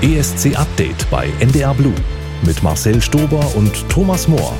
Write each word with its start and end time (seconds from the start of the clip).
ESC 0.00 0.56
Update 0.56 1.10
bei 1.10 1.28
NDR 1.40 1.74
Blue 1.74 1.92
mit 2.46 2.62
Marcel 2.62 3.02
Stober 3.02 3.44
und 3.56 3.88
Thomas 3.88 4.28
Mohr. 4.28 4.56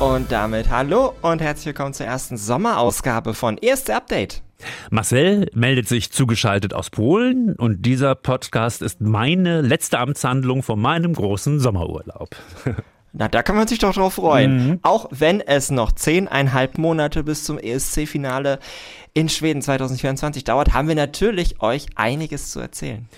Und 0.00 0.32
damit 0.32 0.70
hallo 0.70 1.14
und 1.22 1.40
herzlich 1.40 1.66
willkommen 1.66 1.94
zur 1.94 2.06
ersten 2.06 2.36
Sommerausgabe 2.36 3.34
von 3.34 3.58
ESC 3.58 3.90
Update. 3.90 4.42
Marcel 4.90 5.48
meldet 5.54 5.86
sich 5.86 6.10
zugeschaltet 6.10 6.74
aus 6.74 6.90
Polen 6.90 7.54
und 7.54 7.86
dieser 7.86 8.16
Podcast 8.16 8.82
ist 8.82 9.00
meine 9.00 9.60
letzte 9.60 10.00
Amtshandlung 10.00 10.64
von 10.64 10.80
meinem 10.80 11.12
großen 11.12 11.60
Sommerurlaub. 11.60 12.30
Na, 13.12 13.28
da 13.28 13.42
kann 13.42 13.56
man 13.56 13.66
sich 13.66 13.80
doch 13.80 13.94
drauf 13.94 14.14
freuen. 14.14 14.68
Mhm. 14.68 14.78
Auch 14.82 15.08
wenn 15.10 15.40
es 15.40 15.70
noch 15.70 15.92
zehneinhalb 15.92 16.78
Monate 16.78 17.24
bis 17.24 17.42
zum 17.44 17.58
ESC-Finale 17.58 18.60
in 19.12 19.28
Schweden 19.28 19.60
2024 19.60 20.44
dauert, 20.44 20.72
haben 20.72 20.88
wir 20.88 20.94
natürlich 20.94 21.60
euch 21.60 21.86
einiges 21.96 22.50
zu 22.50 22.60
erzählen. 22.60 23.08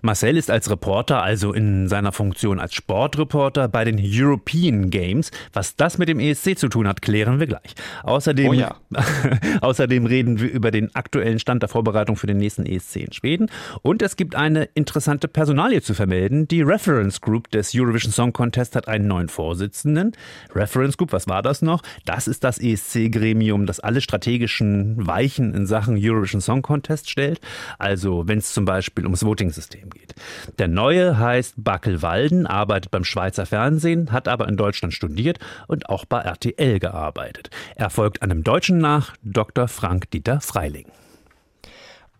Marcel 0.00 0.36
ist 0.36 0.50
als 0.50 0.70
Reporter, 0.70 1.22
also 1.22 1.52
in 1.52 1.88
seiner 1.88 2.12
Funktion 2.12 2.60
als 2.60 2.74
Sportreporter 2.74 3.68
bei 3.68 3.84
den 3.84 3.98
European 4.00 4.90
Games. 4.90 5.30
Was 5.52 5.76
das 5.76 5.98
mit 5.98 6.08
dem 6.08 6.20
ESC 6.20 6.58
zu 6.58 6.68
tun 6.68 6.86
hat, 6.86 7.02
klären 7.02 7.40
wir 7.40 7.46
gleich. 7.46 7.74
Außerdem, 8.02 8.48
oh 8.48 8.52
ja. 8.52 8.76
außerdem 9.60 10.06
reden 10.06 10.40
wir 10.40 10.50
über 10.50 10.70
den 10.70 10.94
aktuellen 10.94 11.38
Stand 11.38 11.62
der 11.62 11.68
Vorbereitung 11.68 12.16
für 12.16 12.26
den 12.26 12.36
nächsten 12.36 12.66
ESC 12.66 12.96
in 12.96 13.12
Schweden. 13.12 13.50
Und 13.82 14.02
es 14.02 14.16
gibt 14.16 14.34
eine 14.36 14.64
interessante 14.74 15.26
Personalie 15.26 15.82
zu 15.82 15.94
vermelden. 15.94 16.46
Die 16.48 16.62
Reference 16.62 17.20
Group 17.20 17.50
des 17.50 17.72
Eurovision 17.74 18.12
Song 18.12 18.32
Contest 18.32 18.76
hat 18.76 18.88
einen 18.88 19.08
neuen 19.08 19.28
Vorsitzenden. 19.28 20.12
Reference 20.54 20.96
Group, 20.96 21.12
was 21.12 21.28
war 21.28 21.42
das 21.42 21.62
noch? 21.62 21.82
Das 22.04 22.28
ist 22.28 22.44
das 22.44 22.58
ESC-Gremium, 22.58 23.66
das 23.66 23.80
alle 23.80 24.00
strategischen 24.00 25.06
Weichen 25.06 25.23
Weichen 25.24 25.54
in 25.54 25.66
Sachen 25.66 25.96
Eurovision 25.98 26.40
Song 26.40 26.60
Contest 26.60 27.08
stellt, 27.08 27.40
also 27.78 28.28
wenn 28.28 28.38
es 28.38 28.52
zum 28.52 28.66
Beispiel 28.66 29.04
ums 29.04 29.24
Voting-System 29.24 29.88
geht. 29.90 30.14
Der 30.58 30.68
neue 30.68 31.18
heißt 31.18 31.54
Backel 31.56 32.02
Walden, 32.02 32.46
arbeitet 32.46 32.90
beim 32.90 33.04
Schweizer 33.04 33.46
Fernsehen, 33.46 34.12
hat 34.12 34.28
aber 34.28 34.48
in 34.48 34.56
Deutschland 34.56 34.92
studiert 34.92 35.38
und 35.66 35.88
auch 35.88 36.04
bei 36.04 36.20
RTL 36.20 36.78
gearbeitet. 36.78 37.48
Er 37.74 37.88
folgt 37.88 38.22
einem 38.22 38.44
Deutschen 38.44 38.78
nach, 38.78 39.16
Dr. 39.22 39.66
Frank 39.66 40.10
Dieter 40.10 40.40
Freiling. 40.42 40.86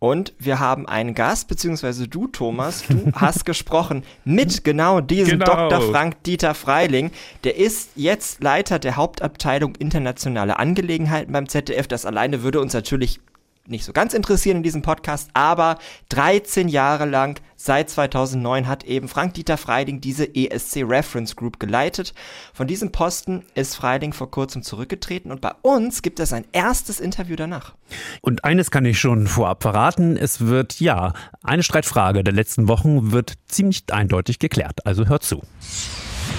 Und 0.04 0.34
wir 0.38 0.60
haben 0.60 0.86
einen 0.86 1.14
Gast, 1.14 1.48
beziehungsweise 1.48 2.08
du, 2.08 2.26
Thomas, 2.26 2.84
du 2.86 3.10
hast 3.14 3.46
gesprochen 3.46 4.04
mit 4.26 4.62
genau 4.62 5.00
diesem 5.00 5.38
genau. 5.38 5.70
Dr. 5.70 5.80
Frank 5.80 6.22
Dieter 6.24 6.52
Freiling. 6.52 7.10
Der 7.42 7.56
ist 7.56 7.92
jetzt 7.96 8.42
Leiter 8.42 8.78
der 8.78 8.96
Hauptabteilung 8.96 9.74
internationale 9.76 10.58
Angelegenheiten 10.58 11.32
beim 11.32 11.48
ZDF. 11.48 11.88
Das 11.88 12.04
alleine 12.04 12.42
würde 12.42 12.60
uns 12.60 12.74
natürlich 12.74 13.18
nicht 13.66 13.84
so 13.84 13.92
ganz 13.92 14.12
interessieren 14.12 14.58
in 14.58 14.62
diesem 14.62 14.82
Podcast, 14.82 15.30
aber 15.32 15.78
13 16.10 16.68
Jahre 16.68 17.06
lang, 17.06 17.40
seit 17.56 17.88
2009, 17.88 18.68
hat 18.68 18.84
eben 18.84 19.08
Frank-Dieter 19.08 19.56
Freiding 19.56 20.00
diese 20.00 20.34
ESC 20.34 20.82
Reference 20.86 21.34
Group 21.34 21.58
geleitet. 21.58 22.12
Von 22.52 22.66
diesem 22.66 22.92
Posten 22.92 23.44
ist 23.54 23.74
Freiding 23.74 24.12
vor 24.12 24.30
kurzem 24.30 24.62
zurückgetreten 24.62 25.32
und 25.32 25.40
bei 25.40 25.52
uns 25.62 26.02
gibt 26.02 26.20
es 26.20 26.32
ein 26.32 26.44
erstes 26.52 27.00
Interview 27.00 27.36
danach. 27.36 27.74
Und 28.20 28.44
eines 28.44 28.70
kann 28.70 28.84
ich 28.84 28.98
schon 28.98 29.26
vorab 29.26 29.62
verraten, 29.62 30.16
es 30.16 30.42
wird, 30.42 30.80
ja, 30.80 31.14
eine 31.42 31.62
Streitfrage 31.62 32.22
der 32.22 32.34
letzten 32.34 32.68
Wochen 32.68 33.12
wird 33.12 33.34
ziemlich 33.46 33.84
eindeutig 33.90 34.38
geklärt, 34.38 34.86
also 34.86 35.06
hört 35.06 35.22
zu. 35.22 35.42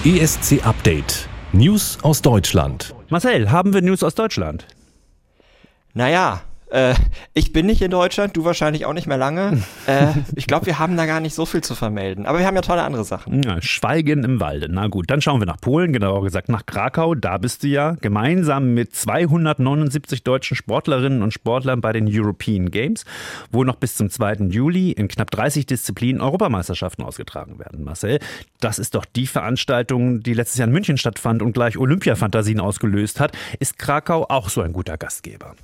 ESC 0.04 0.64
Update. 0.64 1.28
News 1.52 1.98
aus 2.02 2.22
Deutschland. 2.22 2.94
Marcel, 3.08 3.50
haben 3.50 3.72
wir 3.72 3.82
News 3.82 4.02
aus 4.02 4.14
Deutschland? 4.14 4.66
Naja, 5.94 6.42
äh, 6.70 6.94
ich 7.32 7.52
bin 7.52 7.66
nicht 7.66 7.82
in 7.82 7.90
Deutschland, 7.90 8.36
du 8.36 8.44
wahrscheinlich 8.44 8.86
auch 8.86 8.92
nicht 8.92 9.06
mehr 9.06 9.16
lange. 9.16 9.62
äh, 9.86 10.08
ich 10.34 10.46
glaube, 10.46 10.66
wir 10.66 10.78
haben 10.78 10.96
da 10.96 11.06
gar 11.06 11.20
nicht 11.20 11.34
so 11.34 11.46
viel 11.46 11.62
zu 11.62 11.74
vermelden. 11.74 12.26
Aber 12.26 12.38
wir 12.38 12.46
haben 12.46 12.56
ja 12.56 12.62
tolle 12.62 12.82
andere 12.82 13.04
Sachen. 13.04 13.42
Ja, 13.42 13.62
Schweigen 13.62 14.24
im 14.24 14.40
Walde. 14.40 14.68
Na 14.70 14.88
gut, 14.88 15.10
dann 15.10 15.20
schauen 15.22 15.40
wir 15.40 15.46
nach 15.46 15.60
Polen, 15.60 15.92
genauer 15.92 16.22
gesagt 16.24 16.48
nach 16.48 16.66
Krakau. 16.66 17.14
Da 17.14 17.38
bist 17.38 17.62
du 17.62 17.68
ja 17.68 17.92
gemeinsam 18.00 18.74
mit 18.74 18.94
279 18.94 20.24
deutschen 20.24 20.56
Sportlerinnen 20.56 21.22
und 21.22 21.32
Sportlern 21.32 21.80
bei 21.80 21.92
den 21.92 22.08
European 22.08 22.70
Games, 22.70 23.04
wo 23.52 23.64
noch 23.64 23.76
bis 23.76 23.96
zum 23.96 24.10
2. 24.10 24.48
Juli 24.48 24.90
in 24.92 25.08
knapp 25.08 25.30
30 25.30 25.66
Disziplinen 25.66 26.20
Europameisterschaften 26.20 27.04
ausgetragen 27.04 27.58
werden. 27.58 27.84
Marcel, 27.84 28.18
das 28.60 28.78
ist 28.78 28.94
doch 28.94 29.04
die 29.04 29.26
Veranstaltung, 29.26 30.22
die 30.22 30.34
letztes 30.34 30.58
Jahr 30.58 30.66
in 30.66 30.72
München 30.72 30.98
stattfand 30.98 31.42
und 31.42 31.52
gleich 31.52 31.78
Olympiafantasien 31.78 32.60
ausgelöst 32.60 33.20
hat. 33.20 33.32
Ist 33.60 33.78
Krakau 33.78 34.26
auch 34.28 34.48
so 34.48 34.62
ein 34.62 34.72
guter 34.72 34.96
Gastgeber? 34.96 35.54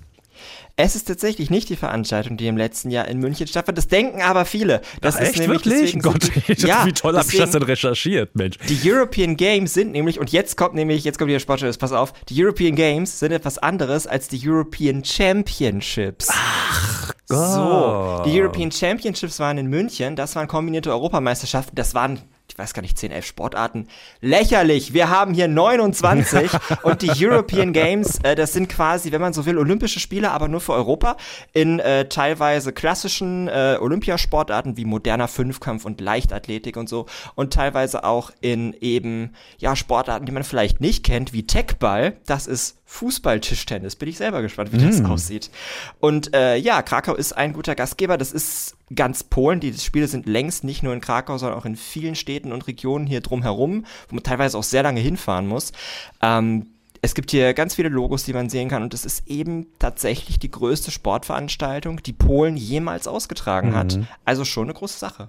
Es 0.76 0.96
ist 0.96 1.06
tatsächlich 1.06 1.50
nicht 1.50 1.68
die 1.68 1.76
Veranstaltung, 1.76 2.36
die 2.36 2.46
im 2.46 2.56
letzten 2.56 2.90
Jahr 2.90 3.06
in 3.06 3.18
München 3.18 3.46
stattfand. 3.46 3.76
Das 3.76 3.88
denken 3.88 4.22
aber 4.22 4.44
viele. 4.44 4.80
Das 5.00 5.16
Ach, 5.16 5.20
ist 5.20 5.28
echt, 5.30 5.38
nämlich 5.40 5.64
wirklich? 5.64 6.02
Gott, 6.02 6.24
so, 6.56 6.66
ja, 6.66 6.86
wie 6.86 6.92
toll 6.92 7.16
habe 7.16 7.28
ich 7.30 7.38
das 7.38 7.50
denn 7.50 7.62
recherchiert, 7.62 8.34
Mensch. 8.34 8.56
Die 8.68 8.80
European 8.90 9.36
Games 9.36 9.74
sind 9.74 9.92
nämlich, 9.92 10.18
und 10.18 10.32
jetzt 10.32 10.56
kommt 10.56 10.74
nämlich, 10.74 11.04
jetzt 11.04 11.18
kommt 11.18 11.28
wieder 11.28 11.40
Sportschutz, 11.40 11.76
pass 11.76 11.92
auf, 11.92 12.12
die 12.28 12.42
European 12.42 12.74
Games 12.74 13.18
sind 13.18 13.32
etwas 13.32 13.58
anderes 13.58 14.06
als 14.06 14.28
die 14.28 14.40
European 14.48 15.04
Championships. 15.04 16.28
Ach 16.30 17.12
Gott. 17.28 17.38
So, 17.38 18.22
die 18.24 18.40
European 18.40 18.72
Championships 18.72 19.38
waren 19.38 19.58
in 19.58 19.66
München, 19.66 20.16
das 20.16 20.36
waren 20.36 20.48
kombinierte 20.48 20.90
Europameisterschaften, 20.90 21.74
das 21.76 21.94
waren 21.94 22.20
ich 22.52 22.58
weiß 22.58 22.74
gar 22.74 22.82
nicht, 22.82 22.98
10, 22.98 23.12
11 23.12 23.24
Sportarten. 23.24 23.88
Lächerlich! 24.20 24.92
Wir 24.92 25.08
haben 25.08 25.32
hier 25.32 25.48
29 25.48 26.50
und 26.82 27.00
die 27.00 27.10
European 27.16 27.72
Games, 27.72 28.18
äh, 28.24 28.34
das 28.34 28.52
sind 28.52 28.68
quasi, 28.68 29.10
wenn 29.10 29.22
man 29.22 29.32
so 29.32 29.46
will, 29.46 29.56
Olympische 29.56 30.00
Spiele, 30.00 30.30
aber 30.30 30.48
nur 30.48 30.60
für 30.60 30.74
Europa 30.74 31.16
in 31.54 31.78
äh, 31.78 32.10
teilweise 32.10 32.74
klassischen 32.74 33.48
äh, 33.48 33.78
Olympiasportarten 33.80 34.76
wie 34.76 34.84
moderner 34.84 35.28
Fünfkampf 35.28 35.86
und 35.86 36.02
Leichtathletik 36.02 36.76
und 36.76 36.90
so 36.90 37.06
und 37.36 37.54
teilweise 37.54 38.04
auch 38.04 38.30
in 38.42 38.74
eben, 38.82 39.32
ja, 39.56 39.74
Sportarten, 39.74 40.26
die 40.26 40.32
man 40.32 40.44
vielleicht 40.44 40.78
nicht 40.82 41.04
kennt, 41.04 41.32
wie 41.32 41.46
Techball. 41.46 42.18
Das 42.26 42.46
ist 42.46 42.81
Fußball-Tischtennis. 42.92 43.96
Bin 43.96 44.08
ich 44.08 44.18
selber 44.18 44.42
gespannt, 44.42 44.72
wie 44.72 44.76
mm. 44.76 44.86
das 44.86 45.04
aussieht. 45.04 45.50
Und 45.98 46.34
äh, 46.34 46.56
ja, 46.56 46.82
Krakau 46.82 47.14
ist 47.14 47.32
ein 47.32 47.54
guter 47.54 47.74
Gastgeber. 47.74 48.18
Das 48.18 48.32
ist 48.32 48.76
ganz 48.94 49.24
Polen. 49.24 49.60
Die 49.60 49.72
Spiele 49.72 50.06
sind 50.06 50.26
längst 50.26 50.62
nicht 50.62 50.82
nur 50.82 50.92
in 50.92 51.00
Krakau, 51.00 51.38
sondern 51.38 51.58
auch 51.58 51.64
in 51.64 51.76
vielen 51.76 52.14
Städten 52.14 52.52
und 52.52 52.66
Regionen 52.66 53.06
hier 53.06 53.22
drumherum, 53.22 53.86
wo 54.08 54.14
man 54.14 54.22
teilweise 54.22 54.58
auch 54.58 54.62
sehr 54.62 54.82
lange 54.82 55.00
hinfahren 55.00 55.48
muss. 55.48 55.72
Ähm, 56.20 56.66
es 57.00 57.14
gibt 57.14 57.30
hier 57.30 57.54
ganz 57.54 57.74
viele 57.74 57.88
Logos, 57.88 58.24
die 58.24 58.34
man 58.34 58.50
sehen 58.50 58.68
kann 58.68 58.82
und 58.82 58.94
es 58.94 59.04
ist 59.04 59.26
eben 59.26 59.66
tatsächlich 59.78 60.38
die 60.38 60.50
größte 60.50 60.90
Sportveranstaltung, 60.90 62.02
die 62.02 62.12
Polen 62.12 62.56
jemals 62.56 63.08
ausgetragen 63.08 63.70
mhm. 63.70 63.74
hat. 63.74 63.98
Also 64.24 64.44
schon 64.44 64.64
eine 64.64 64.74
große 64.74 64.98
Sache. 64.98 65.28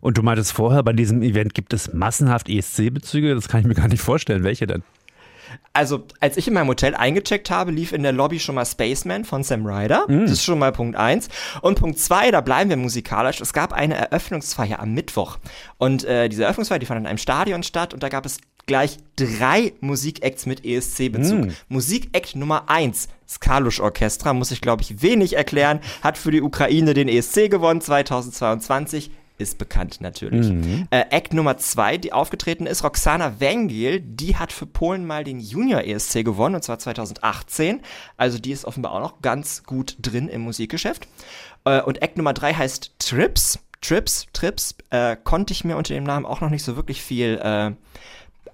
Und 0.00 0.18
du 0.18 0.22
meintest 0.22 0.52
vorher, 0.52 0.82
bei 0.82 0.92
diesem 0.92 1.22
Event 1.22 1.54
gibt 1.54 1.72
es 1.72 1.94
massenhaft 1.94 2.50
ESC-Bezüge. 2.50 3.34
Das 3.34 3.48
kann 3.48 3.60
ich 3.60 3.66
mir 3.66 3.74
gar 3.74 3.88
nicht 3.88 4.02
vorstellen. 4.02 4.42
Welche 4.44 4.66
denn? 4.66 4.82
Also 5.72 6.04
als 6.20 6.36
ich 6.36 6.48
in 6.48 6.54
meinem 6.54 6.68
Hotel 6.68 6.94
eingecheckt 6.94 7.50
habe, 7.50 7.70
lief 7.70 7.92
in 7.92 8.02
der 8.02 8.12
Lobby 8.12 8.40
schon 8.40 8.54
mal 8.54 8.64
Spaceman 8.64 9.24
von 9.24 9.42
Sam 9.42 9.66
Ryder. 9.66 10.06
Mm. 10.08 10.22
Das 10.22 10.32
ist 10.32 10.44
schon 10.44 10.58
mal 10.58 10.72
Punkt 10.72 10.96
eins. 10.96 11.28
Und 11.60 11.78
Punkt 11.78 11.98
zwei, 11.98 12.30
da 12.30 12.40
bleiben 12.40 12.70
wir 12.70 12.76
musikalisch. 12.76 13.40
Es 13.40 13.52
gab 13.52 13.72
eine 13.72 13.94
Eröffnungsfeier 13.94 14.80
am 14.80 14.94
Mittwoch. 14.94 15.38
Und 15.78 16.04
äh, 16.04 16.28
diese 16.28 16.44
Eröffnungsfeier, 16.44 16.78
die 16.78 16.86
fand 16.86 17.00
in 17.00 17.06
einem 17.06 17.18
Stadion 17.18 17.62
statt 17.62 17.92
und 17.92 18.02
da 18.02 18.08
gab 18.08 18.24
es 18.24 18.38
gleich 18.66 18.98
drei 19.16 19.74
Musikacts 19.80 20.46
mit 20.46 20.64
ESC-Bezug. 20.64 21.46
Mm. 21.46 21.50
Musikakt 21.68 22.36
Nummer 22.36 22.68
eins, 22.68 23.08
Skalusch 23.28 23.80
Orchestra, 23.80 24.32
muss 24.32 24.50
ich 24.50 24.60
glaube 24.60 24.82
ich 24.82 25.02
wenig 25.02 25.36
erklären, 25.36 25.80
hat 26.02 26.18
für 26.18 26.30
die 26.30 26.42
Ukraine 26.42 26.94
den 26.94 27.08
ESC 27.08 27.50
gewonnen 27.50 27.80
2022 27.80 29.10
ist 29.38 29.58
bekannt 29.58 30.00
natürlich. 30.00 30.48
Mhm. 30.48 30.88
Äh, 30.90 31.04
Act 31.10 31.32
Nummer 31.32 31.56
zwei, 31.58 31.98
die 31.98 32.12
aufgetreten 32.12 32.66
ist, 32.66 32.84
Roxana 32.84 33.40
Wengel, 33.40 34.00
die 34.00 34.36
hat 34.36 34.52
für 34.52 34.66
Polen 34.66 35.06
mal 35.06 35.24
den 35.24 35.40
Junior 35.40 35.82
ESC 35.82 36.24
gewonnen, 36.24 36.54
und 36.54 36.62
zwar 36.62 36.78
2018. 36.78 37.80
Also 38.16 38.38
die 38.38 38.52
ist 38.52 38.64
offenbar 38.64 38.92
auch 38.92 39.00
noch 39.00 39.22
ganz 39.22 39.64
gut 39.64 39.96
drin 40.00 40.28
im 40.28 40.42
Musikgeschäft. 40.42 41.06
Äh, 41.64 41.82
und 41.82 42.02
Act 42.02 42.16
Nummer 42.16 42.32
drei 42.32 42.54
heißt 42.54 42.92
Trips. 42.98 43.58
Trips, 43.82 44.26
Trips, 44.32 44.74
äh, 44.90 45.16
konnte 45.22 45.52
ich 45.52 45.64
mir 45.64 45.76
unter 45.76 45.94
dem 45.94 46.04
Namen 46.04 46.26
auch 46.26 46.40
noch 46.40 46.50
nicht 46.50 46.64
so 46.64 46.76
wirklich 46.76 47.02
viel 47.02 47.38
äh, 47.42 47.72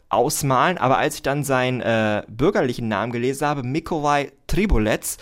ausmalen, 0.08 0.76
aber 0.78 0.98
als 0.98 1.14
ich 1.14 1.22
dann 1.22 1.42
seinen 1.42 1.80
äh, 1.80 2.22
bürgerlichen 2.28 2.88
Namen 2.88 3.12
gelesen 3.12 3.46
habe, 3.46 3.62
Mikołaj 3.62 4.30
Tribulec, 4.46 5.16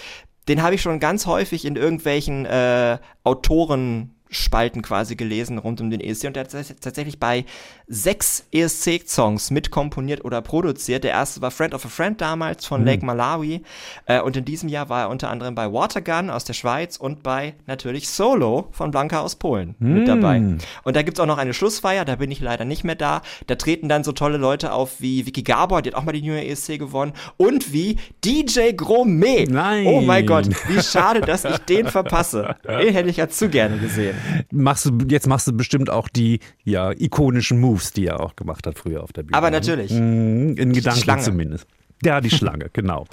den 0.48 0.62
habe 0.62 0.74
ich 0.74 0.82
schon 0.82 0.98
ganz 0.98 1.26
häufig 1.26 1.64
in 1.64 1.76
irgendwelchen 1.76 2.44
äh, 2.44 2.98
Autoren 3.22 4.16
Spalten 4.30 4.82
quasi 4.82 5.16
gelesen 5.16 5.58
rund 5.58 5.80
um 5.80 5.90
den 5.90 6.00
ESC 6.00 6.24
und 6.26 6.36
er 6.36 6.44
hat 6.44 6.80
tatsächlich 6.80 7.18
bei 7.18 7.44
sechs 7.88 8.44
ESC-Songs 8.52 9.50
mitkomponiert 9.50 10.24
oder 10.24 10.40
produziert. 10.40 11.02
Der 11.02 11.10
erste 11.10 11.42
war 11.42 11.50
Friend 11.50 11.74
of 11.74 11.84
a 11.84 11.88
Friend 11.88 12.20
damals 12.20 12.64
von 12.64 12.82
mhm. 12.82 12.86
Lake 12.86 13.04
Malawi 13.04 13.62
äh, 14.06 14.20
und 14.20 14.36
in 14.36 14.44
diesem 14.44 14.68
Jahr 14.68 14.88
war 14.88 15.02
er 15.02 15.10
unter 15.10 15.28
anderem 15.28 15.56
bei 15.56 15.72
Watergun 15.72 16.30
aus 16.30 16.44
der 16.44 16.52
Schweiz 16.52 16.96
und 16.96 17.24
bei 17.24 17.54
natürlich 17.66 18.08
Solo 18.08 18.68
von 18.70 18.92
Blanca 18.92 19.20
aus 19.20 19.34
Polen 19.34 19.74
mhm. 19.80 19.94
mit 19.94 20.08
dabei. 20.08 20.40
Und 20.84 20.96
da 20.96 21.02
gibt's 21.02 21.18
auch 21.18 21.26
noch 21.26 21.38
eine 21.38 21.52
Schlussfeier, 21.52 22.04
da 22.04 22.16
bin 22.16 22.30
ich 22.30 22.40
leider 22.40 22.64
nicht 22.64 22.84
mehr 22.84 22.94
da. 22.94 23.22
Da 23.48 23.56
treten 23.56 23.88
dann 23.88 24.04
so 24.04 24.12
tolle 24.12 24.36
Leute 24.36 24.72
auf 24.72 25.00
wie 25.00 25.26
Vicky 25.26 25.42
Gabor, 25.42 25.82
die 25.82 25.90
hat 25.90 25.96
auch 25.96 26.04
mal 26.04 26.12
die 26.12 26.22
New 26.22 26.32
Year 26.32 26.48
ESC 26.48 26.78
gewonnen 26.78 27.12
und 27.36 27.72
wie 27.72 27.96
DJ 28.24 28.72
Gromet. 28.76 29.50
Nein. 29.50 29.86
Oh 29.86 30.00
mein 30.00 30.24
Gott, 30.24 30.48
wie 30.68 30.80
schade, 30.80 31.20
dass 31.26 31.44
ich 31.44 31.58
den 31.58 31.88
verpasse. 31.88 32.54
Den 32.64 32.94
hätte 32.94 33.08
ich 33.08 33.16
ja 33.16 33.28
zu 33.28 33.48
gerne 33.48 33.78
gesehen. 33.78 34.19
Machst 34.50 34.86
du, 34.86 34.98
jetzt 35.08 35.26
machst 35.26 35.46
du 35.46 35.52
bestimmt 35.52 35.90
auch 35.90 36.08
die 36.08 36.40
ja, 36.64 36.92
ikonischen 36.92 37.60
Moves, 37.60 37.92
die 37.92 38.06
er 38.06 38.20
auch 38.20 38.36
gemacht 38.36 38.66
hat 38.66 38.78
früher 38.78 39.02
auf 39.02 39.12
der 39.12 39.22
Bühne. 39.22 39.36
Aber 39.36 39.50
natürlich. 39.50 39.92
Mhm, 39.92 40.56
in 40.56 40.72
Gedanken 40.72 41.20
zumindest. 41.20 41.66
Ja, 42.02 42.20
die 42.20 42.30
Schlange, 42.30 42.68
genau. 42.72 43.06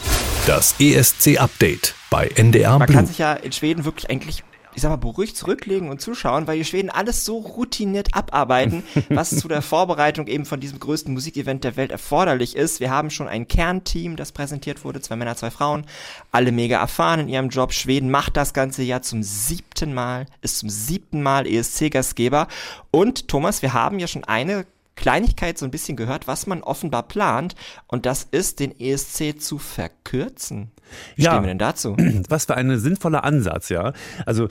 Das 0.45 0.75
ESC-Update 0.80 1.95
bei 2.09 2.27
NDR 2.27 2.80
Man 2.80 2.88
Blue. 2.88 2.95
kann 2.95 3.06
sich 3.06 3.18
ja 3.18 3.33
in 3.33 3.51
Schweden 3.51 3.83
wirklich 3.83 4.09
eigentlich 4.09 4.44
ich 4.77 4.83
sag 4.83 4.89
mal, 4.89 4.97
beruhigt 4.97 5.35
zurücklegen 5.35 5.89
und 5.89 6.01
zuschauen, 6.01 6.45
weil 6.45 6.59
die 6.59 6.63
Schweden 6.63 6.91
alles 6.91 7.25
so 7.25 7.39
routiniert 7.39 8.13
abarbeiten, 8.13 8.83
was 9.09 9.35
zu 9.35 9.47
der 9.47 9.63
Vorbereitung 9.63 10.27
eben 10.27 10.45
von 10.45 10.59
diesem 10.59 10.79
größten 10.79 11.12
Musikevent 11.12 11.63
der 11.63 11.77
Welt 11.77 11.89
erforderlich 11.89 12.56
ist. 12.56 12.79
Wir 12.79 12.91
haben 12.91 13.09
schon 13.09 13.27
ein 13.27 13.47
Kernteam, 13.47 14.18
das 14.18 14.31
präsentiert 14.31 14.85
wurde, 14.85 15.01
zwei 15.01 15.15
Männer, 15.15 15.35
zwei 15.35 15.50
Frauen, 15.50 15.88
alle 16.31 16.51
mega 16.51 16.79
erfahren 16.79 17.21
in 17.21 17.27
ihrem 17.27 17.50
Job. 17.50 17.74
Schweden 17.74 18.12
macht 18.12 18.38
das 18.38 18.53
ganze 18.53 18.83
Jahr 18.83 19.01
zum 19.01 19.24
siebten 19.24 19.95
Mal, 19.95 20.27
ist 20.41 20.59
zum 20.59 20.69
siebten 20.69 21.24
Mal 21.24 21.47
ESC-Gastgeber. 21.47 22.47
Und 22.91 23.27
Thomas, 23.27 23.63
wir 23.63 23.74
haben 23.74 23.97
ja 23.97 24.06
schon 24.06 24.25
eine 24.25 24.68
Kleinigkeit 24.98 25.58
so 25.58 25.66
ein 25.66 25.72
bisschen 25.72 25.96
gehört, 25.96 26.28
was 26.28 26.48
man 26.48 26.62
offenbar 26.62 27.04
plant, 27.04 27.56
und 27.88 28.06
das 28.06 28.28
ist, 28.30 28.60
den 28.60 28.78
ESC 28.78 29.40
zu 29.40 29.58
verkürzen. 29.58 30.72
Wie 31.16 31.24
ja, 31.24 31.32
stehen 31.32 31.44
wir 31.44 31.48
denn 31.48 31.58
dazu? 31.58 31.96
Was 32.30 32.46
für 32.46 32.56
ein 32.56 32.78
sinnvoller 32.80 33.24
Ansatz, 33.24 33.70
ja. 33.70 33.94
Also 34.26 34.48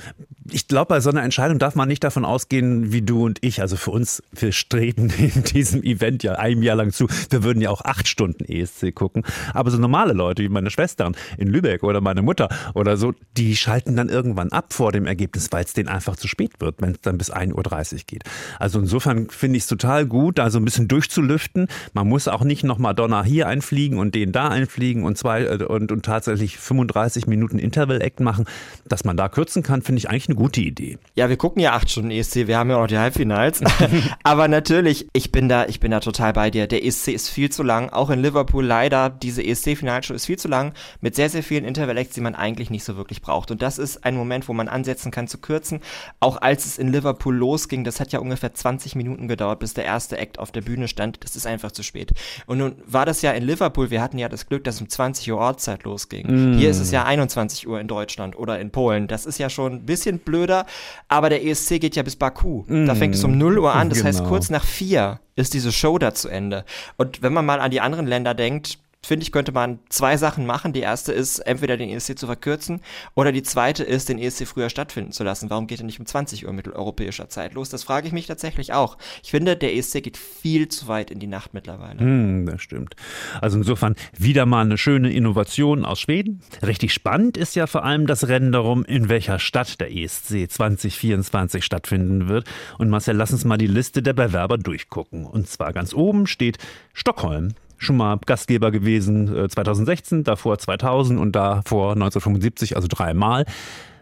ich 0.51 0.69
glaube, 0.69 0.89
bei 0.89 1.01
so 1.01 1.11
einer 1.11 1.23
Entscheidung 1.23 1.59
darf 1.59 1.75
man 1.75 1.89
nicht 1.89 2.05
davon 2.05 2.25
ausgehen, 2.25 2.93
wie 2.93 3.03
du 3.03 3.25
und 3.25 3.39
ich. 3.43 3.61
Also 3.61 3.77
für 3.77 3.91
uns, 3.91 4.23
wir 4.33 4.53
streben 4.53 5.11
in 5.19 5.43
diesem 5.45 5.83
Event 5.83 6.23
ja 6.23 6.35
ein 6.35 6.63
Jahr 6.63 6.77
lang 6.77 6.93
zu. 6.93 7.09
Wir 7.31 7.43
würden 7.43 7.61
ja 7.61 7.71
auch 7.71 7.83
acht 7.85 8.09
Stunden 8.09 8.45
ESC 8.45 8.95
gucken. 8.95 9.25
Aber 9.55 9.71
so 9.71 9.79
normale 9.79 10.13
Leute 10.13 10.43
wie 10.43 10.49
meine 10.49 10.71
Schwestern 10.71 11.17
in 11.39 11.49
Lübeck 11.49 11.83
oder 11.83 12.01
meine 12.01 12.23
Mutter 12.23 12.49
oder 12.75 12.97
so, 12.97 13.13
die 13.37 13.57
schalten 13.57 13.97
dann 13.97 14.09
irgendwann 14.09 14.51
ab 14.53 14.73
vor 14.73 14.93
dem 14.93 15.07
Ergebnis, 15.07 15.49
weil 15.51 15.65
es 15.65 15.73
denen 15.73 15.89
einfach 15.89 16.17
zu 16.17 16.29
spät 16.29 16.61
wird, 16.61 16.81
wenn 16.81 16.93
es 16.93 17.01
dann 17.01 17.19
bis 17.19 17.33
1.30 17.33 17.95
Uhr 17.95 18.01
geht. 18.07 18.25
Also 18.59 18.79
insofern 18.79 19.29
finde 19.31 19.57
ich 19.57 19.65
es 19.65 19.69
total 19.69 20.07
gut, 20.07 20.36
da 20.39 20.51
so 20.51 20.59
ein 20.59 20.65
bisschen 20.65 20.89
durchzulüften. 20.89 21.69
Man 21.93 22.09
muss 22.09 22.29
auch 22.29 22.45
nicht 22.45 22.65
nochmal 22.65 22.95
Donner 22.95 23.25
hier 23.25 23.49
einfliegen 23.49 23.99
und 23.99 24.15
den 24.15 24.33
da 24.33 24.49
einfliegen 24.49 25.05
und 25.05 25.19
zwei 25.19 25.43
äh, 25.43 25.65
und, 25.65 25.93
und 25.93 26.05
tatsächlich 26.05 26.59
35 26.59 27.27
Minuten 27.27 27.59
Interval-Act 27.59 28.21
machen. 28.21 28.47
Dass 28.85 29.05
man 29.05 29.17
da 29.17 29.29
kürzen 29.29 29.63
kann, 29.63 29.83
finde 29.83 29.99
ich 29.99 30.11
eigentlich 30.11 30.29
eine 30.29 30.37
gute 30.37 30.61
Idee. 30.61 30.99
Ja, 31.15 31.29
wir 31.29 31.37
gucken 31.37 31.61
ja 31.61 31.73
acht 31.73 31.91
Stunden 31.91 32.11
ESC, 32.11 32.47
wir 32.47 32.59
haben 32.59 32.71
ja 32.71 32.77
auch 32.77 32.83
noch 32.83 32.87
die 32.87 32.99
Halbfinals. 32.99 33.61
Aber 34.23 34.49
natürlich, 34.49 35.09
ich 35.13 35.33
bin 35.33 35.49
da, 35.49 35.67
ich 35.67 35.81
bin 35.81 35.91
da 35.91 36.01
total 36.01 36.33
bei 36.33 36.51
dir. 36.51 36.67
Der 36.67 36.85
ESC 36.85 37.09
ist 37.09 37.29
viel 37.29 37.51
zu 37.51 37.63
lang. 37.63 37.91
Auch 37.91 38.11
in 38.11 38.21
Liverpool 38.21 38.65
leider, 38.65 39.11
diese 39.11 39.43
ESC-Finalshow 39.43 40.15
ist 40.15 40.27
viel 40.27 40.39
zu 40.39 40.49
lang, 40.49 40.73
mit 41.01 41.15
sehr, 41.15 41.31
sehr 41.31 41.43
vielen 41.43 41.65
Interval-Acts, 41.65 42.15
die 42.15 42.21
man 42.21 42.35
eigentlich 42.35 42.71
nicht 42.71 42.85
so 42.85 42.97
wirklich 42.97 43.23
braucht. 43.23 43.51
Und 43.51 43.63
das 43.63 43.79
ist 43.79 44.05
ein 44.05 44.17
Moment, 44.17 44.49
wo 44.49 44.53
man 44.53 44.69
ansetzen 44.69 45.11
kann 45.11 45.29
zu 45.29 45.39
kürzen. 45.39 45.81
Auch 46.21 46.41
als 46.41 46.67
es 46.67 46.79
in 46.79 46.93
Liverpool 46.93 47.35
losging, 47.35 47.85
das 47.85 48.01
hat 48.01 48.13
ja 48.13 48.19
ungefähr 48.19 48.55
20 48.55 48.95
Minuten 48.95 49.29
gedauert, 49.29 49.61
bis 49.61 49.75
der 49.75 49.85
erste 49.85 50.19
Act 50.19 50.26
auf 50.39 50.53
der 50.53 50.63
Bühne 50.63 50.89
stand. 50.89 51.23
Das 51.25 51.37
ist 51.37 51.47
einfach 51.47 51.73
zu 51.73 51.83
spät. 51.83 52.13
Und 52.47 52.59
nun 52.59 52.77
war 52.87 53.07
das 53.07 53.23
ja 53.23 53.33
in 53.33 53.45
Liverpool, 53.45 53.91
wir 53.91 54.03
hatten 54.03 54.19
ja 54.19 54.29
das 54.29 54.47
Glück, 54.47 54.65
dass 54.65 54.81
um 54.81 54.89
20 54.89 55.31
Uhr 55.33 55.39
Ortszeit 55.39 55.85
losging. 55.85 56.55
Mm. 56.55 56.59
Hier 56.59 56.71
ist 56.71 56.81
es 56.81 56.91
ja 56.91 57.05
21 57.05 57.67
Uhr 57.67 57.81
in 57.81 57.89
Deutschland 57.89 58.39
oder 58.39 58.59
in 58.61 58.71
Polen. 58.71 59.09
Das 59.09 59.27
ist 59.27 59.39
ja 59.39 59.49
schon 59.51 59.73
ein 59.75 59.87
bisschen 59.87 60.19
blöder, 60.19 60.67
aber 61.09 61.31
der 61.31 61.45
ESC 61.45 61.81
geht 61.81 61.97
ja 61.97 62.03
bis 62.03 62.17
Baku. 62.17 62.65
Mm. 62.67 62.87
Da 62.87 62.95
fängt 62.95 63.15
es 63.15 63.25
um 63.25 63.39
0 63.39 63.59
Uhr 63.59 63.75
an, 63.75 63.89
das 63.89 63.99
genau. 63.99 64.09
heißt 64.09 64.25
kurz 64.25 64.51
nach 64.51 64.65
4 64.65 65.21
ist 65.37 65.53
diese 65.53 65.71
Show 65.71 65.99
da 65.99 66.15
zu 66.15 66.29
Ende. 66.29 66.65
Und 66.97 67.23
wenn 67.23 67.33
man 67.33 67.45
mal 67.45 67.61
an 67.61 67.71
die 67.71 67.81
anderen 67.81 68.07
Länder 68.07 68.35
denkt, 68.35 68.79
finde 69.03 69.25
ich, 69.25 69.33
könnte 69.33 69.53
man 69.53 69.79
zwei 69.89 70.17
Sachen 70.17 70.47
machen. 70.47 70.73
Die 70.73 70.81
erste 70.81 71.13
ist, 71.13 71.39
entweder 71.39 71.77
den 71.77 71.89
ESC 71.89 72.19
zu 72.19 72.27
verkürzen 72.27 72.81
oder 73.15 73.33
die 73.33 73.43
zweite 73.43 73.85
ist, 73.85 74.09
den 74.09 74.19
ESC 74.19 74.47
früher 74.47 74.69
stattfinden 74.69 75.13
zu 75.13 75.25
lassen. 75.25 75.51
Warum 75.51 75.67
geht 75.67 75.81
er 75.81 75.87
nicht 75.87 76.01
um 76.01 76.07
20 76.07 76.47
Uhr 76.47 76.53
mitteleuropäischer 76.53 77.29
Zeit 77.29 77.55
los? 77.55 77.71
Das 77.71 77.85
frage 77.85 78.07
ich 78.07 78.13
mich 78.13 78.27
tatsächlich 78.27 78.73
auch. 78.73 78.99
Ich 79.23 79.31
finde, 79.31 79.57
der 79.57 79.75
ESC 79.75 80.03
geht 80.03 80.17
viel 80.17 80.69
zu 80.69 80.89
weit 80.89 81.11
in 81.11 81.19
die 81.19 81.27
Nacht 81.27 81.55
mittlerweile. 81.55 82.03
Mm, 82.03 82.47
das 82.47 82.63
stimmt. 82.63 82.97
Also 83.41 83.59
insofern 83.59 83.95
wieder 84.17 84.47
mal 84.47 84.65
eine 84.65 84.79
schöne 84.79 85.13
Innovation 85.13 85.85
aus 85.85 86.01
Schweden. 86.01 86.41
Richtig 86.63 86.93
spannend 86.93 87.37
ist 87.37 87.55
ja 87.55 87.67
vor 87.67 87.85
allem 87.85 88.07
das 88.07 88.29
Rennen 88.29 88.53
darum, 88.53 88.85
in 88.85 89.09
welcher 89.09 89.39
Stadt 89.39 89.81
der 89.81 89.95
ESC 89.95 90.51
2024 90.51 91.65
stattfinden 91.65 92.29
wird. 92.29 92.47
Und 92.79 92.91
Marcel, 92.91 93.17
lass 93.17 93.33
uns 93.33 93.45
mal 93.45 93.57
die 93.57 93.67
Liste 93.67 94.03
der 94.03 94.15
Bewerber 94.15 94.59
durchgucken. 94.59 95.25
Und 95.27 95.49
zwar 95.49 95.73
ganz 95.73 95.95
oben 95.95 96.27
steht 96.27 96.59
Stockholm 96.93 97.55
schon 97.79 97.97
mal 97.97 98.19
Gastgeber 98.25 98.71
gewesen, 98.71 99.49
2016, 99.49 100.21
äh, 100.21 100.23
davor 100.23 100.59
2000 100.59 101.19
und 101.19 101.33
davor 101.33 101.93
1975, 101.93 102.77
also 102.77 102.89
dreimal. 102.89 103.45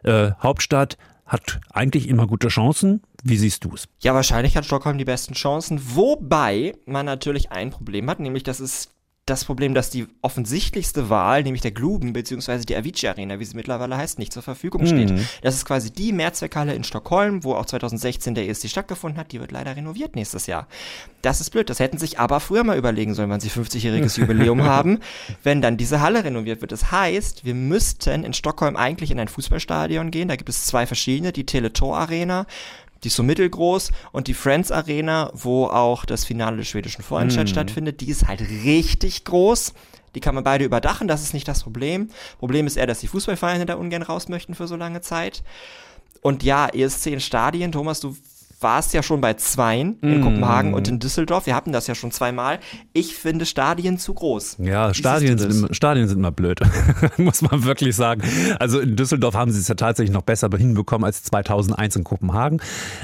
Äh, 0.02 0.32
Hauptstadt 0.42 0.96
hat 1.26 1.60
eigentlich 1.72 2.08
immer 2.08 2.26
gute 2.26 2.48
Chancen. 2.48 3.02
Wie 3.22 3.36
siehst 3.36 3.64
du 3.64 3.72
es? 3.74 3.88
Ja, 4.00 4.14
wahrscheinlich 4.14 4.56
hat 4.56 4.66
Stockholm 4.66 4.98
die 4.98 5.04
besten 5.04 5.34
Chancen, 5.34 5.80
wobei 5.94 6.74
man 6.84 7.06
natürlich 7.06 7.50
ein 7.50 7.70
Problem 7.70 8.10
hat, 8.10 8.20
nämlich 8.20 8.42
dass 8.42 8.60
es 8.60 8.93
das 9.26 9.46
Problem, 9.46 9.72
dass 9.72 9.88
die 9.88 10.06
offensichtlichste 10.20 11.08
Wahl, 11.08 11.42
nämlich 11.42 11.62
der 11.62 11.70
Gluben 11.70 12.12
bzw. 12.12 12.58
die 12.58 12.76
Avicii 12.76 13.08
Arena, 13.08 13.40
wie 13.40 13.44
sie 13.44 13.56
mittlerweile 13.56 13.96
heißt, 13.96 14.18
nicht 14.18 14.34
zur 14.34 14.42
Verfügung 14.42 14.86
steht. 14.86 15.10
Mhm. 15.10 15.26
Das 15.40 15.54
ist 15.54 15.64
quasi 15.64 15.90
die 15.90 16.12
Mehrzweckhalle 16.12 16.74
in 16.74 16.84
Stockholm, 16.84 17.42
wo 17.42 17.54
auch 17.54 17.64
2016 17.64 18.34
der 18.34 18.46
ESC 18.48 18.68
stattgefunden 18.68 19.18
hat. 19.18 19.32
Die 19.32 19.40
wird 19.40 19.50
leider 19.50 19.74
renoviert 19.76 20.14
nächstes 20.14 20.46
Jahr. 20.46 20.68
Das 21.22 21.40
ist 21.40 21.50
blöd. 21.50 21.70
Das 21.70 21.80
hätten 21.80 21.96
sich 21.96 22.18
aber 22.18 22.38
früher 22.38 22.64
mal 22.64 22.76
überlegen 22.76 23.14
sollen, 23.14 23.30
wann 23.30 23.40
sie 23.40 23.48
50-jähriges 23.48 24.20
Jubiläum 24.20 24.62
haben, 24.62 25.00
wenn 25.42 25.62
dann 25.62 25.78
diese 25.78 26.02
Halle 26.02 26.22
renoviert 26.22 26.60
wird. 26.60 26.72
Das 26.72 26.92
heißt, 26.92 27.46
wir 27.46 27.54
müssten 27.54 28.24
in 28.24 28.34
Stockholm 28.34 28.76
eigentlich 28.76 29.10
in 29.10 29.18
ein 29.18 29.28
Fußballstadion 29.28 30.10
gehen. 30.10 30.28
Da 30.28 30.36
gibt 30.36 30.50
es 30.50 30.66
zwei 30.66 30.86
verschiedene, 30.86 31.32
die 31.32 31.46
Teletor 31.46 31.96
Arena 31.96 32.46
die 33.04 33.08
ist 33.08 33.16
so 33.16 33.22
mittelgroß 33.22 33.92
und 34.12 34.26
die 34.26 34.34
Friends 34.34 34.72
Arena, 34.72 35.30
wo 35.34 35.66
auch 35.66 36.04
das 36.04 36.24
Finale 36.24 36.56
des 36.56 36.68
schwedischen 36.68 37.02
Vorentscheids 37.02 37.50
mm. 37.50 37.52
stattfindet, 37.52 38.00
die 38.00 38.08
ist 38.08 38.26
halt 38.26 38.40
richtig 38.40 39.24
groß. 39.24 39.74
Die 40.14 40.20
kann 40.20 40.34
man 40.34 40.44
beide 40.44 40.64
überdachen, 40.64 41.08
das 41.08 41.22
ist 41.22 41.34
nicht 41.34 41.46
das 41.46 41.62
Problem. 41.62 42.08
Problem 42.38 42.66
ist 42.66 42.76
eher, 42.76 42.86
dass 42.86 43.00
die 43.00 43.08
Fußballvereine 43.08 43.66
da 43.66 43.74
ungern 43.74 44.02
raus 44.02 44.28
möchten 44.28 44.54
für 44.54 44.66
so 44.66 44.76
lange 44.76 45.00
Zeit. 45.00 45.42
Und 46.22 46.42
ja, 46.42 46.68
ESC 46.68 47.08
in 47.08 47.20
Stadien, 47.20 47.72
Thomas, 47.72 48.00
du 48.00 48.16
warst 48.64 48.94
ja 48.94 49.02
schon 49.02 49.20
bei 49.20 49.34
zweien 49.34 49.98
in 50.00 50.20
mm. 50.20 50.22
Kopenhagen 50.24 50.74
und 50.74 50.88
in 50.88 50.98
Düsseldorf. 50.98 51.46
Wir 51.46 51.54
hatten 51.54 51.70
das 51.70 51.86
ja 51.86 51.94
schon 51.94 52.10
zweimal. 52.10 52.58
Ich 52.94 53.14
finde 53.14 53.46
Stadien 53.46 53.98
zu 53.98 54.14
groß. 54.14 54.56
Ja, 54.58 54.92
Stadien 54.94 55.38
sind, 55.38 55.52
immer, 55.52 55.72
Stadien 55.72 56.08
sind 56.08 56.18
immer 56.18 56.32
blöd, 56.32 56.60
muss 57.18 57.42
man 57.42 57.64
wirklich 57.64 57.94
sagen. 57.94 58.22
Also 58.58 58.80
in 58.80 58.96
Düsseldorf 58.96 59.34
haben 59.34 59.52
sie 59.52 59.60
es 59.60 59.68
ja 59.68 59.74
tatsächlich 59.74 60.12
noch 60.12 60.22
besser 60.22 60.48
hinbekommen 60.56 61.04
als 61.04 61.22
2001 61.24 61.96
in 61.96 62.04
Kopenhagen. 62.04 62.60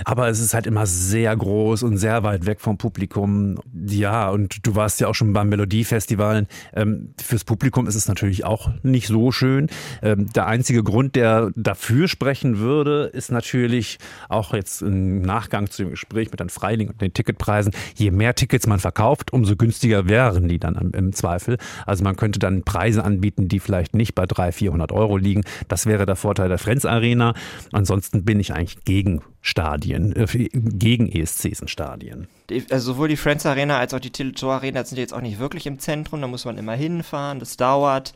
Aber 0.07 0.29
es 0.29 0.41
ist 0.41 0.55
halt 0.55 0.67
immer 0.67 0.87
sehr 0.87 1.37
groß 1.37 1.83
und 1.83 1.99
sehr 1.99 2.23
weit 2.23 2.47
weg 2.47 2.61
vom 2.61 2.79
Publikum. 2.79 3.61
Ja, 3.87 4.31
und 4.31 4.67
du 4.67 4.75
warst 4.75 4.99
ja 5.01 5.09
auch 5.09 5.15
schon 5.15 5.35
beim 5.35 5.51
Melodiefestivalen. 5.51 6.47
Ähm, 6.75 7.13
fürs 7.23 7.45
Publikum 7.45 7.87
ist 7.87 7.97
es 7.97 8.09
natürlich 8.09 8.45
auch 8.45 8.71
nicht 8.83 9.09
so 9.09 9.31
schön. 9.31 9.69
Ähm, 10.03 10.33
der 10.33 10.47
einzige 10.47 10.83
Grund, 10.83 11.17
der 11.17 11.51
dafür 11.55 12.09
sprechen 12.09 12.61
würde, 12.61 13.11
ist 13.13 13.31
natürlich 13.31 13.99
auch 14.31 14.55
jetzt 14.55 14.81
im 14.81 15.21
Nachhinein 15.21 15.50
Nachgang 15.51 15.71
zu 15.71 15.83
dem 15.83 15.91
Gespräch 15.91 16.31
mit 16.31 16.41
Herrn 16.41 16.49
Freiling 16.49 16.89
und 16.89 17.01
den 17.01 17.13
Ticketpreisen, 17.13 17.73
je 17.97 18.11
mehr 18.11 18.35
Tickets 18.35 18.67
man 18.67 18.79
verkauft, 18.79 19.33
umso 19.33 19.57
günstiger 19.57 20.09
wären 20.09 20.49
die 20.49 20.59
dann 20.59 20.93
im 20.93 21.13
Zweifel. 21.13 21.59
Also 21.87 22.05
man 22.05 22.17
könnte 22.17 22.39
dann 22.39 22.63
Preise 22.63 23.05
anbieten, 23.05 23.49
die 23.49 23.61
vielleicht 23.61 23.95
nicht 23.95 24.15
bei 24.15 24.27
300, 24.27 24.55
400 24.55 24.93
Euro 24.93 25.17
liegen. 25.17 25.43
Das 25.69 25.87
wäre 25.87 26.07
der 26.07 26.17
Vorteil 26.17 26.49
der 26.49 26.59
Friends 26.59 26.87
Arena. 26.87 27.35
Ansonsten 27.73 28.25
bin 28.25 28.41
ich 28.41 28.55
eigentlich 28.55 28.85
gegen 28.85 29.23
Stadien, 29.43 30.15
äh, 30.15 30.27
gegen 30.53 31.11
ESCs 31.11 31.61
in 31.61 31.69
Stadien. 31.69 32.29
Also 32.71 32.93
sowohl 32.93 33.09
die 33.09 33.17
Friends 33.17 33.47
Arena 33.47 33.79
als 33.79 33.95
auch 33.95 34.01
die 34.01 34.11
Teletor 34.11 34.55
Arena 34.55 34.85
sind 34.85 34.99
jetzt 34.99 35.15
auch 35.15 35.21
nicht 35.21 35.39
wirklich 35.39 35.67
im 35.67 35.79
Zentrum, 35.79 36.21
da 36.21 36.27
muss 36.27 36.45
man 36.45 36.59
immer 36.59 36.75
hinfahren, 36.75 37.39
das 37.39 37.57
dauert 37.57 38.13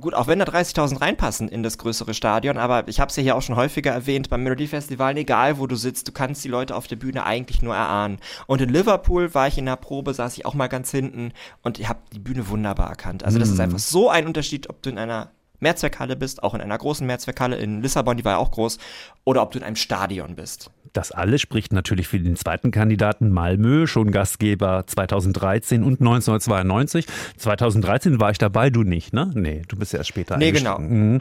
gut, 0.00 0.14
auch 0.14 0.26
wenn 0.26 0.38
da 0.38 0.44
30.000 0.44 1.00
reinpassen 1.00 1.48
in 1.48 1.62
das 1.62 1.78
größere 1.78 2.14
Stadion, 2.14 2.58
aber 2.58 2.88
ich 2.88 3.00
habe 3.00 3.10
es 3.10 3.16
ja 3.16 3.22
hier 3.22 3.36
auch 3.36 3.42
schon 3.42 3.56
häufiger 3.56 3.92
erwähnt, 3.92 4.30
beim 4.30 4.42
Melody 4.42 4.66
Festival, 4.66 5.16
egal 5.16 5.58
wo 5.58 5.66
du 5.66 5.76
sitzt, 5.76 6.08
du 6.08 6.12
kannst 6.12 6.44
die 6.44 6.48
Leute 6.48 6.74
auf 6.74 6.86
der 6.86 6.96
Bühne 6.96 7.24
eigentlich 7.24 7.62
nur 7.62 7.74
erahnen. 7.74 8.18
Und 8.46 8.60
in 8.60 8.68
Liverpool 8.68 9.34
war 9.34 9.48
ich 9.48 9.58
in 9.58 9.66
der 9.66 9.76
Probe, 9.76 10.14
saß 10.14 10.36
ich 10.36 10.46
auch 10.46 10.54
mal 10.54 10.68
ganz 10.68 10.90
hinten 10.90 11.32
und 11.62 11.78
ich 11.78 11.88
habe 11.88 12.00
die 12.12 12.18
Bühne 12.18 12.48
wunderbar 12.48 12.88
erkannt. 12.88 13.24
Also 13.24 13.38
das 13.38 13.48
ist 13.48 13.56
mhm. 13.56 13.62
einfach 13.62 13.78
so 13.78 14.10
ein 14.10 14.26
Unterschied, 14.26 14.70
ob 14.70 14.82
du 14.82 14.90
in 14.90 14.98
einer 14.98 15.30
Mehrzweckhalle 15.64 16.14
bist, 16.14 16.42
auch 16.42 16.54
in 16.54 16.60
einer 16.60 16.78
großen 16.78 17.04
Mehrzweckhalle 17.06 17.56
in 17.56 17.82
Lissabon, 17.82 18.16
die 18.16 18.24
war 18.24 18.32
ja 18.32 18.38
auch 18.38 18.52
groß, 18.52 18.78
oder 19.24 19.42
ob 19.42 19.50
du 19.50 19.58
in 19.58 19.64
einem 19.64 19.76
Stadion 19.76 20.36
bist. 20.36 20.70
Das 20.92 21.10
alles 21.10 21.40
spricht 21.40 21.72
natürlich 21.72 22.06
für 22.06 22.20
den 22.20 22.36
zweiten 22.36 22.70
Kandidaten 22.70 23.30
Malmö, 23.30 23.88
schon 23.88 24.12
Gastgeber 24.12 24.84
2013 24.86 25.82
und 25.82 26.00
1992. 26.00 27.06
2013 27.36 28.20
war 28.20 28.30
ich 28.30 28.38
dabei, 28.38 28.70
du 28.70 28.84
nicht, 28.84 29.12
ne? 29.12 29.28
Nee, 29.34 29.62
du 29.66 29.76
bist 29.76 29.92
ja 29.92 29.98
erst 29.98 30.10
später 30.10 30.36
Nee, 30.36 30.52
genau. 30.52 30.78
Mhm. 30.78 31.20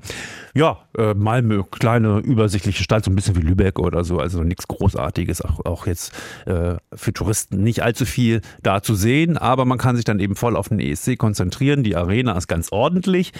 Ja, 0.53 0.77
äh, 0.95 1.15
Malmö, 1.15 1.63
kleine 1.63 2.19
übersichtliche 2.19 2.83
Stadt, 2.83 3.03
so 3.03 3.09
ein 3.09 3.15
bisschen 3.15 3.35
wie 3.35 3.41
Lübeck 3.41 3.79
oder 3.79 4.03
so, 4.03 4.19
also 4.19 4.43
nichts 4.43 4.67
Großartiges, 4.67 5.41
auch, 5.41 5.65
auch 5.65 5.87
jetzt 5.87 6.13
äh, 6.45 6.75
für 6.93 7.13
Touristen 7.13 7.63
nicht 7.63 7.81
allzu 7.81 8.05
viel 8.05 8.41
da 8.61 8.83
zu 8.83 8.93
sehen, 8.93 9.39
aber 9.39 9.65
man 9.65 9.79
kann 9.79 9.95
sich 9.95 10.05
dann 10.05 10.19
eben 10.19 10.35
voll 10.35 10.55
auf 10.55 10.69
den 10.69 10.79
ESC 10.79 11.17
konzentrieren. 11.17 11.83
Die 11.83 11.95
Arena 11.95 12.37
ist 12.37 12.47
ganz 12.47 12.71
ordentlich 12.71 13.31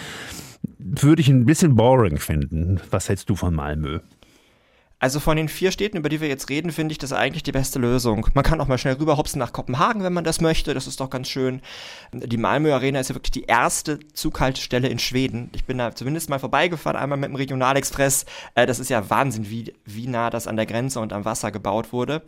würde 0.78 1.22
ich 1.22 1.28
ein 1.28 1.46
bisschen 1.46 1.74
boring 1.74 2.18
finden. 2.18 2.80
Was 2.90 3.08
hältst 3.08 3.30
du 3.30 3.36
von 3.36 3.54
Malmö? 3.54 4.00
Also 5.00 5.20
von 5.20 5.36
den 5.36 5.48
vier 5.48 5.70
Städten, 5.70 5.96
über 5.96 6.08
die 6.08 6.20
wir 6.20 6.28
jetzt 6.28 6.48
reden, 6.48 6.72
finde 6.72 6.92
ich 6.92 6.98
das 6.98 7.12
eigentlich 7.12 7.42
die 7.42 7.52
beste 7.52 7.78
Lösung. 7.78 8.26
Man 8.34 8.44
kann 8.44 8.60
auch 8.60 8.68
mal 8.68 8.78
schnell 8.78 8.94
rüberhopsen 8.94 9.38
nach 9.38 9.52
Kopenhagen, 9.52 10.02
wenn 10.02 10.12
man 10.12 10.24
das 10.24 10.40
möchte. 10.40 10.72
Das 10.72 10.86
ist 10.86 11.00
doch 11.00 11.10
ganz 11.10 11.28
schön. 11.28 11.60
Die 12.12 12.36
Malmö 12.36 12.72
Arena 12.72 13.00
ist 13.00 13.08
ja 13.08 13.14
wirklich 13.14 13.32
die 13.32 13.44
erste 13.44 13.98
Zughaltestelle 14.14 14.88
in 14.88 14.98
Schweden. 14.98 15.50
Ich 15.54 15.64
bin 15.64 15.78
da 15.78 15.94
zumindest 15.94 16.30
mal 16.30 16.38
vorbeigefahren, 16.38 16.96
einmal 16.96 17.18
mit 17.18 17.28
dem 17.28 17.36
Regionalexpress. 17.36 18.24
Äh, 18.54 18.66
das 18.66 18.78
ist 18.78 18.88
ja 18.88 19.10
Wahnsinn, 19.10 19.50
wie, 19.50 19.74
wie 19.84 20.06
nah 20.06 20.30
das 20.30 20.46
an 20.46 20.56
der 20.56 20.66
Grenze 20.66 21.00
und 21.00 21.12
am 21.12 21.24
Wasser 21.24 21.50
gebaut 21.50 21.92
wurde. 21.92 22.22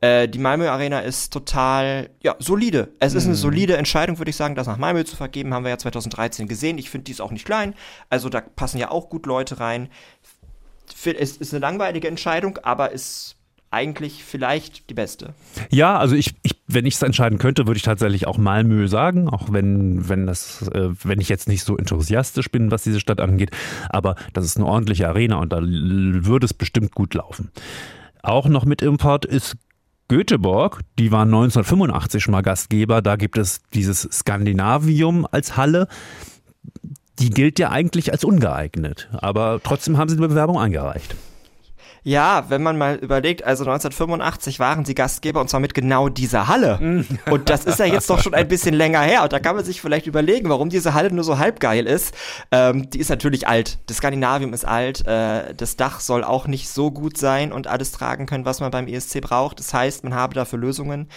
Äh, 0.00 0.26
die 0.28 0.38
Malmö 0.38 0.68
Arena 0.68 1.00
ist 1.00 1.32
total, 1.32 2.10
ja, 2.22 2.34
solide. 2.38 2.88
Es 2.98 3.14
ist 3.14 3.24
eine 3.24 3.34
mhm. 3.34 3.38
solide 3.38 3.76
Entscheidung, 3.76 4.18
würde 4.18 4.30
ich 4.30 4.36
sagen, 4.36 4.54
das 4.54 4.66
nach 4.66 4.78
Malmö 4.78 5.04
zu 5.04 5.16
vergeben. 5.16 5.54
Haben 5.54 5.64
wir 5.64 5.70
ja 5.70 5.78
2013 5.78 6.48
gesehen. 6.48 6.78
Ich 6.78 6.90
finde, 6.90 7.04
die 7.04 7.12
ist 7.12 7.20
auch 7.20 7.30
nicht 7.30 7.44
klein. 7.44 7.74
Also 8.10 8.28
da 8.28 8.40
passen 8.40 8.78
ja 8.78 8.90
auch 8.90 9.10
gut 9.10 9.26
Leute 9.26 9.60
rein 9.60 9.88
es 11.04 11.36
ist 11.36 11.52
eine 11.52 11.60
langweilige 11.60 12.08
Entscheidung, 12.08 12.58
aber 12.62 12.92
ist 12.92 13.36
eigentlich 13.70 14.24
vielleicht 14.24 14.88
die 14.90 14.94
beste. 14.94 15.34
Ja, 15.70 15.98
also 15.98 16.14
ich, 16.14 16.34
ich 16.42 16.56
wenn 16.68 16.86
ich 16.86 16.94
es 16.94 17.02
entscheiden 17.02 17.38
könnte, 17.38 17.66
würde 17.66 17.76
ich 17.78 17.82
tatsächlich 17.82 18.26
auch 18.26 18.38
Malmö 18.38 18.88
sagen, 18.88 19.28
auch 19.28 19.52
wenn, 19.52 20.08
wenn, 20.08 20.26
das, 20.26 20.68
äh, 20.68 20.90
wenn 21.04 21.20
ich 21.20 21.28
jetzt 21.28 21.48
nicht 21.48 21.62
so 21.62 21.76
enthusiastisch 21.76 22.50
bin, 22.50 22.70
was 22.70 22.82
diese 22.82 23.00
Stadt 23.00 23.20
angeht. 23.20 23.50
Aber 23.88 24.16
das 24.32 24.44
ist 24.44 24.56
eine 24.56 24.66
ordentliche 24.66 25.08
Arena 25.08 25.36
und 25.36 25.52
da 25.52 25.60
würde 25.62 26.44
es 26.44 26.54
bestimmt 26.54 26.92
gut 26.94 27.14
laufen. 27.14 27.50
Auch 28.22 28.48
noch 28.48 28.64
mit 28.64 28.82
Import 28.82 29.24
ist 29.24 29.56
Göteborg, 30.08 30.80
die 30.98 31.10
waren 31.12 31.28
1985 31.28 32.22
schon 32.22 32.32
mal 32.32 32.42
Gastgeber. 32.42 33.02
Da 33.02 33.16
gibt 33.16 33.38
es 33.38 33.60
dieses 33.74 34.02
Skandinavium 34.02 35.26
als 35.30 35.56
Halle 35.56 35.88
die 37.18 37.30
gilt 37.30 37.58
ja 37.58 37.70
eigentlich 37.70 38.12
als 38.12 38.24
ungeeignet. 38.24 39.08
Aber 39.12 39.60
trotzdem 39.62 39.98
haben 39.98 40.08
sie 40.08 40.16
eine 40.16 40.28
Bewerbung 40.28 40.58
eingereicht. 40.58 41.16
Ja, 42.06 42.44
wenn 42.50 42.62
man 42.62 42.78
mal 42.78 42.94
überlegt, 42.94 43.42
also 43.42 43.64
1985 43.64 44.60
waren 44.60 44.84
sie 44.84 44.94
Gastgeber 44.94 45.40
und 45.40 45.50
zwar 45.50 45.58
mit 45.58 45.74
genau 45.74 46.08
dieser 46.08 46.46
Halle. 46.46 46.78
Mhm. 46.80 47.04
und 47.32 47.50
das 47.50 47.64
ist 47.64 47.80
ja 47.80 47.84
jetzt 47.84 48.08
doch 48.08 48.20
schon 48.20 48.32
ein 48.32 48.46
bisschen 48.46 48.76
länger 48.76 49.00
her. 49.00 49.24
Und 49.24 49.32
da 49.32 49.40
kann 49.40 49.56
man 49.56 49.64
sich 49.64 49.80
vielleicht 49.80 50.06
überlegen, 50.06 50.48
warum 50.48 50.68
diese 50.68 50.94
Halle 50.94 51.12
nur 51.12 51.24
so 51.24 51.38
halb 51.38 51.58
geil 51.58 51.84
ist. 51.84 52.14
Ähm, 52.52 52.88
die 52.90 53.00
ist 53.00 53.10
natürlich 53.10 53.48
alt. 53.48 53.78
Das 53.86 53.96
Skandinavium 53.96 54.52
ist 54.52 54.64
alt. 54.64 55.04
Äh, 55.04 55.52
das 55.56 55.74
Dach 55.74 55.98
soll 55.98 56.22
auch 56.22 56.46
nicht 56.46 56.68
so 56.68 56.92
gut 56.92 57.18
sein 57.18 57.52
und 57.52 57.66
alles 57.66 57.90
tragen 57.90 58.26
können, 58.26 58.44
was 58.44 58.60
man 58.60 58.70
beim 58.70 58.86
ESC 58.86 59.20
braucht. 59.20 59.58
Das 59.58 59.74
heißt, 59.74 60.04
man 60.04 60.14
habe 60.14 60.32
dafür 60.32 60.60
Lösungen. 60.60 61.08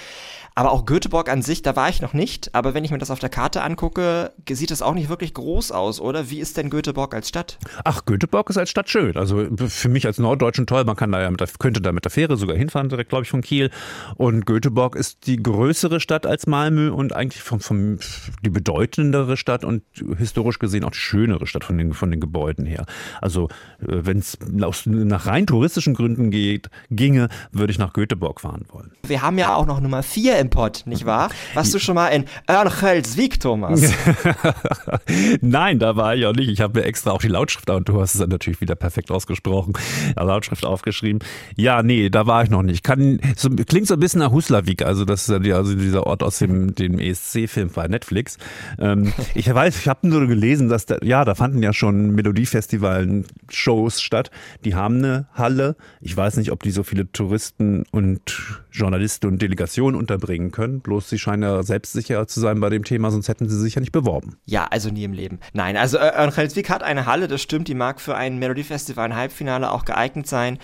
Aber 0.59 0.73
auch 0.73 0.85
Göteborg 0.85 1.29
an 1.29 1.41
sich, 1.41 1.61
da 1.61 1.77
war 1.77 1.87
ich 1.87 2.01
noch 2.01 2.11
nicht. 2.11 2.53
Aber 2.53 2.73
wenn 2.73 2.83
ich 2.83 2.91
mir 2.91 2.97
das 2.97 3.11
auf 3.11 3.19
der 3.19 3.29
Karte 3.29 3.61
angucke, 3.61 4.33
sieht 4.49 4.71
das 4.71 4.81
auch 4.81 4.93
nicht 4.93 5.07
wirklich 5.07 5.33
groß 5.33 5.71
aus, 5.71 6.01
oder? 6.01 6.29
Wie 6.29 6.41
ist 6.41 6.57
denn 6.57 6.69
Göteborg 6.69 7.13
als 7.15 7.29
Stadt? 7.29 7.57
Ach, 7.85 8.03
Göteborg 8.03 8.49
ist 8.49 8.57
als 8.57 8.69
Stadt 8.69 8.89
schön. 8.89 9.15
Also 9.15 9.47
für 9.55 9.87
mich 9.87 10.05
als 10.05 10.17
Norddeutschen 10.17 10.67
toll. 10.67 10.83
Man 10.83 10.97
kann 10.97 11.13
da 11.13 11.21
ja 11.21 11.31
mit 11.31 11.39
der, 11.39 11.47
könnte 11.59 11.79
da 11.79 11.93
mit 11.93 12.03
der 12.03 12.11
Fähre 12.11 12.35
sogar 12.35 12.57
hinfahren, 12.57 12.89
direkt, 12.89 13.07
glaube 13.07 13.23
ich, 13.23 13.29
von 13.29 13.39
Kiel. 13.39 13.69
Und 14.17 14.45
Göteborg 14.45 14.97
ist 14.97 15.27
die 15.27 15.41
größere 15.41 16.01
Stadt 16.01 16.25
als 16.25 16.45
Malmö 16.45 16.89
und 16.89 17.15
eigentlich 17.15 17.41
vom, 17.41 17.61
vom, 17.61 17.99
die 18.43 18.49
bedeutendere 18.49 19.37
Stadt 19.37 19.63
und 19.63 19.83
historisch 20.17 20.59
gesehen 20.59 20.83
auch 20.83 20.91
die 20.91 20.97
schönere 20.97 21.47
Stadt 21.47 21.63
von 21.63 21.77
den, 21.77 21.93
von 21.93 22.11
den 22.11 22.19
Gebäuden 22.19 22.65
her. 22.65 22.85
Also 23.21 23.47
äh, 23.79 23.85
wenn 23.87 24.17
es 24.17 24.37
nach 24.45 25.25
rein 25.25 25.47
touristischen 25.47 25.93
Gründen 25.93 26.31
geht, 26.31 26.69
ginge, 26.91 27.29
würde 27.53 27.71
ich 27.71 27.79
nach 27.79 27.93
Göteborg 27.93 28.41
fahren 28.41 28.65
wollen. 28.73 28.91
Wir 29.07 29.21
haben 29.21 29.37
ja 29.37 29.55
auch 29.55 29.65
noch 29.65 29.79
Nummer 29.79 30.03
vier 30.03 30.37
im 30.37 30.48
Pod, 30.49 30.83
nicht 30.85 31.05
wahr? 31.05 31.29
Warst 31.53 31.73
du 31.73 31.79
schon 31.79 31.95
mal 31.95 32.07
in 32.07 32.25
Örnsköldsvik, 32.49 33.39
Thomas? 33.39 33.81
Nein, 35.41 35.79
da 35.79 35.95
war 35.95 36.15
ich 36.15 36.25
auch 36.25 36.33
nicht. 36.33 36.49
Ich 36.49 36.61
habe 36.61 36.79
mir 36.79 36.85
extra 36.85 37.11
auch 37.11 37.21
die 37.21 37.27
Lautschrift, 37.27 37.69
und 37.69 37.87
du 37.89 38.01
hast 38.01 38.15
es 38.15 38.19
dann 38.19 38.29
natürlich 38.29 38.61
wieder 38.61 38.75
perfekt 38.75 39.11
ausgesprochen, 39.11 39.73
ja, 40.15 40.23
Lautschrift 40.23 40.65
aufgeschrieben. 40.65 41.19
Ja, 41.55 41.83
nee, 41.83 42.09
da 42.09 42.27
war 42.27 42.43
ich 42.43 42.49
noch 42.49 42.63
nicht. 42.63 42.83
Kann, 42.83 43.19
so, 43.35 43.49
klingt 43.49 43.87
so 43.87 43.95
ein 43.95 43.99
bisschen 43.99 44.19
nach 44.19 44.31
Huslavik, 44.31 44.83
also 44.83 45.05
das 45.05 45.27
ist 45.27 45.45
ja 45.45 45.55
also 45.55 45.75
dieser 45.75 46.07
Ort 46.07 46.23
aus 46.23 46.39
dem, 46.39 46.75
dem 46.75 46.99
ESC-Film 46.99 47.69
bei 47.73 47.87
Netflix. 47.87 48.37
Ähm, 48.79 49.13
ich 49.35 49.53
weiß, 49.53 49.77
ich 49.79 49.87
habe 49.87 50.07
nur 50.07 50.27
gelesen, 50.27 50.69
dass 50.69 50.85
da, 50.85 50.97
ja, 51.01 51.25
da 51.25 51.35
fanden 51.35 51.61
ja 51.61 51.73
schon 51.73 52.11
Melodiefestivalen 52.11 53.25
Shows 53.49 54.01
statt. 54.01 54.31
Die 54.65 54.75
haben 54.75 54.97
eine 54.97 55.27
Halle. 55.33 55.75
Ich 56.01 56.15
weiß 56.15 56.37
nicht, 56.37 56.51
ob 56.51 56.63
die 56.63 56.71
so 56.71 56.83
viele 56.83 57.11
Touristen 57.11 57.83
und 57.91 58.59
Journalisten 58.71 59.27
und 59.27 59.41
Delegationen 59.41 59.99
unterbringen 59.99 60.28
bringen 60.29 60.51
können. 60.51 60.79
Bloß 60.81 61.09
sie 61.09 61.17
scheinen 61.17 61.41
ja 61.41 61.63
selbstsicher 61.63 62.27
zu 62.27 62.39
sein 62.39 62.59
bei 62.59 62.69
dem 62.69 62.83
Thema, 62.83 63.09
sonst 63.09 63.29
hätten 63.29 63.49
sie 63.49 63.59
sich 63.59 63.73
ja 63.73 63.79
nicht 63.79 63.91
beworben. 63.91 64.37
Ja, 64.45 64.67
also 64.69 64.91
nie 64.91 65.03
im 65.03 65.13
Leben. 65.13 65.39
Nein, 65.53 65.75
also 65.75 65.97
äh, 65.97 66.13
Örnsköldsvik 66.15 66.69
hat 66.69 66.83
eine 66.83 67.07
Halle, 67.07 67.27
das 67.27 67.41
stimmt, 67.41 67.67
die 67.67 67.73
mag 67.73 67.99
für 67.99 68.15
ein 68.15 68.37
Melodiefestival, 68.37 69.05
ein 69.05 69.15
Halbfinale 69.15 69.71
auch 69.71 69.85
geeignet 69.85 70.27
sein. 70.27 70.59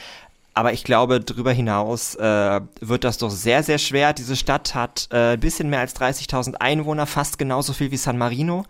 Aber 0.54 0.72
ich 0.72 0.84
glaube, 0.84 1.20
darüber 1.20 1.52
hinaus 1.52 2.14
äh, 2.14 2.62
wird 2.80 3.04
das 3.04 3.18
doch 3.18 3.32
sehr, 3.32 3.64
sehr 3.64 3.80
schwer. 3.80 4.14
Diese 4.14 4.36
Stadt 4.36 4.76
hat 4.76 5.08
äh, 5.12 5.34
ein 5.34 5.40
bisschen 5.40 5.70
mehr 5.72 5.80
als 5.80 5.96
30.000 5.96 6.58
Einwohner, 6.58 7.08
fast 7.08 7.40
genauso 7.40 7.74
viel 7.74 7.90
wie 7.90 7.98
San 7.98 8.20
Marino. 8.20 8.66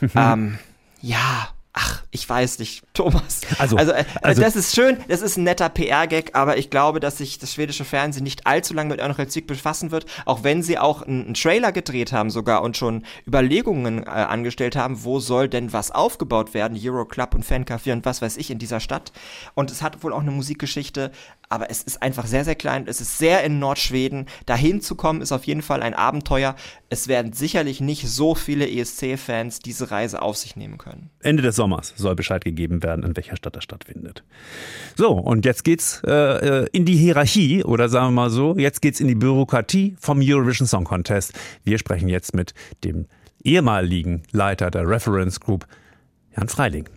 ähm, 0.14 0.58
ja, 1.00 1.48
Ach, 1.78 2.02
ich 2.10 2.26
weiß 2.26 2.58
nicht, 2.58 2.84
Thomas. 2.94 3.42
Also, 3.58 3.76
also, 3.76 3.92
äh, 3.92 4.06
also, 4.22 4.40
das 4.40 4.56
ist 4.56 4.74
schön, 4.74 4.96
das 5.08 5.20
ist 5.20 5.36
ein 5.36 5.44
netter 5.44 5.68
PR-Gag, 5.68 6.34
aber 6.34 6.56
ich 6.56 6.70
glaube, 6.70 7.00
dass 7.00 7.18
sich 7.18 7.38
das 7.38 7.52
schwedische 7.52 7.84
Fernsehen 7.84 8.24
nicht 8.24 8.46
allzu 8.46 8.72
lange 8.72 8.88
mit 8.88 9.00
Örnsköldsvik 9.00 9.46
befassen 9.46 9.90
wird, 9.90 10.06
auch 10.24 10.42
wenn 10.42 10.62
sie 10.62 10.78
auch 10.78 11.02
einen, 11.02 11.34
Trailer 11.34 11.72
gedreht 11.72 12.12
haben 12.12 12.30
sogar 12.30 12.62
und 12.62 12.78
schon 12.78 13.04
Überlegungen 13.26 14.04
äh, 14.04 14.08
angestellt 14.08 14.74
haben, 14.74 15.04
wo 15.04 15.20
soll 15.20 15.50
denn 15.50 15.74
was 15.74 15.90
aufgebaut 15.90 16.54
werden, 16.54 16.80
Euroclub 16.82 17.34
und 17.34 17.44
Fancafé 17.44 17.92
und 17.92 18.06
was 18.06 18.22
weiß 18.22 18.38
ich 18.38 18.50
in 18.50 18.58
dieser 18.58 18.80
Stadt. 18.80 19.12
Und 19.52 19.70
es 19.70 19.82
hat 19.82 20.02
wohl 20.02 20.14
auch 20.14 20.20
eine 20.20 20.30
Musikgeschichte, 20.30 21.12
aber 21.48 21.70
es 21.70 21.82
ist 21.82 22.02
einfach 22.02 22.26
sehr, 22.26 22.44
sehr 22.44 22.54
klein. 22.54 22.86
Es 22.88 23.00
ist 23.00 23.18
sehr 23.18 23.44
in 23.44 23.58
Nordschweden. 23.58 24.26
Dahin 24.46 24.80
zu 24.80 24.94
kommen 24.94 25.20
ist 25.20 25.32
auf 25.32 25.44
jeden 25.44 25.62
Fall 25.62 25.82
ein 25.82 25.94
Abenteuer. 25.94 26.56
Es 26.88 27.08
werden 27.08 27.32
sicherlich 27.32 27.80
nicht 27.80 28.08
so 28.08 28.34
viele 28.34 28.68
ESC-Fans 28.68 29.60
diese 29.60 29.90
Reise 29.90 30.22
auf 30.22 30.36
sich 30.36 30.56
nehmen 30.56 30.78
können. 30.78 31.10
Ende 31.20 31.42
des 31.42 31.56
Sommers 31.56 31.94
soll 31.96 32.16
Bescheid 32.16 32.44
gegeben 32.44 32.82
werden, 32.82 33.04
in 33.04 33.16
welcher 33.16 33.36
Stadt 33.36 33.56
das 33.56 33.64
stattfindet. 33.64 34.24
So, 34.96 35.12
und 35.12 35.44
jetzt 35.44 35.64
geht's 35.64 36.02
äh, 36.06 36.12
äh 36.12 36.66
in 36.72 36.84
die 36.84 36.96
Hierarchie 36.96 37.64
oder 37.64 37.88
sagen 37.88 38.08
wir 38.08 38.22
mal 38.22 38.30
so, 38.30 38.56
jetzt 38.56 38.82
geht's 38.82 39.00
in 39.00 39.08
die 39.08 39.14
Bürokratie 39.14 39.96
vom 40.00 40.20
Eurovision 40.22 40.66
Song 40.66 40.84
Contest. 40.84 41.32
Wir 41.64 41.78
sprechen 41.78 42.08
jetzt 42.08 42.34
mit 42.34 42.54
dem 42.84 43.06
ehemaligen 43.44 44.22
Leiter 44.32 44.70
der 44.70 44.88
Reference 44.88 45.40
Group, 45.40 45.66
Jan 46.36 46.48
Freiling. 46.48 46.88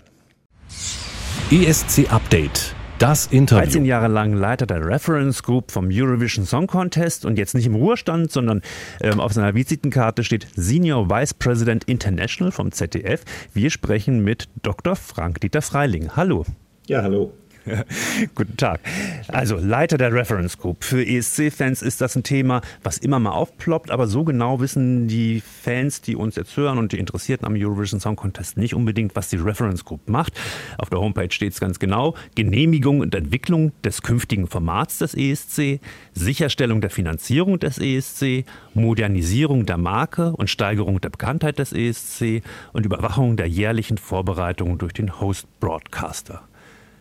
ESC 1.52 2.12
Update 2.12 2.76
das 3.00 3.28
Interview. 3.28 3.64
13 3.64 3.86
Jahre 3.86 4.08
lang 4.10 4.34
Leiter 4.34 4.66
der 4.66 4.86
Reference 4.86 5.42
Group 5.42 5.72
vom 5.72 5.88
Eurovision 5.90 6.46
Song 6.46 6.68
Contest 6.68 7.26
und 7.26 7.38
jetzt 7.38 7.56
nicht 7.56 7.66
im 7.66 7.76
Ruhestand, 7.76 8.32
sondern 8.32 8.62
ähm, 9.02 9.20
auf 9.20 9.34
seiner 9.34 9.56
Visitenkarte 9.56 10.24
steht 10.24 10.48
Senior 10.56 11.10
Vice 11.10 11.34
President 11.34 11.86
International 11.86 12.52
vom 12.52 12.72
ZDF. 12.72 13.24
Wir 13.54 13.70
sprechen 13.70 14.24
mit 14.24 14.50
Dr. 14.62 14.96
Frank-Dieter 14.96 15.62
Freiling. 15.62 16.16
Hallo. 16.16 16.46
Ja, 16.88 17.02
hallo. 17.02 17.32
Guten 18.36 18.58
Tag. 18.58 18.80
Also 19.28 19.58
Leiter 19.58 19.98
der 19.98 20.14
Reference 20.14 20.58
Group. 20.58 20.84
Für 20.84 21.06
ESC-Fans 21.06 21.82
ist 21.82 22.02
das 22.02 22.16
ein 22.16 22.24
Thema, 22.24 22.62
was 22.84 22.98
immer 22.98 23.20
mal 23.20 23.32
aufploppt, 23.32 23.92
aber 23.92 24.08
so 24.08 24.24
genau 24.24 24.60
wissen 24.60 25.08
die 25.08 25.42
Fans, 25.42 26.02
die 26.02 26.16
uns 26.16 26.36
jetzt 26.36 26.56
hören 26.58 26.78
und 26.78 26.92
die 26.92 27.00
Interessierten 27.00 27.46
am 27.46 27.56
Eurovision 27.56 28.00
Song 28.00 28.16
Contest 28.16 28.58
nicht 28.58 28.74
unbedingt, 28.74 29.16
was 29.16 29.30
die 29.30 29.38
Reference 29.38 29.86
Group 29.86 30.08
macht. 30.08 30.40
Auf 30.78 30.90
der 30.90 31.00
Homepage 31.00 31.32
steht 31.32 31.54
es 31.54 31.60
ganz 31.60 31.80
genau. 31.80 32.16
Genehmigung 32.36 33.02
und 33.02 33.14
Entwicklung 33.16 33.72
des 33.84 34.02
künftigen 34.02 34.48
Formats 34.48 35.00
des 35.00 35.14
ESC, 35.14 35.80
Sicherstellung 36.14 36.82
der 36.82 36.90
Finanzierung 36.90 37.60
des 37.60 37.78
ESC, 37.78 38.46
Modernisierung 38.74 39.66
der 39.66 39.78
Marke 39.78 40.32
und 40.32 40.50
Steigerung 40.50 41.02
der 41.02 41.10
Bekanntheit 41.10 41.60
des 41.60 41.74
ESC 41.74 42.42
und 42.74 42.86
Überwachung 42.86 43.38
der 43.38 43.48
jährlichen 43.48 43.98
Vorbereitungen 43.98 44.78
durch 44.78 44.94
den 44.94 45.20
Host 45.20 45.48
Broadcaster. 45.60 46.49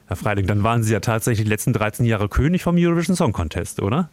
Herr 0.09 0.17
Freiling, 0.17 0.47
dann 0.47 0.63
waren 0.63 0.83
Sie 0.83 0.93
ja 0.95 1.01
tatsächlich 1.01 1.45
die 1.45 1.51
letzten 1.51 1.75
13 1.75 2.07
Jahre 2.07 2.31
König 2.31 2.63
vom 2.63 2.77
Eurovision 2.79 3.15
Song 3.15 3.33
Contest, 3.33 3.83
oder? 3.83 4.09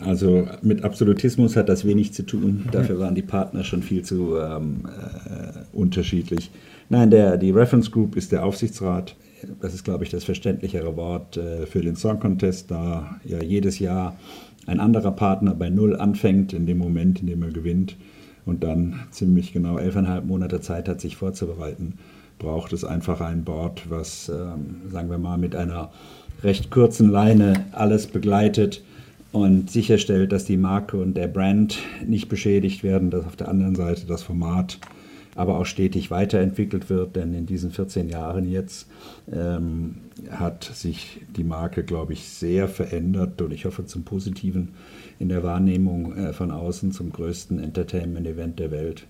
Also 0.00 0.48
mit 0.62 0.82
Absolutismus 0.82 1.56
hat 1.56 1.68
das 1.68 1.84
wenig 1.84 2.14
zu 2.14 2.22
tun. 2.22 2.66
Dafür 2.72 2.98
waren 2.98 3.14
die 3.14 3.22
Partner 3.22 3.64
schon 3.64 3.82
viel 3.82 4.02
zu 4.02 4.38
ähm, 4.38 4.86
äh, 4.86 5.76
unterschiedlich. 5.76 6.50
Nein, 6.88 7.10
der, 7.10 7.36
die 7.36 7.50
Reference 7.50 7.90
Group 7.90 8.16
ist 8.16 8.32
der 8.32 8.46
Aufsichtsrat. 8.46 9.14
Das 9.60 9.74
ist, 9.74 9.84
glaube 9.84 10.04
ich, 10.04 10.10
das 10.10 10.24
verständlichere 10.24 10.96
Wort 10.96 11.36
äh, 11.36 11.66
für 11.66 11.82
den 11.82 11.94
Song 11.94 12.18
Contest, 12.18 12.70
da 12.70 13.20
ja 13.24 13.42
jedes 13.42 13.78
Jahr 13.78 14.16
ein 14.66 14.80
anderer 14.80 15.12
Partner 15.12 15.54
bei 15.54 15.68
Null 15.68 15.96
anfängt, 15.96 16.54
in 16.54 16.64
dem 16.64 16.78
Moment, 16.78 17.20
in 17.20 17.26
dem 17.26 17.42
er 17.42 17.50
gewinnt 17.50 17.96
und 18.46 18.64
dann 18.64 19.00
ziemlich 19.10 19.52
genau 19.52 19.76
elfeinhalb 19.76 20.24
Monate 20.24 20.62
Zeit 20.62 20.88
hat, 20.88 21.02
sich 21.02 21.16
vorzubereiten 21.16 21.98
braucht 22.42 22.72
es 22.72 22.84
einfach 22.84 23.20
ein 23.20 23.44
Board, 23.44 23.88
was, 23.88 24.28
ähm, 24.28 24.90
sagen 24.90 25.08
wir 25.10 25.18
mal, 25.18 25.38
mit 25.38 25.54
einer 25.54 25.90
recht 26.42 26.70
kurzen 26.70 27.08
Leine 27.08 27.66
alles 27.72 28.08
begleitet 28.08 28.82
und 29.30 29.70
sicherstellt, 29.70 30.32
dass 30.32 30.44
die 30.44 30.56
Marke 30.56 30.98
und 30.98 31.14
der 31.14 31.28
Brand 31.28 31.78
nicht 32.04 32.28
beschädigt 32.28 32.82
werden, 32.82 33.10
dass 33.10 33.24
auf 33.24 33.36
der 33.36 33.48
anderen 33.48 33.76
Seite 33.76 34.06
das 34.06 34.22
Format 34.22 34.78
aber 35.34 35.58
auch 35.58 35.64
stetig 35.64 36.10
weiterentwickelt 36.10 36.90
wird, 36.90 37.16
denn 37.16 37.32
in 37.32 37.46
diesen 37.46 37.70
14 37.70 38.10
Jahren 38.10 38.50
jetzt 38.50 38.86
ähm, 39.32 39.96
hat 40.30 40.64
sich 40.64 41.20
die 41.34 41.44
Marke, 41.44 41.84
glaube 41.84 42.12
ich, 42.12 42.28
sehr 42.28 42.68
verändert 42.68 43.40
und 43.40 43.50
ich 43.52 43.64
hoffe 43.64 43.86
zum 43.86 44.02
Positiven 44.02 44.74
in 45.18 45.30
der 45.30 45.42
Wahrnehmung 45.42 46.16
äh, 46.16 46.32
von 46.34 46.50
außen 46.50 46.92
zum 46.92 47.12
größten 47.12 47.58
Entertainment-Event 47.58 48.58
der 48.58 48.70
Welt. 48.70 49.06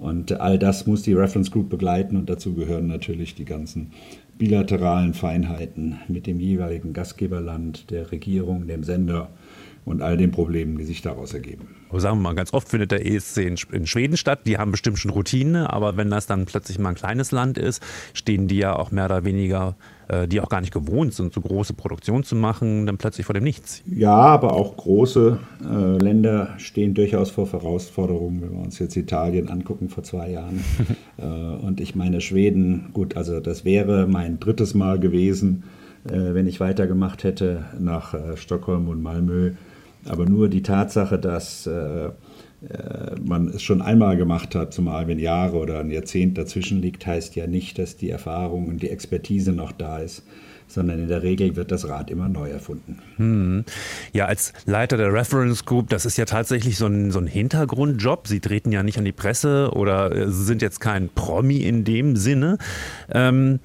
Und 0.00 0.40
all 0.40 0.58
das 0.58 0.86
muss 0.86 1.02
die 1.02 1.12
Reference 1.12 1.50
Group 1.50 1.68
begleiten 1.68 2.16
und 2.16 2.30
dazu 2.30 2.54
gehören 2.54 2.86
natürlich 2.86 3.34
die 3.34 3.44
ganzen 3.44 3.92
bilateralen 4.38 5.12
Feinheiten 5.12 5.98
mit 6.08 6.26
dem 6.26 6.40
jeweiligen 6.40 6.94
Gastgeberland, 6.94 7.90
der 7.90 8.10
Regierung, 8.10 8.66
dem 8.66 8.82
Sender 8.82 9.28
und 9.84 10.00
all 10.00 10.16
den 10.16 10.30
Problemen, 10.30 10.78
die 10.78 10.84
sich 10.84 11.02
daraus 11.02 11.34
ergeben. 11.34 11.76
Aber 11.90 12.00
sagen 12.00 12.16
wir 12.16 12.22
mal, 12.22 12.34
ganz 12.34 12.54
oft 12.54 12.70
findet 12.70 12.92
der 12.92 13.04
ESC 13.04 13.58
in, 13.72 13.86
Schweden 13.86 14.16
statt. 14.16 14.40
Die 14.46 14.56
haben 14.56 14.70
bestimmt 14.70 14.98
schon 14.98 15.10
Routine, 15.10 15.70
aber 15.70 15.98
wenn 15.98 16.08
das 16.08 16.26
dann 16.26 16.46
plötzlich 16.46 16.78
mal 16.78 16.90
ein 16.90 16.94
kleines 16.94 17.30
Land 17.30 17.58
ist, 17.58 17.82
stehen 18.14 18.48
die 18.48 18.56
ja 18.56 18.74
auch 18.74 18.92
mehr 18.92 19.04
oder 19.04 19.24
weniger, 19.24 19.76
die 20.26 20.40
auch 20.40 20.48
gar 20.48 20.60
nicht 20.60 20.72
gewohnt 20.72 21.14
sind, 21.14 21.32
so 21.32 21.40
große 21.40 21.74
Produktionen 21.74 22.24
zu 22.24 22.34
machen, 22.34 22.86
dann 22.86 22.98
plötzlich 22.98 23.26
vor 23.26 23.34
dem 23.34 23.44
Nichts. 23.44 23.82
Ja, 23.86 24.14
aber 24.14 24.54
auch 24.54 24.76
große 24.76 25.38
äh, 25.62 26.02
Länder 26.02 26.54
stehen 26.58 26.94
durchaus 26.94 27.30
vor 27.30 27.50
Herausforderungen, 27.50 28.42
wenn 28.42 28.52
wir 28.52 28.64
uns 28.64 28.78
jetzt 28.78 28.96
Italien 28.96 29.48
angucken 29.48 29.88
vor 29.88 30.02
zwei 30.02 30.30
Jahren. 30.30 30.64
äh, 31.18 31.24
und 31.24 31.80
ich 31.80 31.94
meine, 31.94 32.20
Schweden, 32.20 32.90
gut, 32.92 33.16
also 33.16 33.40
das 33.40 33.64
wäre 33.64 34.06
mein 34.06 34.40
drittes 34.40 34.74
Mal 34.74 34.98
gewesen, 34.98 35.64
äh, 36.04 36.34
wenn 36.34 36.46
ich 36.46 36.60
weitergemacht 36.60 37.24
hätte 37.24 37.66
nach 37.78 38.14
äh, 38.14 38.36
Stockholm 38.36 38.88
und 38.88 39.02
Malmö 39.02 39.52
aber 40.08 40.26
nur 40.26 40.48
die 40.48 40.62
Tatsache, 40.62 41.18
dass 41.18 41.66
äh, 41.66 42.06
äh, 42.06 42.10
man 43.22 43.48
es 43.48 43.62
schon 43.62 43.80
einmal 43.80 44.16
gemacht 44.16 44.54
hat, 44.54 44.74
zumal 44.74 45.08
wenn 45.08 45.18
Jahre 45.18 45.56
oder 45.56 45.80
ein 45.80 45.90
Jahrzehnt 45.90 46.36
dazwischen 46.36 46.82
liegt, 46.82 47.06
heißt 47.06 47.36
ja 47.36 47.46
nicht, 47.46 47.78
dass 47.78 47.96
die 47.96 48.10
Erfahrung 48.10 48.68
und 48.68 48.82
die 48.82 48.90
Expertise 48.90 49.52
noch 49.52 49.72
da 49.72 49.98
ist 49.98 50.22
sondern 50.72 51.00
in 51.00 51.08
der 51.08 51.22
Regel 51.22 51.56
wird 51.56 51.72
das 51.72 51.88
Rad 51.88 52.10
immer 52.10 52.28
neu 52.28 52.48
erfunden. 52.48 52.98
Hm. 53.16 53.64
Ja, 54.12 54.26
als 54.26 54.52
Leiter 54.66 54.96
der 54.96 55.12
Reference 55.12 55.64
Group, 55.64 55.90
das 55.90 56.06
ist 56.06 56.16
ja 56.16 56.24
tatsächlich 56.24 56.78
so 56.78 56.86
ein, 56.86 57.10
so 57.10 57.18
ein 57.18 57.26
Hintergrundjob. 57.26 58.28
Sie 58.28 58.40
treten 58.40 58.72
ja 58.72 58.82
nicht 58.82 58.98
an 58.98 59.04
die 59.04 59.12
Presse 59.12 59.70
oder 59.72 60.14
äh, 60.14 60.30
sind 60.30 60.62
jetzt 60.62 60.80
kein 60.80 61.08
Promi 61.08 61.58
in 61.58 61.84
dem 61.84 62.16
Sinne. 62.16 62.58
Ähm, 63.10 63.60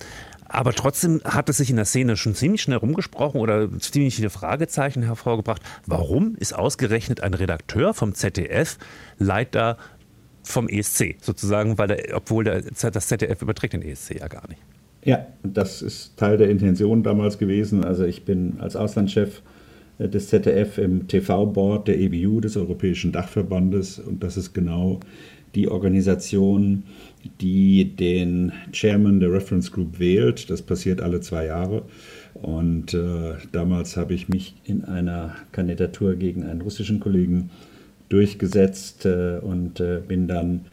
aber 0.56 0.74
trotzdem 0.74 1.22
hat 1.24 1.50
es 1.50 1.58
sich 1.58 1.70
in 1.70 1.76
der 1.76 1.86
Szene 1.86 2.16
schon 2.18 2.34
ziemlich 2.34 2.62
schnell 2.62 2.78
rumgesprochen 2.78 3.42
oder 3.42 3.70
ziemlich 3.80 4.16
viele 4.16 4.30
Fragezeichen 4.30 5.04
hervorgebracht. 5.04 5.62
Warum 5.86 6.36
ist 6.36 6.54
ausgerechnet 6.54 7.22
ein 7.22 7.34
Redakteur 7.34 7.94
vom 7.94 8.14
ZDF 8.14 8.78
Leiter 9.18 9.78
vom 10.44 10.70
ESC 10.70 11.18
sozusagen, 11.22 11.78
weil 11.78 11.88
der, 11.88 12.16
obwohl 12.16 12.44
der, 12.44 12.62
das 12.62 13.08
ZDF 13.08 13.42
überträgt 13.42 13.74
den 13.74 13.82
ESC 13.82 14.20
ja 14.20 14.28
gar 14.28 14.48
nicht. 14.48 14.62
Ja, 15.04 15.28
das 15.44 15.82
ist 15.82 16.18
Teil 16.18 16.38
der 16.38 16.50
Intention 16.50 17.04
damals 17.04 17.38
gewesen. 17.38 17.84
Also 17.84 18.06
ich 18.06 18.26
bin 18.26 18.56
als 18.60 18.76
Auslandschef 18.76 19.42
äh, 20.00 20.08
des 20.08 20.30
ZDF 20.30 20.78
im 20.78 21.08
TV-Board 21.08 21.88
der 21.88 22.00
EBU, 22.00 22.42
des 22.42 22.58
Europäischen 22.58 23.12
Dachverbandes, 23.12 24.00
und 24.00 24.24
das 24.24 24.38
ist 24.38 24.54
genau 24.54 25.00
die 25.54 25.70
Organisation, 25.70 26.84
die 27.42 27.96
den 27.96 28.52
Chairman 28.72 29.20
der 29.20 29.32
Reference 29.32 29.72
Group 29.72 30.00
wählt. 30.00 30.50
Das 30.50 30.62
passiert 30.62 31.02
alle 31.02 31.22
zwei 31.22 31.46
Jahre. 31.46 31.84
Und 32.34 32.94
äh, 32.94 33.34
damals 33.52 33.98
habe 33.98 34.14
ich 34.14 34.28
mich 34.28 34.56
in 34.66 34.84
einer 34.84 35.36
Kandidatur 35.52 36.16
gegen 36.16 36.44
einen 36.44 36.62
russischen 36.62 37.00
Kollegen 37.00 37.50
durchgesetzt 38.10 39.06
äh, 39.06 39.40
und 39.42 39.80
äh, 39.80 40.02
bin 40.06 40.28
dann 40.28 40.66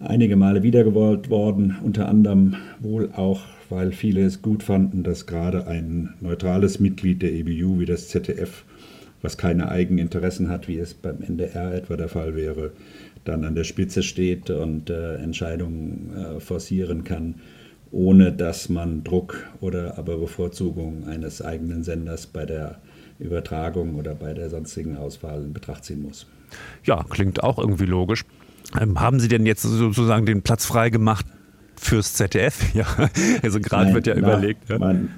einige 0.00 0.36
Male 0.36 0.62
wiedergewählt 0.62 1.30
worden, 1.30 1.76
unter 1.82 2.08
anderem 2.08 2.56
wohl 2.80 3.10
auch, 3.14 3.42
weil 3.68 3.92
viele 3.92 4.24
es 4.24 4.42
gut 4.42 4.62
fanden, 4.62 5.02
dass 5.02 5.26
gerade 5.26 5.66
ein 5.66 6.14
neutrales 6.20 6.80
Mitglied 6.80 7.22
der 7.22 7.32
EBU 7.32 7.80
wie 7.80 7.86
das 7.86 8.08
ZDF, 8.08 8.64
was 9.22 9.38
keine 9.38 9.68
eigenen 9.70 9.98
Interessen 9.98 10.48
hat, 10.48 10.68
wie 10.68 10.78
es 10.78 10.94
beim 10.94 11.22
NDR 11.22 11.74
etwa 11.74 11.96
der 11.96 12.08
Fall 12.08 12.36
wäre, 12.36 12.72
dann 13.28 13.44
an 13.44 13.54
der 13.54 13.64
Spitze 13.64 14.02
steht 14.02 14.50
und 14.50 14.90
äh, 14.90 15.16
Entscheidungen 15.16 16.12
äh, 16.16 16.40
forcieren 16.40 17.04
kann, 17.04 17.36
ohne 17.90 18.32
dass 18.32 18.68
man 18.68 19.04
Druck 19.04 19.46
oder 19.60 19.98
aber 19.98 20.18
Bevorzugung 20.18 21.06
eines 21.06 21.42
eigenen 21.42 21.82
Senders 21.82 22.26
bei 22.26 22.46
der 22.46 22.78
Übertragung 23.18 23.94
oder 23.94 24.14
bei 24.14 24.34
der 24.34 24.50
sonstigen 24.50 24.96
Auswahl 24.96 25.42
in 25.42 25.52
Betracht 25.52 25.84
ziehen 25.84 26.02
muss. 26.02 26.26
Ja, 26.84 27.04
klingt 27.08 27.42
auch 27.42 27.58
irgendwie 27.58 27.86
logisch. 27.86 28.24
Ähm, 28.80 29.00
haben 29.00 29.20
Sie 29.20 29.28
denn 29.28 29.46
jetzt 29.46 29.62
sozusagen 29.62 30.26
den 30.26 30.42
Platz 30.42 30.66
frei 30.66 30.90
gemacht 30.90 31.26
fürs 31.76 32.14
ZDF? 32.14 32.62
Ja, 32.74 32.86
also 33.42 33.60
gerade 33.60 33.94
wird 33.94 34.06
ja 34.06 34.14
nach, 34.14 34.22
überlegt. 34.22 34.68
Ja. 34.68 34.78
Mein 34.78 35.08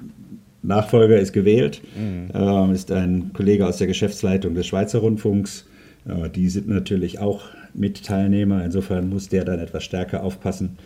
Nachfolger 0.61 1.19
ist 1.19 1.33
gewählt, 1.33 1.81
mhm. 1.95 2.29
äh, 2.33 2.73
ist 2.73 2.91
ein 2.91 3.31
Kollege 3.33 3.65
aus 3.65 3.77
der 3.77 3.87
Geschäftsleitung 3.87 4.55
des 4.55 4.67
Schweizer 4.67 4.99
Rundfunks. 4.99 5.67
Äh, 6.05 6.29
die 6.29 6.49
sind 6.49 6.67
natürlich 6.67 7.19
auch 7.19 7.41
Mitteilnehmer. 7.73 8.63
Insofern 8.63 9.09
muss 9.09 9.29
der 9.29 9.45
dann 9.45 9.59
etwas 9.59 9.83
stärker 9.83 10.23
aufpassen, 10.23 10.77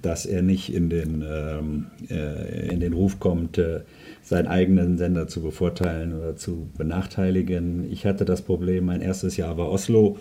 dass 0.00 0.26
er 0.26 0.42
nicht 0.42 0.72
in 0.72 0.90
den, 0.90 1.24
ähm, 1.26 1.86
äh, 2.10 2.68
in 2.68 2.80
den 2.80 2.92
Ruf 2.92 3.20
kommt, 3.20 3.58
äh, 3.58 3.80
seinen 4.22 4.46
eigenen 4.46 4.98
Sender 4.98 5.28
zu 5.28 5.42
bevorteilen 5.42 6.14
oder 6.14 6.36
zu 6.36 6.68
benachteiligen. 6.76 7.90
Ich 7.90 8.06
hatte 8.06 8.24
das 8.24 8.42
Problem, 8.42 8.86
mein 8.86 9.00
erstes 9.00 9.36
Jahr 9.36 9.56
war 9.58 9.70
Oslo. 9.70 10.18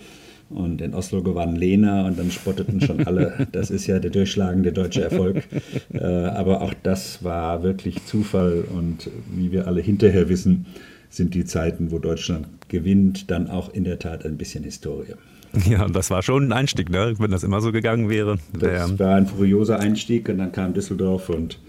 Und 0.49 0.81
in 0.81 0.93
Oslo 0.93 1.23
gewann 1.23 1.55
Lena 1.55 2.05
und 2.05 2.19
dann 2.19 2.29
spotteten 2.29 2.81
schon 2.81 3.07
alle, 3.07 3.47
das 3.53 3.71
ist 3.71 3.87
ja 3.87 3.99
der 3.99 4.11
durchschlagende 4.11 4.71
deutsche 4.71 5.01
Erfolg. 5.01 5.43
Äh, 5.93 6.05
aber 6.05 6.61
auch 6.61 6.73
das 6.83 7.23
war 7.23 7.63
wirklich 7.63 8.05
Zufall 8.05 8.63
und 8.73 9.09
wie 9.29 9.51
wir 9.51 9.67
alle 9.67 9.81
hinterher 9.81 10.29
wissen, 10.29 10.65
sind 11.09 11.33
die 11.33 11.43
Zeiten, 11.43 11.91
wo 11.91 11.99
Deutschland 11.99 12.47
gewinnt, 12.69 13.29
dann 13.29 13.49
auch 13.49 13.73
in 13.73 13.83
der 13.83 13.99
Tat 13.99 14.25
ein 14.25 14.37
bisschen 14.37 14.63
Historie. 14.63 15.15
Ja, 15.69 15.87
das 15.87 16.09
war 16.09 16.21
schon 16.21 16.47
ein 16.47 16.53
Einstieg, 16.53 16.89
ne? 16.89 17.13
wenn 17.17 17.31
das 17.31 17.43
immer 17.43 17.61
so 17.61 17.71
gegangen 17.71 18.09
wäre. 18.09 18.37
Das 18.53 18.97
war 18.99 19.15
ein 19.15 19.27
furioser 19.27 19.79
Einstieg 19.79 20.29
und 20.29 20.37
dann 20.37 20.51
kam 20.51 20.73
Düsseldorf 20.73 21.29
und 21.29 21.59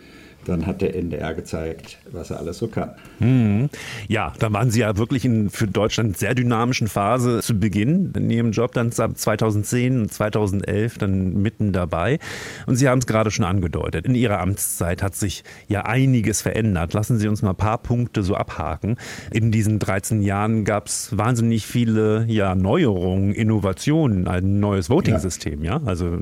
dann 0.45 0.67
hat 0.67 0.81
der 0.81 0.95
NDR 0.97 1.35
gezeigt, 1.35 1.99
was 2.11 2.31
er 2.31 2.39
alles 2.39 2.59
so 2.59 2.69
kann. 2.69 2.91
Hm. 3.19 3.71
Ja, 4.09 4.33
da 4.39 4.53
waren 4.53 4.71
Sie 4.71 4.81
ja 4.81 4.97
wirklich 4.97 5.25
in 5.25 5.51
für 5.51 5.67
Deutschland 5.67 6.19
sehr 6.19 6.35
dynamischen 6.35 6.89
Phase 6.89 7.41
zu 7.41 7.59
Beginn 7.59 8.13
in 8.17 8.31
Ihrem 8.31 8.53
Job, 8.53 8.73
dann 8.73 8.91
2010 8.93 10.03
und 10.03 10.13
2011 10.13 10.99
dann 10.99 11.43
mitten 11.43 11.73
dabei. 11.73 12.19
Und 12.67 12.77
Sie 12.77 12.89
haben 12.89 12.99
es 12.99 13.07
gerade 13.07 13.31
schon 13.31 13.45
angedeutet, 13.45 14.07
in 14.07 14.15
Ihrer 14.15 14.41
Amtszeit 14.41 15.03
hat 15.03 15.15
sich 15.15 15.45
ja 15.69 15.83
einiges 15.83 16.43
verändert. 16.43 16.93
Lassen 16.93 17.19
Sie 17.19 17.29
uns 17.29 17.43
mal 17.43 17.51
ein 17.51 17.57
paar 17.57 17.79
Punkte 17.79 18.23
so 18.23 18.35
abhaken. 18.35 18.97
In 19.31 19.53
diesen 19.53 19.79
13 19.79 20.23
Jahren 20.23 20.65
gab 20.65 20.87
es 20.87 21.17
wahnsinnig 21.17 21.67
viele 21.67 22.25
ja, 22.27 22.55
Neuerungen, 22.55 23.33
Innovationen, 23.35 24.27
ein 24.27 24.61
neues 24.61 24.91
Voting-System. 24.91 25.63
Ja. 25.63 25.79
ja. 25.79 25.83
Also 25.87 26.19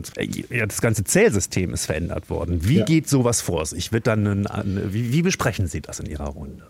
ja, 0.51 0.67
das 0.67 0.81
ganze 0.81 1.05
Zählsystem 1.05 1.73
ist 1.73 1.87
verändert 1.87 2.29
worden. 2.31 2.61
Wie 2.63 2.79
ja. 2.79 2.85
geht 2.85 3.09
sowas 3.09 3.41
vor 3.41 3.65
sich? 3.67 3.93
Wird 3.93 4.07
dann, 4.17 4.47
ein, 4.47 4.81
wie, 4.91 5.13
wie 5.13 5.23
besprechen 5.23 5.67
Sie 5.67 5.81
das 5.81 6.01
in 6.01 6.07
Ihrer 6.07 6.29
Runde? 6.29 6.65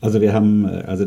Also 0.00 0.20
wir 0.20 0.32
haben, 0.32 0.64
äh, 0.64 0.84
also 0.86 1.06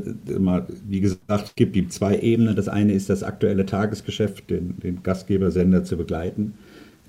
wie 0.88 1.01
gesagt, 1.01 1.21
es 1.29 1.56
gibt 1.56 1.91
zwei 1.91 2.19
Ebenen. 2.19 2.56
Das 2.56 2.67
eine 2.67 2.93
ist 2.93 3.10
das 3.10 3.23
aktuelle 3.23 3.65
Tagesgeschäft, 3.65 4.49
den, 4.49 4.79
den 4.79 5.03
Gastgebersender 5.03 5.84
zu 5.84 5.97
begleiten. 5.97 6.53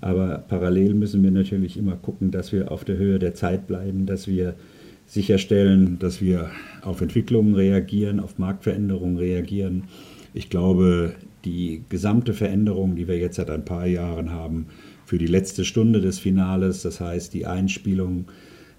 Aber 0.01 0.45
parallel 0.49 0.95
müssen 0.95 1.23
wir 1.23 1.31
natürlich 1.31 1.77
immer 1.77 1.97
gucken, 1.97 2.31
dass 2.31 2.53
wir 2.53 2.71
auf 2.71 2.85
der 2.85 2.97
Höhe 2.97 3.19
der 3.19 3.35
Zeit 3.35 3.67
bleiben, 3.67 4.07
dass 4.07 4.27
wir 4.29 4.55
sicherstellen, 5.07 5.99
dass 5.99 6.21
wir 6.21 6.51
auf 6.83 7.01
Entwicklungen 7.01 7.55
reagieren, 7.55 8.21
auf 8.21 8.39
Marktveränderungen 8.39 9.19
reagieren. 9.19 9.85
Ich 10.33 10.51
glaube, 10.51 11.15
die 11.45 11.85
gesamte 11.89 12.33
Veränderung, 12.33 12.97
die 12.97 13.07
wir 13.07 13.19
jetzt 13.19 13.37
seit 13.37 13.51
ein 13.51 13.65
paar 13.65 13.87
Jahren 13.87 14.31
haben, 14.31 14.67
für 15.15 15.19
die 15.19 15.27
letzte 15.27 15.65
Stunde 15.65 16.01
des 16.01 16.19
Finales, 16.19 16.83
das 16.83 17.01
heißt 17.01 17.35
die 17.35 17.47
Einspielung 17.47 18.25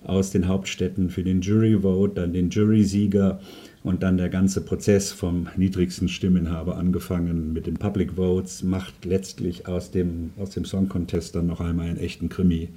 aus 0.03 0.31
den 0.31 0.49
Hauptstädten 0.49 1.09
für 1.09 1.23
den 1.23 1.39
Jury 1.39 1.79
Vote, 1.81 2.15
dann 2.15 2.33
den 2.33 2.49
Jury-Sieger 2.49 3.39
und 3.83 4.03
dann 4.03 4.17
der 4.17 4.27
ganze 4.27 4.59
Prozess 4.59 5.13
vom 5.13 5.47
niedrigsten 5.55 6.09
Stimmenhaber 6.09 6.75
angefangen 6.75 7.53
mit 7.53 7.67
den 7.67 7.75
Public 7.75 8.15
Votes 8.17 8.63
macht 8.63 9.05
letztlich 9.05 9.69
aus 9.69 9.91
dem, 9.91 10.31
aus 10.37 10.49
dem 10.49 10.65
Song 10.65 10.89
Contest 10.89 11.37
dann 11.37 11.47
noch 11.47 11.61
einmal 11.61 11.87
einen 11.87 11.99
echten 11.99 12.27
Krimi. 12.27 12.67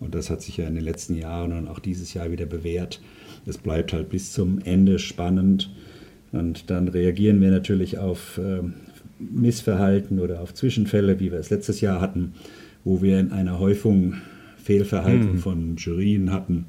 Und 0.00 0.14
das 0.14 0.30
hat 0.30 0.40
sich 0.40 0.56
ja 0.56 0.66
in 0.66 0.74
den 0.74 0.84
letzten 0.84 1.14
Jahren 1.14 1.52
und 1.52 1.68
auch 1.68 1.80
dieses 1.80 2.14
Jahr 2.14 2.30
wieder 2.30 2.46
bewährt. 2.46 3.02
Es 3.44 3.58
bleibt 3.58 3.92
halt 3.92 4.08
bis 4.08 4.32
zum 4.32 4.58
Ende 4.64 4.98
spannend. 4.98 5.70
Und 6.32 6.70
dann 6.70 6.88
reagieren 6.88 7.42
wir 7.42 7.50
natürlich 7.50 7.98
auf 7.98 8.38
äh, 8.38 8.62
Missverhalten 9.18 10.18
oder 10.18 10.40
auf 10.40 10.54
Zwischenfälle, 10.54 11.20
wie 11.20 11.30
wir 11.30 11.38
es 11.38 11.50
letztes 11.50 11.82
Jahr 11.82 12.00
hatten 12.00 12.32
wo 12.84 13.02
wir 13.02 13.20
in 13.20 13.32
einer 13.32 13.58
Häufung 13.58 14.14
Fehlverhalten 14.62 15.34
mhm. 15.34 15.38
von 15.38 15.76
Jurien 15.76 16.30
hatten, 16.32 16.66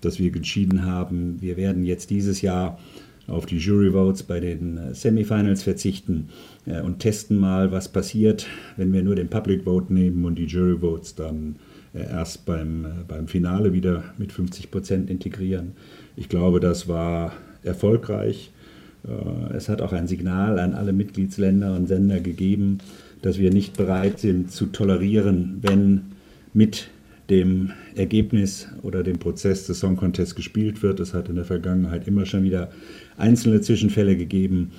dass 0.00 0.18
wir 0.18 0.34
entschieden 0.34 0.84
haben, 0.84 1.40
wir 1.40 1.56
werden 1.56 1.84
jetzt 1.84 2.10
dieses 2.10 2.42
Jahr 2.42 2.78
auf 3.26 3.46
die 3.46 3.58
Jury 3.58 3.92
Votes 3.92 4.22
bei 4.22 4.40
den 4.40 4.76
äh, 4.76 4.94
Semifinals 4.94 5.62
verzichten 5.62 6.28
äh, 6.66 6.80
und 6.80 6.98
testen 6.98 7.36
mal, 7.36 7.72
was 7.72 7.88
passiert, 7.88 8.46
wenn 8.76 8.92
wir 8.92 9.02
nur 9.02 9.14
den 9.14 9.28
Public 9.28 9.64
Vote 9.64 9.92
nehmen 9.92 10.24
und 10.24 10.36
die 10.36 10.46
Jury 10.46 10.78
Votes 10.78 11.14
dann 11.14 11.56
äh, 11.94 12.02
erst 12.02 12.44
beim, 12.46 12.86
beim 13.06 13.28
Finale 13.28 13.72
wieder 13.72 14.04
mit 14.18 14.32
50 14.32 14.70
Prozent 14.70 15.10
integrieren. 15.10 15.72
Ich 16.16 16.28
glaube, 16.28 16.60
das 16.60 16.88
war 16.88 17.32
erfolgreich. 17.62 18.50
Es 19.52 19.68
hat 19.68 19.82
auch 19.82 19.92
ein 19.92 20.06
Signal 20.06 20.60
an 20.60 20.74
alle 20.74 20.92
Mitgliedsländer 20.92 21.74
und 21.74 21.88
Sender 21.88 22.20
gegeben, 22.20 22.78
dass 23.22 23.38
wir 23.38 23.50
nicht 23.50 23.76
bereit 23.76 24.18
sind 24.18 24.50
zu 24.50 24.66
tolerieren, 24.66 25.58
wenn 25.62 26.02
mit 26.52 26.90
dem 27.30 27.70
Ergebnis 27.94 28.68
oder 28.82 29.02
dem 29.02 29.18
Prozess 29.18 29.66
des 29.66 29.80
Song 29.80 29.96
Contests 29.96 30.34
gespielt 30.34 30.82
wird. 30.82 31.00
Es 31.00 31.14
hat 31.14 31.28
in 31.28 31.36
der 31.36 31.44
Vergangenheit 31.44 32.06
immer 32.06 32.26
schon 32.26 32.42
wieder 32.42 32.70
einzelne 33.16 33.60
Zwischenfälle 33.60 34.16
gegeben, 34.16 34.72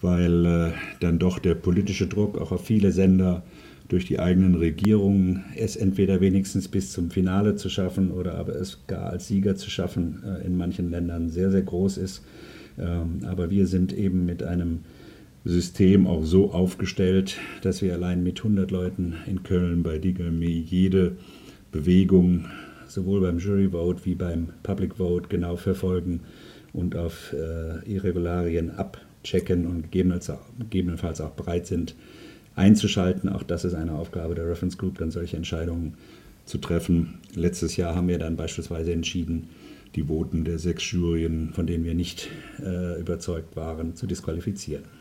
weil 0.00 0.46
äh, 0.46 0.70
dann 1.00 1.18
doch 1.18 1.38
der 1.38 1.54
politische 1.54 2.06
Druck 2.06 2.38
auch 2.38 2.52
auf 2.52 2.64
viele 2.64 2.92
Sender 2.92 3.42
durch 3.88 4.04
die 4.04 4.20
eigenen 4.20 4.54
Regierungen 4.54 5.44
es 5.56 5.74
entweder 5.74 6.20
wenigstens 6.20 6.68
bis 6.68 6.92
zum 6.92 7.10
Finale 7.10 7.56
zu 7.56 7.70
schaffen 7.70 8.10
oder 8.10 8.34
aber 8.34 8.54
es 8.54 8.78
gar 8.86 9.10
als 9.10 9.28
Sieger 9.28 9.56
zu 9.56 9.70
schaffen 9.70 10.22
äh, 10.24 10.46
in 10.46 10.56
manchen 10.56 10.90
Ländern 10.90 11.30
sehr, 11.30 11.50
sehr 11.50 11.62
groß 11.62 11.96
ist. 11.96 12.22
Ähm, 12.78 13.20
aber 13.24 13.50
wir 13.50 13.66
sind 13.66 13.92
eben 13.92 14.26
mit 14.26 14.42
einem 14.42 14.80
System 15.48 16.06
auch 16.06 16.24
so 16.24 16.52
aufgestellt, 16.52 17.38
dass 17.62 17.80
wir 17.80 17.94
allein 17.94 18.22
mit 18.22 18.38
100 18.38 18.70
Leuten 18.70 19.14
in 19.26 19.42
Köln 19.42 19.82
bei 19.82 19.98
Digami 19.98 20.46
jede 20.46 21.16
Bewegung 21.72 22.44
sowohl 22.86 23.22
beim 23.22 23.38
Jury 23.38 23.70
Vote 23.70 24.04
wie 24.04 24.14
beim 24.14 24.50
Public 24.62 24.96
Vote 24.96 25.28
genau 25.28 25.56
verfolgen 25.56 26.20
und 26.74 26.96
auf 26.96 27.32
äh, 27.32 27.90
Irregularien 27.90 28.70
abchecken 28.72 29.66
und 29.66 29.90
gegebenenfalls 29.90 31.20
auch 31.20 31.30
bereit 31.30 31.66
sind 31.66 31.94
einzuschalten. 32.54 33.30
Auch 33.30 33.42
das 33.42 33.64
ist 33.64 33.74
eine 33.74 33.92
Aufgabe 33.92 34.34
der 34.34 34.46
Reference 34.46 34.76
Group, 34.76 34.98
dann 34.98 35.10
solche 35.10 35.38
Entscheidungen 35.38 35.94
zu 36.44 36.58
treffen. 36.58 37.20
Letztes 37.34 37.76
Jahr 37.76 37.94
haben 37.94 38.08
wir 38.08 38.18
dann 38.18 38.36
beispielsweise 38.36 38.92
entschieden, 38.92 39.48
die 39.94 40.04
Voten 40.04 40.44
der 40.44 40.58
sechs 40.58 40.90
Juryen, 40.92 41.54
von 41.54 41.66
denen 41.66 41.84
wir 41.84 41.94
nicht 41.94 42.28
äh, 42.62 43.00
überzeugt 43.00 43.56
waren, 43.56 43.94
zu 43.94 44.06
disqualifizieren. 44.06 44.97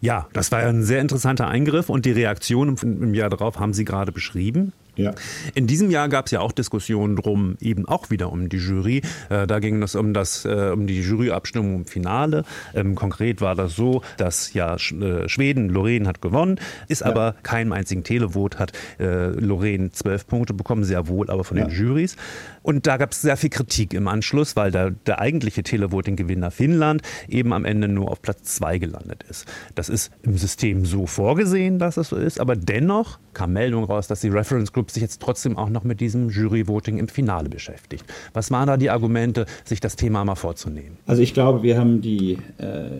Ja, 0.00 0.28
das 0.32 0.52
war 0.52 0.60
ein 0.60 0.82
sehr 0.82 1.00
interessanter 1.00 1.48
Eingriff 1.48 1.88
und 1.88 2.06
die 2.06 2.12
Reaktion 2.12 2.76
im, 2.80 3.02
im 3.02 3.14
Jahr 3.14 3.30
darauf 3.30 3.58
haben 3.58 3.72
Sie 3.72 3.84
gerade 3.84 4.12
beschrieben. 4.12 4.72
Ja. 4.98 5.14
In 5.54 5.66
diesem 5.66 5.90
Jahr 5.90 6.08
gab 6.08 6.26
es 6.26 6.32
ja 6.32 6.40
auch 6.40 6.52
Diskussionen 6.52 7.16
drum, 7.16 7.56
eben 7.60 7.86
auch 7.86 8.10
wieder 8.10 8.32
um 8.32 8.48
die 8.48 8.58
Jury. 8.58 9.02
Äh, 9.30 9.46
da 9.46 9.60
ging 9.60 9.82
es 9.82 9.94
um, 9.94 10.12
das, 10.12 10.44
äh, 10.44 10.70
um 10.72 10.86
die 10.86 11.00
Juryabstimmung 11.00 11.76
im 11.76 11.84
Finale. 11.86 12.44
Ähm, 12.74 12.94
konkret 12.94 13.40
war 13.40 13.54
das 13.54 13.76
so, 13.76 14.02
dass 14.16 14.52
ja 14.52 14.74
äh, 14.74 15.28
Schweden, 15.28 15.68
Lorraine 15.68 16.08
hat 16.08 16.20
gewonnen, 16.20 16.60
ist 16.88 17.02
ja. 17.02 17.06
aber 17.06 17.36
keinen 17.42 17.72
einzigen 17.72 18.02
Televot, 18.02 18.58
hat 18.58 18.72
äh, 18.98 19.28
Lorraine 19.28 19.90
zwölf 19.90 20.26
Punkte 20.26 20.52
bekommen, 20.52 20.84
sehr 20.84 21.08
wohl 21.08 21.30
aber 21.30 21.44
von 21.44 21.56
ja. 21.56 21.66
den 21.66 21.74
Jurys. 21.74 22.16
Und 22.62 22.86
da 22.86 22.96
gab 22.96 23.12
es 23.12 23.22
sehr 23.22 23.36
viel 23.36 23.50
Kritik 23.50 23.94
im 23.94 24.08
Anschluss, 24.08 24.56
weil 24.56 24.70
der, 24.70 24.90
der 24.90 25.20
eigentliche 25.20 25.62
Televoting-Gewinner 25.62 26.50
Finnland 26.50 27.02
eben 27.28 27.52
am 27.52 27.64
Ende 27.64 27.88
nur 27.88 28.10
auf 28.10 28.20
Platz 28.20 28.56
zwei 28.56 28.78
gelandet 28.78 29.24
ist. 29.28 29.46
Das 29.74 29.88
ist 29.88 30.10
im 30.22 30.36
System 30.36 30.84
so 30.84 31.06
vorgesehen, 31.06 31.78
dass 31.78 31.96
es 31.96 32.08
so 32.08 32.16
ist, 32.16 32.40
aber 32.40 32.56
dennoch 32.56 33.18
kam 33.32 33.52
Meldung 33.52 33.84
raus, 33.84 34.08
dass 34.08 34.20
die 34.20 34.28
Reference 34.28 34.72
Group 34.72 34.87
sich 34.90 35.02
jetzt 35.02 35.20
trotzdem 35.20 35.56
auch 35.56 35.68
noch 35.68 35.84
mit 35.84 36.00
diesem 36.00 36.30
Jury-Voting 36.30 36.98
im 36.98 37.08
Finale 37.08 37.48
beschäftigt. 37.48 38.04
Was 38.32 38.50
waren 38.50 38.66
da 38.66 38.76
die 38.76 38.90
Argumente, 38.90 39.46
sich 39.64 39.80
das 39.80 39.96
Thema 39.96 40.24
mal 40.24 40.34
vorzunehmen? 40.34 40.96
Also 41.06 41.22
ich 41.22 41.34
glaube, 41.34 41.62
wir 41.62 41.78
haben 41.78 42.00
die, 42.00 42.38
äh, 42.58 42.90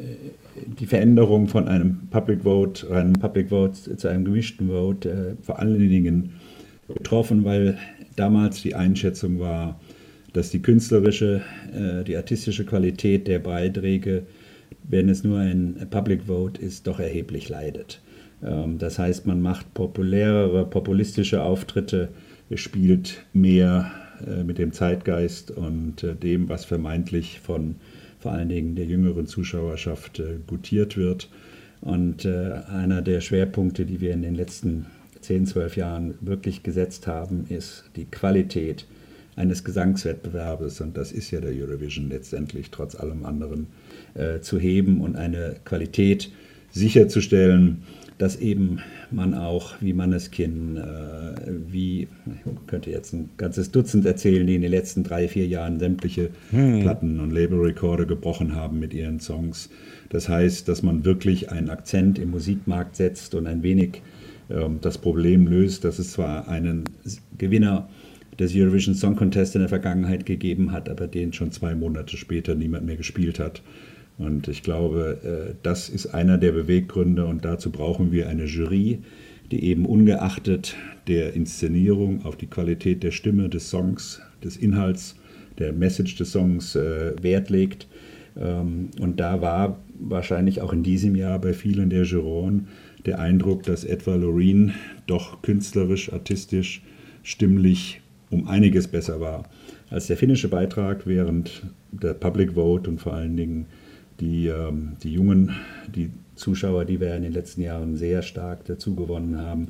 die 0.79 0.87
Veränderung 0.87 1.49
von 1.49 1.69
einem 1.69 2.09
Public 2.11 2.43
Vote, 2.43 2.91
einem 2.93 3.15
Public 3.15 3.51
Vote 3.51 3.97
zu 3.97 4.09
einem 4.09 4.25
gemischten 4.25 4.69
Vote 4.69 5.37
äh, 5.41 5.45
vor 5.45 5.59
allen 5.59 5.79
Dingen 5.89 6.35
getroffen, 6.89 7.45
weil 7.45 7.79
damals 8.17 8.63
die 8.63 8.75
Einschätzung 8.75 9.41
war, 9.41 9.79
dass 10.33 10.51
die 10.51 10.61
künstlerische, 10.61 11.43
äh, 11.73 12.05
die 12.05 12.17
artistische 12.17 12.65
Qualität 12.65 13.27
der 13.29 13.39
Beiträge, 13.39 14.25
wenn 14.85 15.09
es 15.09 15.25
nur 15.25 15.39
ein 15.39 15.87
Public 15.91 16.25
Vote 16.25 16.61
ist, 16.61 16.87
doch 16.87 17.01
erheblich 17.01 17.49
leidet. 17.49 18.01
Ähm, 18.43 18.79
das 18.79 18.99
heißt, 18.99 19.27
man 19.27 19.41
macht 19.41 19.75
populärere, 19.75 20.67
populistische 20.67 21.43
Auftritte, 21.43 22.09
spielt 22.55 23.25
mehr 23.33 23.91
äh, 24.27 24.43
mit 24.43 24.59
dem 24.59 24.73
Zeitgeist 24.73 25.51
und 25.51 26.03
äh, 26.03 26.15
dem, 26.15 26.49
was 26.49 26.65
vermeintlich 26.65 27.41
von 27.41 27.77
vor 28.21 28.33
allen 28.33 28.49
Dingen 28.49 28.75
der 28.75 28.87
jüngeren 28.87 29.27
Zuschauerschaft 29.27 30.19
äh, 30.19 30.39
gutiert 30.47 30.97
wird. 30.97 31.29
Und 31.81 32.27
einer 32.27 33.03
der 33.03 33.21
Schwerpunkte, 33.21 33.87
die 33.87 34.01
wir 34.01 34.11
in 34.11 34.23
den 34.23 34.35
letzten 34.35 34.87
10, 35.21 35.47
12 35.47 35.77
Jahren 35.77 36.15
wirklich 36.21 36.65
gesetzt 36.65 37.07
haben, 37.07 37.45
ist 37.49 37.85
die 37.95 38.07
Qualität 38.07 38.85
eines 39.37 39.63
Gesangswettbewerbes. 39.63 40.81
Und 40.81 40.97
das 40.97 41.13
ist 41.13 41.31
ja 41.31 41.41
der 41.41 41.53
Eurovision 41.53 42.09
letztendlich 42.09 42.73
trotz 42.73 42.97
allem 42.97 43.25
anderen 43.25 43.69
zu 44.41 44.59
heben 44.59 45.01
und 45.01 45.15
eine 45.15 45.55
Qualität 45.65 46.33
sicherzustellen, 46.73 47.85
dass 48.19 48.37
eben 48.37 48.81
man 49.11 49.35
auch, 49.35 49.77
wie 49.81 49.93
Manneskin, 49.93 50.77
äh, 50.77 51.51
wie, 51.69 52.09
ich 52.27 52.67
könnte 52.67 52.91
jetzt 52.91 53.13
ein 53.13 53.31
ganzes 53.37 53.71
Dutzend 53.71 54.05
erzählen, 54.05 54.47
die 54.47 54.57
in 54.57 54.63
den 54.63 54.73
letzten 54.73 55.05
drei, 55.05 55.29
vier 55.29 55.47
Jahren 55.47 55.79
sämtliche 55.79 56.31
hm. 56.51 56.81
Platten 56.81 57.21
und 57.21 57.31
Labelrekorde 57.31 58.07
gebrochen 58.07 58.55
haben 58.55 58.81
mit 58.81 58.93
ihren 58.93 59.21
Songs. 59.21 59.71
Das 60.11 60.29
heißt, 60.29 60.69
dass 60.69 60.83
man 60.83 61.05
wirklich 61.05 61.51
einen 61.51 61.71
Akzent 61.71 62.19
im 62.19 62.31
Musikmarkt 62.31 62.97
setzt 62.97 63.35
und 63.35 63.47
ein 63.47 63.63
wenig 63.63 64.03
ähm, 64.51 64.79
das 64.81 64.99
Problem 64.99 65.47
löst, 65.47 65.85
dass 65.85 65.99
es 65.99 66.13
zwar 66.13 66.49
einen 66.49 66.85
Gewinner 67.39 67.89
des 68.39 68.55
Eurovision 68.55 68.95
Song 68.95 69.17
Contest 69.17 69.55
in 69.55 69.61
der 69.61 69.69
Vergangenheit 69.69 70.27
gegeben 70.27 70.73
hat, 70.73 70.89
aber 70.89 71.07
den 71.07 71.33
schon 71.33 71.53
zwei 71.53 71.75
Monate 71.75 72.17
später 72.17 72.55
niemand 72.55 72.87
mehr 72.87 72.97
gespielt 72.97 73.39
hat. 73.39 73.63
Und 74.19 74.49
ich 74.49 74.63
glaube, 74.63 75.19
äh, 75.23 75.55
das 75.63 75.89
ist 75.89 76.09
einer 76.09 76.39
der 76.39 76.53
Beweggründe 76.53 77.25
und 77.25 77.45
dazu 77.45 77.71
brauchen 77.71 78.11
wir 78.13 78.29
eine 78.29 78.45
Jury, 78.45 78.99
die 79.51 79.65
eben 79.65 79.87
ungeachtet 79.87 80.77
der 81.07 81.35
Inszenierung 81.35 82.25
auf 82.25 82.37
die 82.37 82.49
Qualität 82.49 83.03
der 83.03 83.13
Stimme, 83.13 83.49
des 83.49 83.71
Songs, 83.71 84.21
des 84.43 84.57
Inhalts, 84.57 85.17
der 85.59 85.73
Message 85.73 86.17
des 86.17 86.33
Songs 86.33 86.75
äh, 86.75 87.15
Wert 87.23 87.49
legt. 87.49 87.87
Ähm, 88.37 88.91
und 89.01 89.21
da 89.21 89.41
war 89.41 89.79
wahrscheinlich 89.99 90.61
auch 90.61 90.73
in 90.73 90.83
diesem 90.83 91.15
Jahr 91.15 91.39
bei 91.39 91.53
vielen 91.53 91.91
der 91.91 92.05
Juroren 92.05 92.69
der 93.07 93.21
Eindruck, 93.21 93.63
dass 93.63 93.85
etwa 93.85 94.17
Loreen 94.17 94.75
doch 95.07 95.43
künstlerisch, 95.43 96.13
artistisch, 96.13 96.83
stimmlich 97.23 98.01
um 98.31 98.49
einiges 98.49 98.89
besser 98.89 99.21
war 99.21 99.45
als 99.91 100.07
der 100.07 100.17
finnische 100.17 100.49
Beitrag, 100.49 101.07
während 101.07 101.63
der 101.93 102.15
Public 102.15 102.53
Vote 102.53 102.91
und 102.91 103.01
vor 103.01 103.15
allen 103.15 103.37
Dingen 103.37 103.67
die, 104.21 104.49
ähm, 104.49 104.97
die 105.03 105.13
Jungen, 105.13 105.55
die 105.95 106.11
Zuschauer, 106.35 106.85
die 106.85 107.01
wir 107.01 107.15
in 107.17 107.23
den 107.23 107.33
letzten 107.33 107.63
Jahren 107.63 107.97
sehr 107.97 108.23
stark 108.23 108.65
dazu 108.65 108.95
gewonnen 108.95 109.39
haben, 109.39 109.69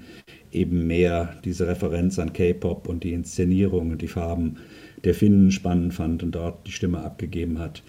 eben 0.53 0.87
mehr 0.87 1.35
diese 1.45 1.67
Referenz 1.67 2.19
an 2.19 2.33
K-Pop 2.33 2.89
und 2.89 3.05
die 3.05 3.13
Inszenierung 3.13 3.91
und 3.93 4.03
die 4.03 4.09
Farben 4.09 4.57
der 5.05 5.15
Finnen 5.15 5.51
spannend 5.51 5.95
fand 5.95 6.23
und 6.23 6.33
dort 6.33 6.67
die 6.67 6.73
Stimme 6.73 6.99
abgegeben 6.99 7.59
hat. 7.59 7.83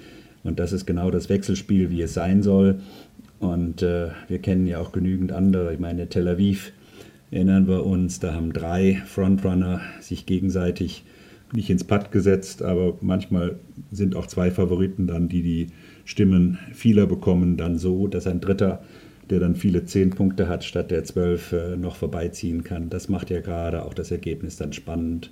Und 0.44 0.60
das 0.60 0.72
ist 0.72 0.86
genau 0.86 1.12
das 1.12 1.30
Wechselspiel, 1.30 1.90
wie 1.90 2.02
es 2.02 2.14
sein 2.14 2.44
soll. 2.44 2.80
Und 3.40 3.82
äh, 3.82 4.10
wir 4.28 4.40
kennen 4.40 4.68
ja 4.68 4.80
auch 4.80 4.92
genügend 4.92 5.32
andere. 5.32 5.74
Ich 5.74 5.80
meine, 5.80 6.08
Tel 6.08 6.28
Aviv 6.28 6.72
erinnern 7.32 7.68
wir 7.68 7.86
uns, 7.86 8.20
da 8.20 8.34
haben 8.34 8.54
drei 8.54 9.02
Frontrunner 9.06 9.82
sich 10.00 10.26
gegenseitig 10.26 11.04
nicht 11.54 11.70
ins 11.70 11.84
Pad 11.84 12.12
gesetzt, 12.12 12.62
aber 12.62 12.98
manchmal 13.02 13.60
sind 13.92 14.16
auch 14.16 14.28
zwei 14.28 14.52
Favoriten 14.52 15.08
dann, 15.08 15.30
die 15.30 15.42
die 15.42 15.68
Stimmen 16.10 16.58
vieler 16.74 17.06
bekommen, 17.06 17.56
dann 17.56 17.78
so, 17.78 18.08
dass 18.08 18.26
ein 18.26 18.42
Dritter, 18.42 18.82
der 19.30 19.40
dann 19.40 19.56
viele 19.56 19.86
zehn 19.86 20.10
Punkte 20.10 20.50
hat, 20.50 20.64
statt 20.64 20.90
der 20.90 21.04
zwölf 21.04 21.52
äh, 21.52 21.78
noch 21.78 21.96
vorbeiziehen 21.96 22.64
kann. 22.64 22.90
Das 22.90 23.10
macht 23.10 23.30
ja 23.30 23.42
gerade 23.42 23.86
auch 23.86 23.94
das 23.94 24.10
Ergebnis 24.10 24.58
dann 24.58 24.74
spannend 24.74 25.30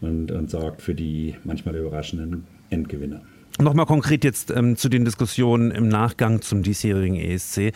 und, 0.00 0.32
und 0.32 0.50
sorgt 0.50 0.80
für 0.80 0.94
die 0.94 1.34
manchmal 1.44 1.76
überraschenden 1.76 2.44
Endgewinner. 2.70 3.20
Nochmal 3.60 3.84
konkret 3.84 4.24
jetzt 4.24 4.50
ähm, 4.50 4.76
zu 4.76 4.88
den 4.88 5.04
Diskussionen 5.04 5.70
im 5.70 5.88
Nachgang 5.88 6.40
zum 6.40 6.62
diesjährigen 6.62 7.16
ESC. 7.16 7.74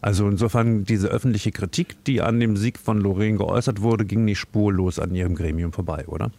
Also 0.00 0.28
insofern 0.28 0.84
diese 0.84 1.08
öffentliche 1.08 1.50
Kritik, 1.50 2.04
die 2.04 2.22
an 2.22 2.38
dem 2.38 2.56
Sieg 2.56 2.78
von 2.78 3.00
Lorraine 3.00 3.38
geäußert 3.38 3.82
wurde, 3.82 4.04
ging 4.04 4.24
nicht 4.24 4.38
spurlos 4.38 5.00
an 5.00 5.16
ihrem 5.16 5.34
Gremium 5.34 5.72
vorbei, 5.72 6.04
oder? 6.06 6.30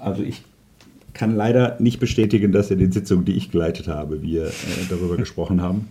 Also 0.00 0.22
ich 0.22 0.42
kann 1.18 1.36
leider 1.36 1.76
nicht 1.80 1.98
bestätigen, 1.98 2.52
dass 2.52 2.70
in 2.70 2.78
den 2.78 2.92
Sitzungen, 2.92 3.24
die 3.24 3.32
ich 3.32 3.50
geleitet 3.50 3.88
habe, 3.88 4.22
wir 4.22 4.46
äh, 4.46 4.52
darüber 4.88 5.16
gesprochen 5.18 5.60
haben. 5.60 5.88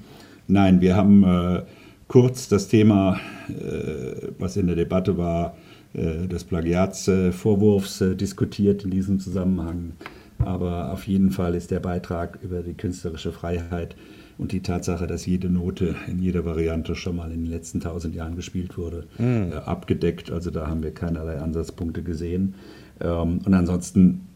Nein, 0.47 0.79
wir 0.81 0.95
haben 0.95 1.23
äh, 1.23 1.61
kurz 2.07 2.47
das 2.47 2.69
Thema, 2.69 3.19
äh, 3.49 4.29
was 4.39 4.55
in 4.55 4.67
der 4.67 4.77
Debatte 4.77 5.17
war, 5.17 5.57
äh, 5.93 6.27
des 6.27 6.45
Plagiatsvorwurfs 6.45 8.01
äh, 8.01 8.15
diskutiert 8.15 8.85
in 8.85 8.91
diesem 8.91 9.19
Zusammenhang. 9.19 9.91
Aber 10.39 10.93
auf 10.93 11.05
jeden 11.07 11.31
Fall 11.31 11.55
ist 11.55 11.71
der 11.71 11.81
Beitrag 11.81 12.39
über 12.41 12.61
die 12.61 12.75
künstlerische 12.75 13.33
Freiheit 13.33 13.95
und 14.37 14.53
die 14.53 14.61
Tatsache, 14.61 15.07
dass 15.07 15.25
jede 15.25 15.49
Note 15.49 15.95
in 16.07 16.19
jeder 16.19 16.45
Variante 16.45 16.95
schon 16.95 17.17
mal 17.17 17.31
in 17.31 17.43
den 17.43 17.51
letzten 17.51 17.81
tausend 17.81 18.15
Jahren 18.15 18.35
gespielt 18.35 18.77
wurde, 18.77 19.07
mhm. 19.17 19.51
abgedeckt. 19.65 20.31
Also 20.31 20.51
da 20.51 20.67
haben 20.67 20.83
wir 20.83 20.91
keinerlei 20.91 21.39
Ansatzpunkte 21.39 22.03
gesehen. 22.03 22.53
Ähm, 23.01 23.39
und 23.43 23.53
ansonsten 23.53 24.26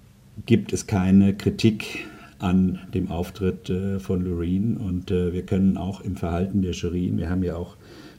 gibt 0.45 0.73
es 0.73 0.87
keine 0.87 1.35
Kritik 1.35 2.05
an 2.41 2.79
dem 2.93 3.11
Auftritt 3.11 3.69
äh, 3.69 3.99
von 3.99 4.23
Loreen 4.23 4.77
und 4.77 5.11
äh, 5.11 5.31
wir 5.33 5.43
können 5.43 5.77
auch 5.77 6.01
im 6.01 6.15
Verhalten 6.15 6.61
der 6.61 6.71
Jury, 6.71 7.11
wir 7.15 7.29
haben 7.29 7.43
ja 7.43 7.55
auch 7.55 7.75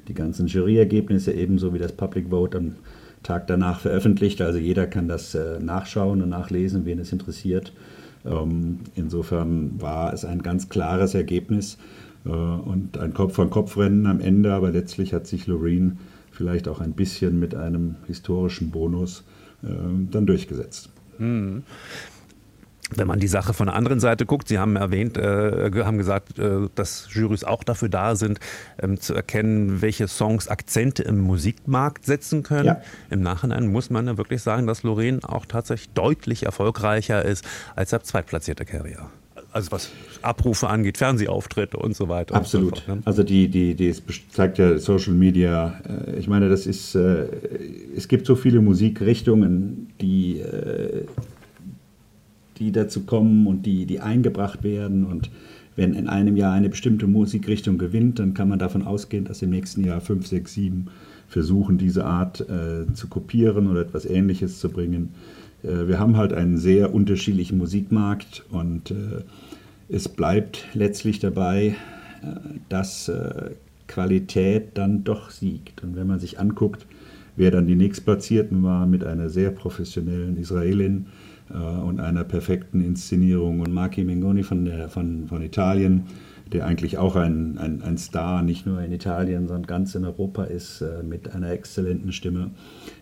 die 0.08 0.14
ganzen 0.14 0.46
Juryergebnisse 0.46 1.32
ebenso 1.32 1.74
wie 1.74 1.78
das 1.78 1.92
Public 1.92 2.30
Vote 2.30 2.58
am 2.58 2.76
Tag 3.22 3.46
danach 3.46 3.80
veröffentlicht, 3.80 4.40
also 4.40 4.58
jeder 4.58 4.86
kann 4.86 5.08
das 5.08 5.34
äh, 5.34 5.58
nachschauen 5.60 6.22
und 6.22 6.28
nachlesen, 6.28 6.84
wen 6.84 6.98
es 6.98 7.12
interessiert. 7.12 7.72
Ähm, 8.24 8.80
insofern 8.94 9.80
war 9.80 10.12
es 10.12 10.24
ein 10.24 10.42
ganz 10.42 10.68
klares 10.68 11.14
Ergebnis 11.14 11.78
und 12.24 12.98
ein 12.98 13.14
Kopf-an-Kopf-Rennen 13.14 14.06
am 14.06 14.20
Ende, 14.20 14.54
aber 14.54 14.70
letztlich 14.70 15.12
hat 15.12 15.26
sich 15.26 15.48
Loreen 15.48 15.98
vielleicht 16.30 16.68
auch 16.68 16.80
ein 16.80 16.92
bisschen 16.92 17.40
mit 17.40 17.56
einem 17.56 17.96
historischen 18.06 18.70
Bonus 18.70 19.24
dann 19.60 20.24
durchgesetzt. 20.24 20.88
Wenn 22.96 23.06
man 23.06 23.20
die 23.20 23.28
Sache 23.28 23.54
von 23.54 23.66
der 23.66 23.76
anderen 23.76 24.00
Seite 24.00 24.26
guckt, 24.26 24.48
Sie 24.48 24.58
haben 24.58 24.76
erwähnt, 24.76 25.16
äh, 25.16 25.70
haben 25.84 25.98
gesagt, 25.98 26.38
äh, 26.38 26.68
dass 26.74 27.08
Jurys 27.10 27.44
auch 27.44 27.64
dafür 27.64 27.88
da 27.88 28.16
sind, 28.16 28.40
ähm, 28.80 29.00
zu 29.00 29.14
erkennen, 29.14 29.82
welche 29.82 30.08
Songs 30.08 30.48
Akzente 30.48 31.02
im 31.02 31.18
Musikmarkt 31.18 32.06
setzen 32.06 32.42
können. 32.42 32.66
Ja. 32.66 32.82
Im 33.10 33.22
Nachhinein 33.22 33.68
muss 33.68 33.90
man 33.90 34.06
ja 34.06 34.16
wirklich 34.16 34.42
sagen, 34.42 34.66
dass 34.66 34.82
Lorraine 34.82 35.20
auch 35.22 35.46
tatsächlich 35.46 35.90
deutlich 35.90 36.44
erfolgreicher 36.44 37.24
ist 37.24 37.44
als 37.76 37.90
der 37.90 38.02
zweitplatzierte 38.02 38.64
Carrier. 38.64 39.10
Also 39.52 39.70
was 39.70 39.90
Abrufe 40.22 40.68
angeht, 40.68 40.96
Fernsehauftritte 40.96 41.76
und 41.76 41.94
so 41.94 42.08
weiter. 42.08 42.34
Absolut. 42.34 42.76
So 42.76 42.82
fort, 42.84 42.96
ne? 42.96 43.02
Also 43.04 43.22
die, 43.22 43.48
die, 43.48 43.74
die 43.74 43.88
es 43.88 44.02
zeigt 44.30 44.58
ja 44.58 44.78
Social 44.78 45.12
Media. 45.12 45.78
Äh, 45.86 46.18
ich 46.18 46.26
meine, 46.26 46.48
das 46.48 46.66
ist, 46.66 46.94
äh, 46.94 47.26
es 47.94 48.08
gibt 48.08 48.26
so 48.26 48.34
viele 48.34 48.60
Musikrichtungen, 48.60 49.92
die 50.00 50.40
äh, 50.40 51.04
die 52.62 52.72
dazu 52.72 53.00
kommen 53.00 53.46
und 53.46 53.66
die, 53.66 53.86
die 53.86 54.00
eingebracht 54.00 54.62
werden. 54.62 55.04
Und 55.04 55.30
wenn 55.74 55.94
in 55.94 56.08
einem 56.08 56.36
Jahr 56.36 56.52
eine 56.52 56.68
bestimmte 56.68 57.06
Musikrichtung 57.06 57.76
gewinnt, 57.76 58.18
dann 58.18 58.34
kann 58.34 58.48
man 58.48 58.58
davon 58.58 58.82
ausgehen, 58.82 59.24
dass 59.24 59.42
im 59.42 59.50
nächsten 59.50 59.84
Jahr 59.84 60.00
fünf, 60.00 60.26
sechs, 60.26 60.54
sieben 60.54 60.86
versuchen, 61.28 61.78
diese 61.78 62.04
Art 62.04 62.40
äh, 62.40 62.92
zu 62.92 63.08
kopieren 63.08 63.68
oder 63.68 63.80
etwas 63.80 64.04
Ähnliches 64.04 64.60
zu 64.60 64.68
bringen. 64.68 65.10
Äh, 65.62 65.88
wir 65.88 65.98
haben 65.98 66.16
halt 66.16 66.32
einen 66.32 66.58
sehr 66.58 66.94
unterschiedlichen 66.94 67.58
Musikmarkt 67.58 68.44
und 68.50 68.90
äh, 68.90 69.22
es 69.88 70.08
bleibt 70.08 70.66
letztlich 70.74 71.18
dabei, 71.18 71.74
äh, 72.22 72.26
dass 72.68 73.08
äh, 73.08 73.50
Qualität 73.88 74.70
dann 74.74 75.04
doch 75.04 75.30
siegt. 75.30 75.82
Und 75.82 75.96
wenn 75.96 76.06
man 76.06 76.20
sich 76.20 76.38
anguckt, 76.38 76.86
wer 77.36 77.50
dann 77.50 77.66
die 77.66 77.74
nächstplatzierten 77.74 78.62
war 78.62 78.86
mit 78.86 79.04
einer 79.04 79.30
sehr 79.30 79.50
professionellen 79.50 80.36
Israelin, 80.36 81.06
und 81.50 82.00
einer 82.00 82.24
perfekten 82.24 82.82
Inszenierung. 82.82 83.60
Und 83.60 83.74
Marchi 83.74 84.04
Mengoni 84.04 84.42
von, 84.42 84.64
der, 84.64 84.88
von, 84.88 85.28
von 85.28 85.42
Italien, 85.42 86.04
der 86.52 86.66
eigentlich 86.66 86.98
auch 86.98 87.16
ein, 87.16 87.58
ein, 87.58 87.82
ein, 87.82 87.98
Star, 87.98 88.42
nicht 88.42 88.66
nur 88.66 88.80
in 88.82 88.92
Italien, 88.92 89.48
sondern 89.48 89.66
ganz 89.66 89.94
in 89.94 90.04
Europa 90.04 90.44
ist, 90.44 90.82
äh, 90.82 91.02
mit 91.02 91.34
einer 91.34 91.50
exzellenten 91.50 92.12
Stimme. 92.12 92.50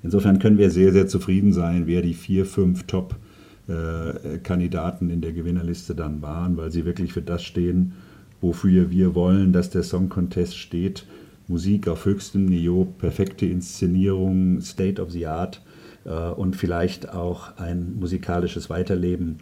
Insofern 0.02 0.38
können 0.38 0.58
wir 0.58 0.70
sehr, 0.70 0.92
sehr 0.92 1.06
zufrieden 1.06 1.52
sein, 1.52 1.86
wer 1.86 2.02
die 2.02 2.14
vier, 2.14 2.46
fünf 2.46 2.84
Top-Kandidaten 2.84 5.10
in 5.10 5.20
der 5.20 5.32
Gewinnerliste 5.32 5.94
dann 5.94 6.22
waren, 6.22 6.56
weil 6.56 6.70
sie 6.70 6.84
wirklich 6.84 7.12
für 7.12 7.22
das 7.22 7.42
stehen, 7.42 7.92
wofür 8.40 8.90
wir 8.90 9.14
wollen, 9.14 9.52
dass 9.52 9.70
der 9.70 9.82
Song 9.82 10.08
Contest 10.08 10.56
steht. 10.56 11.06
Musik 11.46 11.88
auf 11.88 12.04
höchstem 12.04 12.46
Niveau, 12.46 12.84
perfekte 12.84 13.46
Inszenierung, 13.46 14.60
State 14.60 15.02
of 15.02 15.10
the 15.10 15.26
Art 15.26 15.56
äh, 15.56 15.60
und 16.04 16.56
vielleicht 16.56 17.12
auch 17.12 17.58
ein 17.58 17.96
musikalisches 17.98 18.70
Weiterleben, 18.70 19.38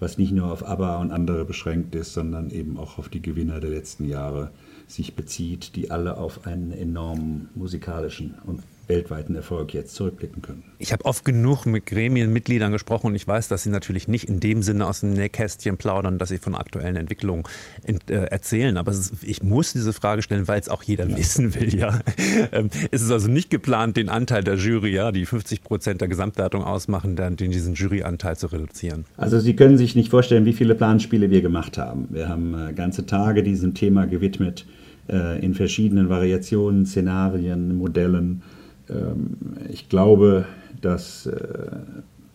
was 0.00 0.16
nicht 0.16 0.32
nur 0.32 0.50
auf 0.50 0.66
ABBA 0.66 1.00
und 1.00 1.12
andere 1.12 1.44
beschränkt 1.44 1.94
ist, 1.94 2.14
sondern 2.14 2.50
eben 2.50 2.78
auch 2.78 2.98
auf 2.98 3.08
die 3.08 3.20
Gewinner 3.20 3.60
der 3.60 3.70
letzten 3.70 4.04
Jahre 4.04 4.50
sich 4.86 5.16
bezieht, 5.16 5.76
die 5.76 5.90
alle 5.90 6.16
auf 6.16 6.46
einen 6.46 6.72
enormen 6.72 7.50
musikalischen 7.54 8.36
und 8.46 8.62
weltweiten 8.88 9.34
Erfolg 9.34 9.74
jetzt 9.74 9.94
zurückblicken 9.94 10.42
können. 10.42 10.64
Ich 10.78 10.92
habe 10.92 11.04
oft 11.04 11.24
genug 11.24 11.66
mit 11.66 11.86
Gremienmitgliedern 11.86 12.72
gesprochen 12.72 13.08
und 13.08 13.14
ich 13.14 13.26
weiß, 13.26 13.48
dass 13.48 13.62
sie 13.62 13.70
natürlich 13.70 14.08
nicht 14.08 14.28
in 14.28 14.40
dem 14.40 14.62
Sinne 14.62 14.86
aus 14.86 15.00
dem 15.00 15.12
Nähkästchen 15.12 15.76
plaudern, 15.76 16.18
dass 16.18 16.30
sie 16.30 16.38
von 16.38 16.54
aktuellen 16.54 16.96
Entwicklungen 16.96 17.44
äh, 17.84 18.14
erzählen. 18.14 18.76
Aber 18.76 18.90
ist, 18.92 19.22
ich 19.22 19.42
muss 19.42 19.72
diese 19.72 19.92
Frage 19.92 20.22
stellen, 20.22 20.48
weil 20.48 20.60
es 20.60 20.68
auch 20.68 20.82
jeder 20.82 21.06
ja. 21.06 21.16
wissen 21.16 21.54
will. 21.54 21.74
Ja, 21.74 22.00
ähm, 22.52 22.70
es 22.90 23.02
ist 23.02 23.10
also 23.10 23.28
nicht 23.28 23.50
geplant, 23.50 23.96
den 23.96 24.08
Anteil 24.08 24.42
der 24.42 24.54
Jury, 24.54 24.92
ja, 24.92 25.12
die 25.12 25.26
50 25.26 25.62
Prozent 25.62 26.00
der 26.00 26.08
Gesamtwertung 26.08 26.64
ausmachen, 26.64 27.16
dann 27.16 27.36
den 27.36 27.50
diesen 27.50 27.74
Juryanteil 27.74 28.36
zu 28.36 28.46
reduzieren. 28.46 29.04
Also 29.16 29.38
Sie 29.40 29.54
können 29.54 29.78
sich 29.78 29.94
nicht 29.94 30.10
vorstellen, 30.10 30.44
wie 30.44 30.52
viele 30.52 30.74
Planspiele 30.74 31.30
wir 31.30 31.42
gemacht 31.42 31.78
haben. 31.78 32.08
Wir 32.10 32.28
haben 32.28 32.54
äh, 32.54 32.72
ganze 32.72 33.06
Tage 33.06 33.42
diesem 33.42 33.74
Thema 33.74 34.06
gewidmet 34.06 34.66
äh, 35.08 35.44
in 35.44 35.54
verschiedenen 35.54 36.08
Variationen, 36.08 36.86
Szenarien, 36.86 37.76
Modellen. 37.76 38.42
Ähm, 38.90 39.36
ich 39.68 39.88
glaube, 39.88 40.46
dass 40.80 41.26
äh, 41.26 41.70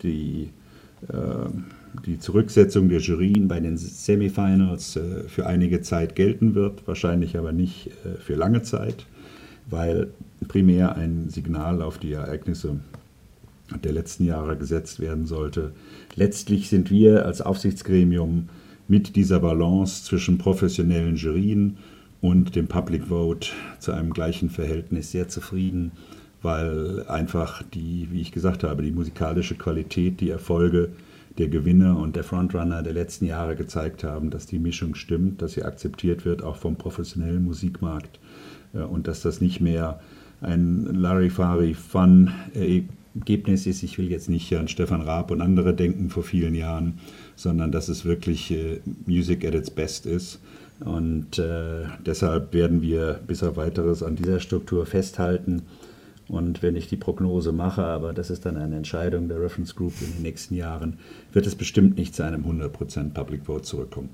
die, 0.02 0.50
äh, 1.08 1.48
die 2.06 2.18
Zurücksetzung 2.18 2.88
der 2.88 3.00
Jurien 3.00 3.48
bei 3.48 3.60
den 3.60 3.76
Semifinals 3.76 4.96
äh, 4.96 5.24
für 5.28 5.46
einige 5.46 5.80
Zeit 5.80 6.14
gelten 6.14 6.54
wird, 6.54 6.86
wahrscheinlich 6.86 7.38
aber 7.38 7.52
nicht 7.52 7.90
für 8.20 8.34
lange 8.34 8.62
Zeit, 8.62 9.06
weil 9.70 10.08
primär 10.48 10.96
ein 10.96 11.30
Signal 11.30 11.82
auf 11.82 11.98
die 11.98 12.12
Ereignisse 12.12 12.80
der 13.82 13.92
letzten 13.92 14.24
Jahre 14.24 14.56
gesetzt 14.56 15.00
werden 15.00 15.24
sollte. 15.24 15.72
Letztlich 16.16 16.68
sind 16.68 16.90
wir 16.90 17.24
als 17.24 17.40
Aufsichtsgremium 17.40 18.48
mit 18.88 19.16
dieser 19.16 19.40
Balance 19.40 20.04
zwischen 20.04 20.36
professionellen 20.36 21.16
Jurien 21.16 21.78
und 22.20 22.56
dem 22.56 22.68
Public 22.68 23.06
Vote 23.06 23.48
zu 23.78 23.92
einem 23.92 24.12
gleichen 24.12 24.50
Verhältnis 24.50 25.12
sehr 25.12 25.28
zufrieden 25.28 25.92
weil 26.44 27.04
einfach 27.08 27.62
die, 27.62 28.08
wie 28.10 28.20
ich 28.20 28.30
gesagt 28.30 28.62
habe, 28.64 28.82
die 28.82 28.92
musikalische 28.92 29.54
Qualität, 29.54 30.20
die 30.20 30.28
Erfolge 30.28 30.90
der 31.38 31.48
Gewinner 31.48 31.98
und 31.98 32.16
der 32.16 32.24
Frontrunner 32.24 32.82
der 32.82 32.92
letzten 32.92 33.24
Jahre 33.24 33.56
gezeigt 33.56 34.04
haben, 34.04 34.28
dass 34.30 34.44
die 34.46 34.58
Mischung 34.58 34.94
stimmt, 34.94 35.40
dass 35.42 35.54
sie 35.54 35.62
akzeptiert 35.64 36.26
wird, 36.26 36.42
auch 36.42 36.56
vom 36.56 36.76
professionellen 36.76 37.44
Musikmarkt 37.44 38.20
äh, 38.74 38.80
und 38.80 39.08
dass 39.08 39.22
das 39.22 39.40
nicht 39.40 39.62
mehr 39.62 40.00
ein 40.42 40.84
Larifari-Fun-Ergebnis 40.84 43.66
ist. 43.66 43.82
Ich 43.82 43.96
will 43.96 44.10
jetzt 44.10 44.28
nicht 44.28 44.54
an 44.54 44.68
Stefan 44.68 45.00
Raab 45.00 45.30
und 45.30 45.40
andere 45.40 45.72
denken 45.74 46.10
vor 46.10 46.24
vielen 46.24 46.54
Jahren, 46.54 46.98
sondern 47.36 47.72
dass 47.72 47.88
es 47.88 48.04
wirklich 48.04 48.50
äh, 48.50 48.80
Music 49.06 49.46
at 49.46 49.54
its 49.54 49.70
best 49.70 50.04
ist. 50.04 50.40
Und 50.80 51.38
äh, 51.38 51.84
deshalb 52.04 52.52
werden 52.52 52.82
wir 52.82 53.18
bis 53.26 53.42
auf 53.42 53.56
weiteres 53.56 54.02
an 54.02 54.16
dieser 54.16 54.40
Struktur 54.40 54.84
festhalten 54.84 55.62
und 56.28 56.62
wenn 56.62 56.76
ich 56.76 56.88
die 56.88 56.96
Prognose 56.96 57.52
mache, 57.52 57.84
aber 57.84 58.12
das 58.12 58.30
ist 58.30 58.46
dann 58.46 58.56
eine 58.56 58.76
Entscheidung 58.76 59.28
der 59.28 59.40
Reference 59.40 59.74
Group 59.74 59.94
in 60.00 60.12
den 60.12 60.22
nächsten 60.22 60.54
Jahren, 60.54 60.98
wird 61.32 61.46
es 61.46 61.54
bestimmt 61.54 61.96
nicht 61.96 62.14
zu 62.14 62.22
einem 62.22 62.44
100% 62.44 63.12
Public 63.12 63.46
Vote 63.46 63.62
zurückkommen. 63.62 64.08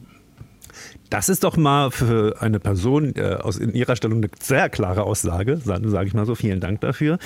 Das 1.11 1.29
ist 1.29 1.43
doch 1.43 1.57
mal 1.57 1.91
für 1.91 2.41
eine 2.41 2.61
Person 2.61 3.15
äh, 3.17 3.35
aus 3.35 3.57
in 3.59 3.75
ihrer 3.75 3.97
Stellung 3.97 4.19
eine 4.19 4.29
sehr 4.41 4.69
klare 4.69 5.03
Aussage, 5.03 5.57
sage 5.57 5.89
sag 5.89 6.07
ich 6.07 6.15
mal 6.15 6.25
so. 6.25 6.37
Vielen 6.37 6.61
Dank 6.61 6.81
dafür. 6.81 7.19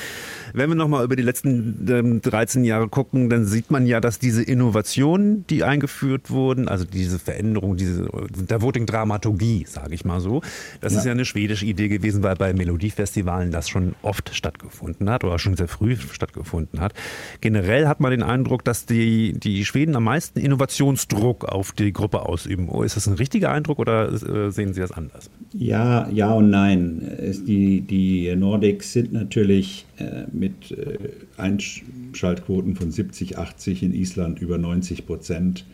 Wenn 0.55 0.71
wir 0.71 0.75
nochmal 0.75 1.05
über 1.05 1.17
die 1.17 1.23
letzten 1.23 1.87
ähm, 1.91 2.23
13 2.23 2.65
Jahre 2.65 2.89
gucken, 2.89 3.29
dann 3.29 3.45
sieht 3.45 3.71
man 3.71 3.87
ja, 3.87 4.01
dass 4.01 4.19
diese 4.19 4.43
Innovationen, 4.43 5.47
die 5.49 5.65
eingeführt 5.65 6.31
wurden, 6.31 6.69
also 6.69 6.85
diese 6.85 7.19
Veränderung, 7.19 7.77
diese 7.77 8.09
der 8.31 8.63
Voting-Dramaturgie, 8.63 9.67
sage 9.69 9.95
ich 9.95 10.07
mal 10.07 10.21
so, 10.21 10.41
das 10.81 10.95
ja. 10.95 11.01
ist 11.01 11.05
ja 11.05 11.13
eine 11.13 11.27
schwedische 11.27 11.67
Idee 11.67 11.89
gewesen, 11.89 12.23
weil 12.23 12.37
bei 12.37 12.55
Melodiefestivalen 12.55 13.51
das 13.51 13.69
schon 13.69 13.95
oft 14.01 14.35
stattgefunden 14.35 15.11
hat 15.11 15.25
oder 15.25 15.39
schon 15.39 15.57
sehr 15.57 15.69
früh 15.69 15.97
stattgefunden 15.97 16.81
hat. 16.81 16.95
Generell 17.43 17.87
hat 17.87 18.01
man 18.01 18.13
den 18.13 18.23
Eindruck, 18.23 18.65
dass 18.65 18.87
die, 18.87 19.35
die 19.39 19.65
Schweden 19.67 19.95
am 19.95 20.05
meisten 20.05 20.39
Innovationsdruck 20.39 21.45
auf 21.45 21.73
die 21.73 21.93
Gruppe 21.93 22.21
ausüben. 22.21 22.69
Oh, 22.71 22.83
ist 22.83 22.97
das 22.97 23.07
ein 23.07 23.15
richtiger 23.15 23.34
Eindruck? 23.43 23.65
Eindruck 23.65 23.79
oder 23.79 24.13
äh, 24.13 24.51
sehen 24.51 24.75
Sie 24.75 24.81
das 24.81 24.93
anders? 24.93 25.31
Ja, 25.53 26.09
ja 26.11 26.33
und 26.33 26.51
nein. 26.51 27.03
Die, 27.47 27.81
die 27.81 28.35
Nordics 28.37 28.93
sind 28.93 29.13
natürlich 29.13 29.87
äh, 29.99 30.25
mit 30.33 30.71
äh, 30.73 30.99
Einschaltquoten 31.37 32.77
von 32.77 32.91
70, 32.91 33.39
80 33.39 33.83
in 33.83 33.95
Island 33.95 34.41
über 34.41 34.59
90 34.59 35.07
Prozent 35.07 35.65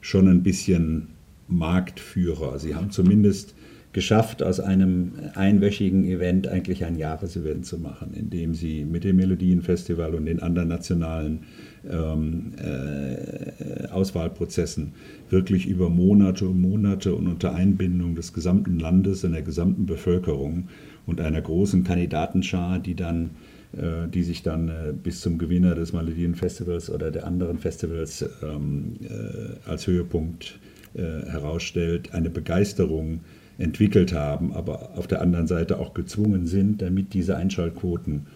schon 0.00 0.28
ein 0.28 0.42
bisschen 0.42 1.08
Marktführer. 1.48 2.58
Sie 2.58 2.74
haben 2.74 2.90
zumindest 2.90 3.54
geschafft, 3.94 4.42
aus 4.42 4.60
einem 4.60 5.12
einwöchigen 5.34 6.04
Event 6.04 6.48
eigentlich 6.48 6.84
ein 6.84 6.96
Jahresevent 6.96 7.64
zu 7.64 7.78
machen, 7.78 8.12
indem 8.12 8.54
sie 8.54 8.84
mit 8.84 9.04
dem 9.04 9.16
Melodienfestival 9.16 10.14
und 10.14 10.26
den 10.26 10.40
anderen 10.40 10.68
nationalen 10.68 11.44
ähm, 11.88 12.52
äh, 12.58 13.88
Auswahlprozessen 13.88 14.92
wirklich 15.30 15.66
über 15.66 15.88
Monate 15.88 16.48
und 16.48 16.60
Monate 16.60 17.14
und 17.14 17.28
unter 17.28 17.54
Einbindung 17.54 18.14
des 18.16 18.32
gesamten 18.32 18.78
Landes 18.78 19.24
und 19.24 19.32
der 19.32 19.42
gesamten 19.42 19.86
Bevölkerung 19.86 20.68
und 21.06 21.20
einer 21.20 21.40
großen 21.40 21.84
Kandidatenschar, 21.84 22.80
die 22.80 22.96
dann 22.96 23.30
äh, 23.76 24.08
die 24.08 24.24
sich 24.24 24.42
dann 24.42 24.68
äh, 24.68 24.92
bis 24.92 25.20
zum 25.20 25.38
Gewinner 25.38 25.76
des 25.76 25.92
Malediven-Festivals 25.92 26.90
oder 26.90 27.10
der 27.12 27.26
anderen 27.26 27.58
Festivals 27.58 28.28
ähm, 28.42 28.96
äh, 29.02 29.70
als 29.70 29.86
Höhepunkt 29.86 30.58
äh, 30.94 31.00
herausstellt, 31.00 32.12
eine 32.12 32.30
Begeisterung 32.30 33.20
entwickelt 33.58 34.12
haben, 34.12 34.52
aber 34.52 34.90
auf 34.96 35.06
der 35.06 35.20
anderen 35.20 35.46
Seite 35.46 35.78
auch 35.78 35.94
gezwungen 35.94 36.46
sind, 36.46 36.82
damit 36.82 37.14
diese 37.14 37.36
Einschaltquoten 37.36 38.26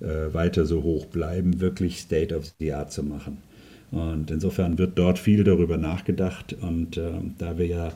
äh, 0.00 0.32
weiter 0.34 0.66
so 0.66 0.82
hoch 0.82 1.06
bleiben, 1.06 1.60
wirklich 1.60 1.98
State 1.98 2.36
of 2.36 2.52
the 2.58 2.72
Art 2.72 2.92
zu 2.92 3.02
machen. 3.02 3.38
Und 3.90 4.30
insofern 4.30 4.78
wird 4.78 4.98
dort 4.98 5.18
viel 5.18 5.44
darüber 5.44 5.76
nachgedacht. 5.76 6.56
Und 6.60 6.96
äh, 6.96 7.10
da 7.38 7.56
wir 7.56 7.66
ja 7.66 7.92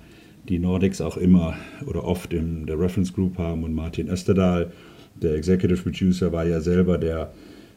die 0.49 0.59
Nordics 0.59 1.01
auch 1.01 1.17
immer 1.17 1.55
oder 1.87 2.05
oft 2.05 2.33
in 2.33 2.67
der 2.67 2.79
Reference 2.79 3.13
Group 3.13 3.39
haben 3.39 3.65
und 3.65 3.75
Martin 3.75 4.09
Österdahl, 4.09 4.73
der 5.21 5.35
Executive 5.35 5.83
Producer, 5.83 6.33
war 6.33 6.47
ja 6.47 6.61
selber 6.61 6.97
der 6.97 7.33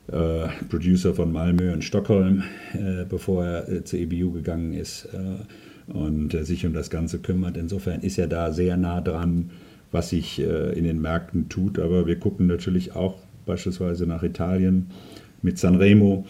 äh, 0.07 0.47
Producer 0.69 1.13
von 1.13 1.31
Malmö 1.31 1.73
und 1.73 1.83
Stockholm, 1.83 2.43
äh, 2.73 3.05
bevor 3.07 3.45
er 3.45 3.69
äh, 3.69 3.83
zur 3.83 3.99
EBU 3.99 4.31
gegangen 4.31 4.73
ist 4.73 5.05
äh, 5.13 5.43
und 5.87 6.31
sich 6.45 6.65
um 6.65 6.73
das 6.73 6.89
Ganze 6.89 7.19
kümmert. 7.19 7.57
Insofern 7.57 8.01
ist 8.01 8.17
er 8.17 8.27
da 8.27 8.51
sehr 8.51 8.77
nah 8.77 9.01
dran, 9.01 9.49
was 9.91 10.09
sich 10.09 10.39
in 10.39 10.83
den 10.85 11.01
Märkten 11.01 11.49
tut. 11.49 11.77
Aber 11.77 12.07
wir 12.07 12.17
gucken 12.17 12.47
natürlich 12.47 12.95
auch 12.95 13.15
beispielsweise 13.45 14.07
nach 14.07 14.23
Italien 14.23 14.87
mit 15.41 15.59
Sanremo. 15.59 16.25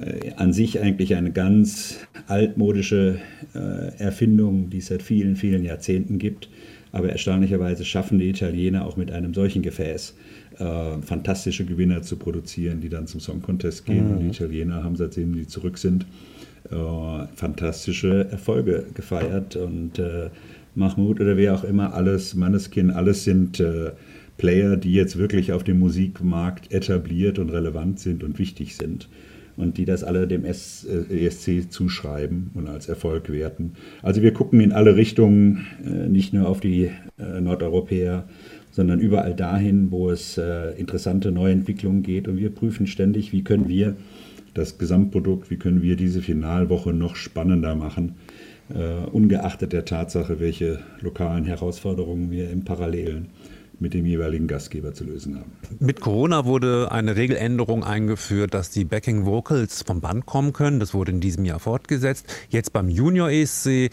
Äh, 0.00 0.32
an 0.36 0.52
sich 0.52 0.80
eigentlich 0.80 1.14
eine 1.14 1.30
ganz 1.30 1.98
altmodische 2.26 3.18
äh, 3.54 3.98
Erfindung, 3.98 4.68
die 4.70 4.78
es 4.78 4.86
seit 4.86 5.02
vielen, 5.02 5.36
vielen 5.36 5.64
Jahrzehnten 5.64 6.18
gibt. 6.18 6.48
Aber 6.92 7.10
erstaunlicherweise 7.10 7.84
schaffen 7.84 8.18
die 8.18 8.28
Italiener 8.28 8.86
auch 8.86 8.96
mit 8.96 9.10
einem 9.10 9.34
solchen 9.34 9.62
Gefäß 9.62 10.14
äh, 10.58 11.02
fantastische 11.02 11.64
Gewinner 11.64 12.02
zu 12.02 12.16
produzieren, 12.16 12.80
die 12.80 12.88
dann 12.88 13.06
zum 13.06 13.20
Song 13.20 13.42
Contest 13.42 13.86
gehen. 13.86 14.06
Mhm. 14.06 14.12
Und 14.12 14.20
die 14.20 14.28
Italiener 14.28 14.82
haben, 14.82 14.96
seitdem 14.96 15.34
sie 15.34 15.46
zurück 15.46 15.78
sind, 15.78 16.02
äh, 16.02 16.06
fantastische 17.34 18.28
Erfolge 18.30 18.86
gefeiert. 18.94 19.56
Und 19.56 19.98
äh, 19.98 20.30
Mahmoud 20.74 21.20
oder 21.20 21.36
wer 21.36 21.54
auch 21.54 21.64
immer, 21.64 21.94
alles, 21.94 22.34
Manneskin, 22.34 22.90
alles 22.90 23.24
sind 23.24 23.60
äh, 23.60 23.92
Player, 24.36 24.76
die 24.76 24.92
jetzt 24.92 25.16
wirklich 25.16 25.52
auf 25.52 25.64
dem 25.64 25.78
Musikmarkt 25.78 26.72
etabliert 26.72 27.38
und 27.38 27.50
relevant 27.50 28.00
sind 28.00 28.22
und 28.22 28.38
wichtig 28.38 28.76
sind 28.76 29.08
und 29.56 29.78
die 29.78 29.84
das 29.84 30.04
alle 30.04 30.26
dem 30.26 30.44
ESC 30.44 31.48
äh, 31.48 31.68
zuschreiben 31.68 32.50
und 32.54 32.68
als 32.68 32.88
Erfolg 32.88 33.30
werten. 33.30 33.72
Also 34.02 34.22
wir 34.22 34.32
gucken 34.32 34.60
in 34.60 34.72
alle 34.72 34.96
Richtungen, 34.96 35.66
äh, 35.84 36.08
nicht 36.08 36.32
nur 36.32 36.48
auf 36.48 36.60
die 36.60 36.90
äh, 37.18 37.40
Nordeuropäer, 37.40 38.28
sondern 38.70 39.00
überall 39.00 39.34
dahin, 39.34 39.90
wo 39.90 40.10
es 40.10 40.38
interessante 40.76 41.32
Neuentwicklungen 41.32 42.02
geht 42.02 42.28
und 42.28 42.36
wir 42.36 42.50
prüfen 42.50 42.86
ständig, 42.86 43.32
wie 43.32 43.42
können 43.42 43.70
wir 43.70 43.96
das 44.56 44.78
Gesamtprodukt, 44.78 45.50
wie 45.50 45.56
können 45.56 45.82
wir 45.82 45.96
diese 45.96 46.22
Finalwoche 46.22 46.92
noch 46.92 47.16
spannender 47.16 47.74
machen, 47.74 48.14
ungeachtet 49.12 49.72
der 49.72 49.84
Tatsache, 49.84 50.40
welche 50.40 50.80
lokalen 51.00 51.44
Herausforderungen 51.44 52.30
wir 52.30 52.50
im 52.50 52.64
Parallelen 52.64 53.28
mit 53.78 53.94
dem 53.94 54.06
jeweiligen 54.06 54.46
Gastgeber 54.46 54.94
zu 54.94 55.04
lösen 55.04 55.38
haben. 55.38 55.52
Mit 55.78 56.00
Corona 56.00 56.44
wurde 56.44 56.90
eine 56.90 57.16
Regeländerung 57.16 57.84
eingeführt, 57.84 58.54
dass 58.54 58.70
die 58.70 58.84
Backing 58.84 59.26
Vocals 59.26 59.82
vom 59.82 60.00
Band 60.00 60.24
kommen 60.26 60.52
können. 60.52 60.80
Das 60.80 60.94
wurde 60.94 61.12
in 61.12 61.20
diesem 61.20 61.44
Jahr 61.44 61.60
fortgesetzt. 61.60 62.26
Jetzt 62.48 62.72
beim 62.72 62.88
Junior 62.88 63.30
ESC 63.30 63.66
äh, 63.66 63.90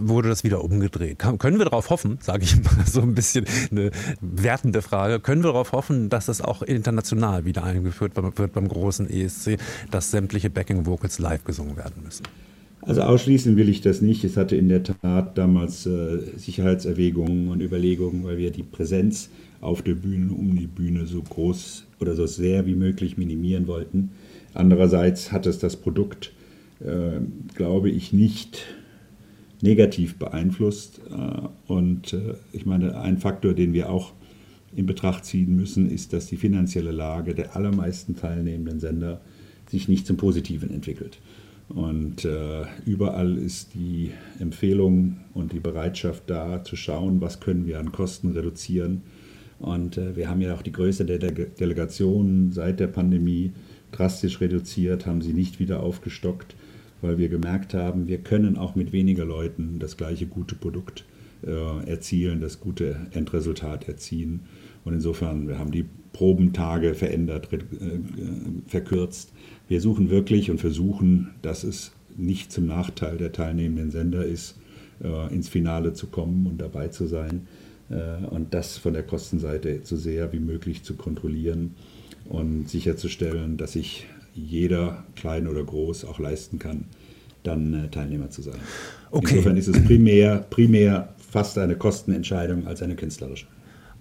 wurde 0.00 0.28
das 0.28 0.44
wieder 0.44 0.62
umgedreht. 0.62 1.18
Kann, 1.18 1.38
können 1.38 1.58
wir 1.58 1.64
darauf 1.64 1.90
hoffen, 1.90 2.18
sage 2.20 2.44
ich 2.44 2.56
mal 2.62 2.86
so 2.86 3.00
ein 3.00 3.14
bisschen 3.14 3.46
eine 3.70 3.90
wertende 4.20 4.82
Frage, 4.82 5.20
können 5.20 5.42
wir 5.42 5.52
darauf 5.52 5.72
hoffen, 5.72 6.10
dass 6.10 6.26
das 6.26 6.40
auch 6.40 6.62
international 6.62 7.44
wieder 7.44 7.64
eingeführt 7.64 8.12
wird 8.16 8.52
beim 8.52 8.68
großen 8.68 9.08
ESC, 9.08 9.58
dass 9.90 10.10
sämtliche 10.10 10.50
Backing 10.50 10.86
Vocals 10.86 11.18
live 11.18 11.44
gesungen 11.44 11.76
werden 11.76 12.02
müssen? 12.02 12.24
Also 12.82 13.02
ausschließen 13.02 13.56
will 13.56 13.68
ich 13.68 13.80
das 13.80 14.02
nicht. 14.02 14.24
Es 14.24 14.36
hatte 14.36 14.56
in 14.56 14.68
der 14.68 14.82
Tat 14.82 15.38
damals 15.38 15.86
äh, 15.86 16.18
Sicherheitserwägungen 16.36 17.48
und 17.48 17.62
Überlegungen, 17.62 18.24
weil 18.24 18.38
wir 18.38 18.50
die 18.50 18.64
Präsenz 18.64 19.30
auf 19.60 19.82
der 19.82 19.94
Bühne, 19.94 20.32
um 20.32 20.56
die 20.58 20.66
Bühne 20.66 21.06
so 21.06 21.22
groß 21.22 21.84
oder 22.00 22.16
so 22.16 22.26
sehr 22.26 22.66
wie 22.66 22.74
möglich 22.74 23.16
minimieren 23.16 23.68
wollten. 23.68 24.10
Andererseits 24.52 25.30
hat 25.30 25.46
es 25.46 25.60
das 25.60 25.76
Produkt, 25.76 26.32
äh, 26.80 27.20
glaube 27.54 27.88
ich, 27.88 28.12
nicht 28.12 28.64
negativ 29.60 30.16
beeinflusst. 30.16 31.00
Äh, 31.08 31.72
und 31.72 32.12
äh, 32.12 32.34
ich 32.52 32.66
meine, 32.66 33.00
ein 33.00 33.18
Faktor, 33.18 33.54
den 33.54 33.72
wir 33.72 33.90
auch 33.90 34.12
in 34.74 34.86
Betracht 34.86 35.24
ziehen 35.24 35.54
müssen, 35.54 35.88
ist, 35.88 36.12
dass 36.12 36.26
die 36.26 36.36
finanzielle 36.36 36.92
Lage 36.92 37.34
der 37.34 37.54
allermeisten 37.54 38.16
teilnehmenden 38.16 38.80
Sender 38.80 39.20
sich 39.68 39.86
nicht 39.86 40.06
zum 40.06 40.16
Positiven 40.16 40.70
entwickelt. 40.70 41.18
Und 41.74 42.26
äh, 42.26 42.64
überall 42.84 43.38
ist 43.38 43.74
die 43.74 44.10
Empfehlung 44.38 45.20
und 45.32 45.52
die 45.52 45.60
Bereitschaft 45.60 46.24
da, 46.26 46.62
zu 46.62 46.76
schauen, 46.76 47.20
was 47.20 47.40
können 47.40 47.66
wir 47.66 47.78
an 47.78 47.92
Kosten 47.92 48.32
reduzieren. 48.32 49.02
Und 49.58 49.96
äh, 49.96 50.14
wir 50.14 50.28
haben 50.28 50.42
ja 50.42 50.54
auch 50.54 50.62
die 50.62 50.72
Größe 50.72 51.06
der 51.06 51.18
De 51.18 51.46
Delegationen 51.58 52.52
seit 52.52 52.78
der 52.78 52.88
Pandemie 52.88 53.52
drastisch 53.90 54.40
reduziert, 54.40 55.06
haben 55.06 55.22
sie 55.22 55.32
nicht 55.32 55.60
wieder 55.60 55.82
aufgestockt, 55.82 56.56
weil 57.00 57.16
wir 57.16 57.28
gemerkt 57.28 57.72
haben, 57.72 58.06
wir 58.06 58.18
können 58.18 58.58
auch 58.58 58.74
mit 58.74 58.92
weniger 58.92 59.24
Leuten 59.24 59.78
das 59.78 59.96
gleiche 59.96 60.26
gute 60.26 60.54
Produkt 60.54 61.04
äh, 61.46 61.88
erzielen, 61.88 62.40
das 62.40 62.60
gute 62.60 63.06
Endresultat 63.12 63.88
erzielen. 63.88 64.40
Und 64.84 64.94
insofern, 64.94 65.48
wir 65.48 65.58
haben 65.58 65.70
die 65.70 65.86
Probentage 66.12 66.94
verändert, 66.94 67.48
äh, 67.52 67.58
verkürzt 68.66 69.32
wir 69.72 69.80
suchen 69.80 70.10
wirklich 70.10 70.50
und 70.50 70.58
versuchen, 70.58 71.30
dass 71.40 71.64
es 71.64 71.92
nicht 72.14 72.52
zum 72.52 72.66
Nachteil 72.66 73.16
der 73.16 73.32
teilnehmenden 73.32 73.90
Sender 73.90 74.22
ist, 74.22 74.58
äh, 75.02 75.32
ins 75.32 75.48
Finale 75.48 75.94
zu 75.94 76.08
kommen 76.08 76.46
und 76.46 76.60
dabei 76.60 76.88
zu 76.88 77.06
sein 77.06 77.46
äh, 77.88 78.22
und 78.26 78.52
das 78.52 78.76
von 78.76 78.92
der 78.92 79.02
Kostenseite 79.02 79.80
so 79.82 79.96
sehr 79.96 80.30
wie 80.34 80.40
möglich 80.40 80.82
zu 80.82 80.92
kontrollieren 80.92 81.74
und 82.28 82.68
sicherzustellen, 82.68 83.56
dass 83.56 83.72
sich 83.72 84.04
jeder, 84.34 85.04
klein 85.16 85.48
oder 85.48 85.64
groß, 85.64 86.04
auch 86.04 86.18
leisten 86.18 86.58
kann, 86.58 86.84
dann 87.42 87.72
äh, 87.72 87.88
Teilnehmer 87.88 88.28
zu 88.28 88.42
sein. 88.42 88.60
Okay. 89.10 89.36
Insofern 89.36 89.56
ist 89.56 89.68
es 89.68 89.82
primär, 89.84 90.44
primär 90.50 91.14
fast 91.16 91.56
eine 91.56 91.76
Kostenentscheidung 91.76 92.66
als 92.66 92.82
eine 92.82 92.94
künstlerische. 92.94 93.46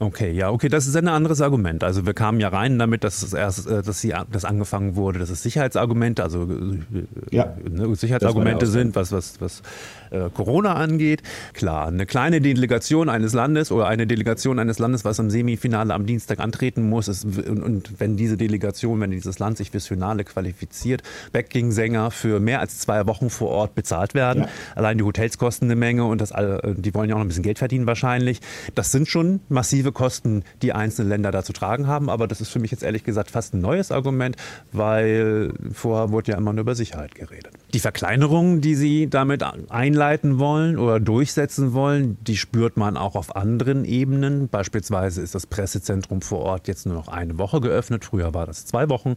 Okay, 0.02 0.32
ja, 0.32 0.50
okay, 0.50 0.68
das 0.68 0.88
ist 0.88 0.96
ein 0.96 1.08
anderes 1.08 1.42
Argument. 1.42 1.84
Also 1.84 2.08
wir 2.08 2.16
kamen 2.16 2.40
ja 2.40 2.48
rein 2.48 2.80
damit, 2.80 3.04
dass 3.04 3.22
es 3.22 3.34
erst, 3.34 3.68
äh, 3.68 3.84
dass 3.84 4.02
sie, 4.02 4.16
das 4.32 4.46
angefangen 4.46 4.96
wurde, 4.96 5.20
dass 5.20 5.30
es 5.30 5.44
Sicherheitsargumente, 5.44 6.24
also 6.24 6.46
äh, 6.46 7.04
ja, 7.30 7.56
ne, 7.70 7.96
Sicherheitsargumente 7.96 8.66
sind, 8.66 8.96
was, 8.96 9.12
was, 9.12 9.40
was 9.40 9.62
äh, 10.10 10.32
Corona 10.34 10.74
angeht. 10.74 11.22
Klar, 11.54 11.90
eine 11.90 12.08
kleine 12.08 12.42
Delegation 12.42 13.10
eines 13.10 13.34
Landes 13.34 13.72
oder 13.72 13.86
eine 13.86 14.08
Delegation 14.08 14.58
eines 14.58 14.80
Landes, 14.80 15.06
was 15.06 15.20
im 15.20 15.30
Semifinale 15.30 15.94
am 15.94 16.08
Dienstag 16.08 16.40
antreten 16.40 16.90
muss, 16.90 17.08
ist, 17.08 17.24
und, 17.24 17.62
und, 17.62 18.00
wenn 18.00 18.18
diese 18.18 18.38
Delegation, 18.38 19.00
wenn 19.02 19.12
dieses 19.12 19.38
Land 19.38 19.58
sich 19.58 19.70
fürs 19.70 19.86
Finale 19.86 20.24
qualifiziert, 20.24 21.04
Backing-Sänger 21.32 22.10
für 22.10 22.40
mehr 22.40 22.60
als 22.60 22.80
zwei 22.80 23.06
Wochen 23.06 23.30
vor 23.30 23.50
Ort 23.50 23.76
bezahlt 23.76 24.16
werden. 24.16 24.46
Ja. 24.46 24.50
Allein 24.74 24.98
die 24.98 25.04
Hotels 25.04 25.38
kosten 25.38 25.66
eine 25.66 25.76
Menge 25.76 26.06
und 26.06 26.22
das, 26.22 26.34
die 26.34 26.94
wollen 26.96 27.08
ja 27.08 27.14
auch 27.14 27.20
noch 27.20 27.26
ein 27.26 27.28
bisschen 27.28 27.44
Geld 27.44 27.60
verdienen 27.60 27.86
wahrscheinlich. 27.86 28.42
Das 28.74 28.92
sind 28.92 29.08
schon 29.08 29.42
massive 29.48 29.91
Kosten 29.94 30.44
die 30.62 30.74
einzelnen 30.74 31.10
Länder 31.10 31.32
da 31.32 31.44
zu 31.44 31.54
tragen 31.54 31.88
haben. 31.88 32.10
Aber 32.10 32.28
das 32.28 32.42
ist 32.42 32.50
für 32.50 32.60
mich 32.60 32.72
jetzt 32.72 32.84
ehrlich 32.84 33.04
gesagt 33.04 33.32
fast 33.32 33.54
ein 33.54 33.62
neues 33.62 33.92
Argument, 33.92 34.36
weil 34.72 35.54
vorher 35.74 36.12
wurde 36.12 36.32
ja 36.32 36.38
immer 36.38 36.54
nur 36.54 36.62
über 36.62 36.76
Sicherheit 36.76 37.16
geredet. 37.16 37.54
Die 37.74 37.80
Verkleinerungen, 37.80 38.62
die 38.62 38.76
Sie 38.76 39.10
damit 39.10 39.44
einleiten 39.70 40.40
wollen 40.40 40.78
oder 40.78 41.00
durchsetzen 41.00 41.74
wollen, 41.74 42.18
die 42.22 42.38
spürt 42.38 42.78
man 42.78 42.98
auch 42.98 43.16
auf 43.16 43.36
anderen 43.36 43.86
Ebenen. 43.86 44.50
Beispielsweise 44.50 45.22
ist 45.22 45.36
das 45.36 45.48
Pressezentrum 45.48 46.22
vor 46.22 46.40
Ort 46.40 46.68
jetzt 46.68 46.86
nur 46.86 46.96
noch 46.96 47.08
eine 47.08 47.38
Woche 47.38 47.62
geöffnet. 47.62 48.06
Früher 48.06 48.34
war 48.34 48.46
das 48.46 48.66
zwei 48.66 48.90
Wochen. 48.90 49.16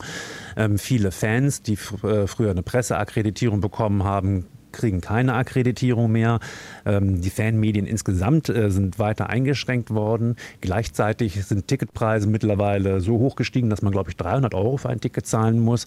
Ähm, 0.57 0.79
viele 0.79 1.11
Fans, 1.11 1.63
die 1.63 1.79
äh, 2.03 2.27
früher 2.27 2.51
eine 2.51 2.63
Presseakkreditierung 2.63 3.61
bekommen 3.61 4.05
haben, 4.05 4.47
kriegen 4.75 5.01
keine 5.01 5.35
Akkreditierung 5.35 6.13
mehr. 6.13 6.41
Ähm, 6.85 7.21
die 7.21 7.31
Fanmedien 7.31 7.87
insgesamt 7.87 8.49
äh, 8.49 8.71
sind 8.71 8.99
weiter 8.99 9.31
eingeschränkt 9.31 9.91
worden. 9.91 10.37
Gleichzeitig 10.61 11.45
sind 11.45 11.69
Ticketpreise 11.69 12.29
mittlerweile 12.29 13.01
so 13.01 13.19
hoch 13.19 13.37
gestiegen, 13.37 13.71
dass 13.71 13.83
man, 13.83 13.93
glaube 13.93 14.11
ich, 14.11 14.17
300 14.17 14.55
Euro 14.55 14.77
für 14.77 14.91
ein 14.91 15.01
Ticket 15.01 15.27
zahlen 15.27 15.61
muss. 15.61 15.87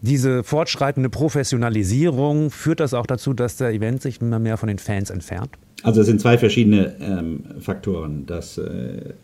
Diese 0.00 0.42
fortschreitende 0.44 1.10
Professionalisierung 1.10 2.50
führt 2.50 2.80
das 2.80 2.94
auch 2.94 3.06
dazu, 3.06 3.34
dass 3.34 3.56
der 3.56 3.70
Event 3.70 4.02
sich 4.02 4.20
immer 4.20 4.38
mehr 4.38 4.56
von 4.56 4.68
den 4.68 4.78
Fans 4.78 5.10
entfernt? 5.10 5.50
Also 5.82 6.00
es 6.00 6.06
sind 6.06 6.20
zwei 6.20 6.38
verschiedene 6.38 6.94
ähm, 7.00 7.44
Faktoren. 7.60 8.26
Das 8.26 8.58
äh, 8.58 9.14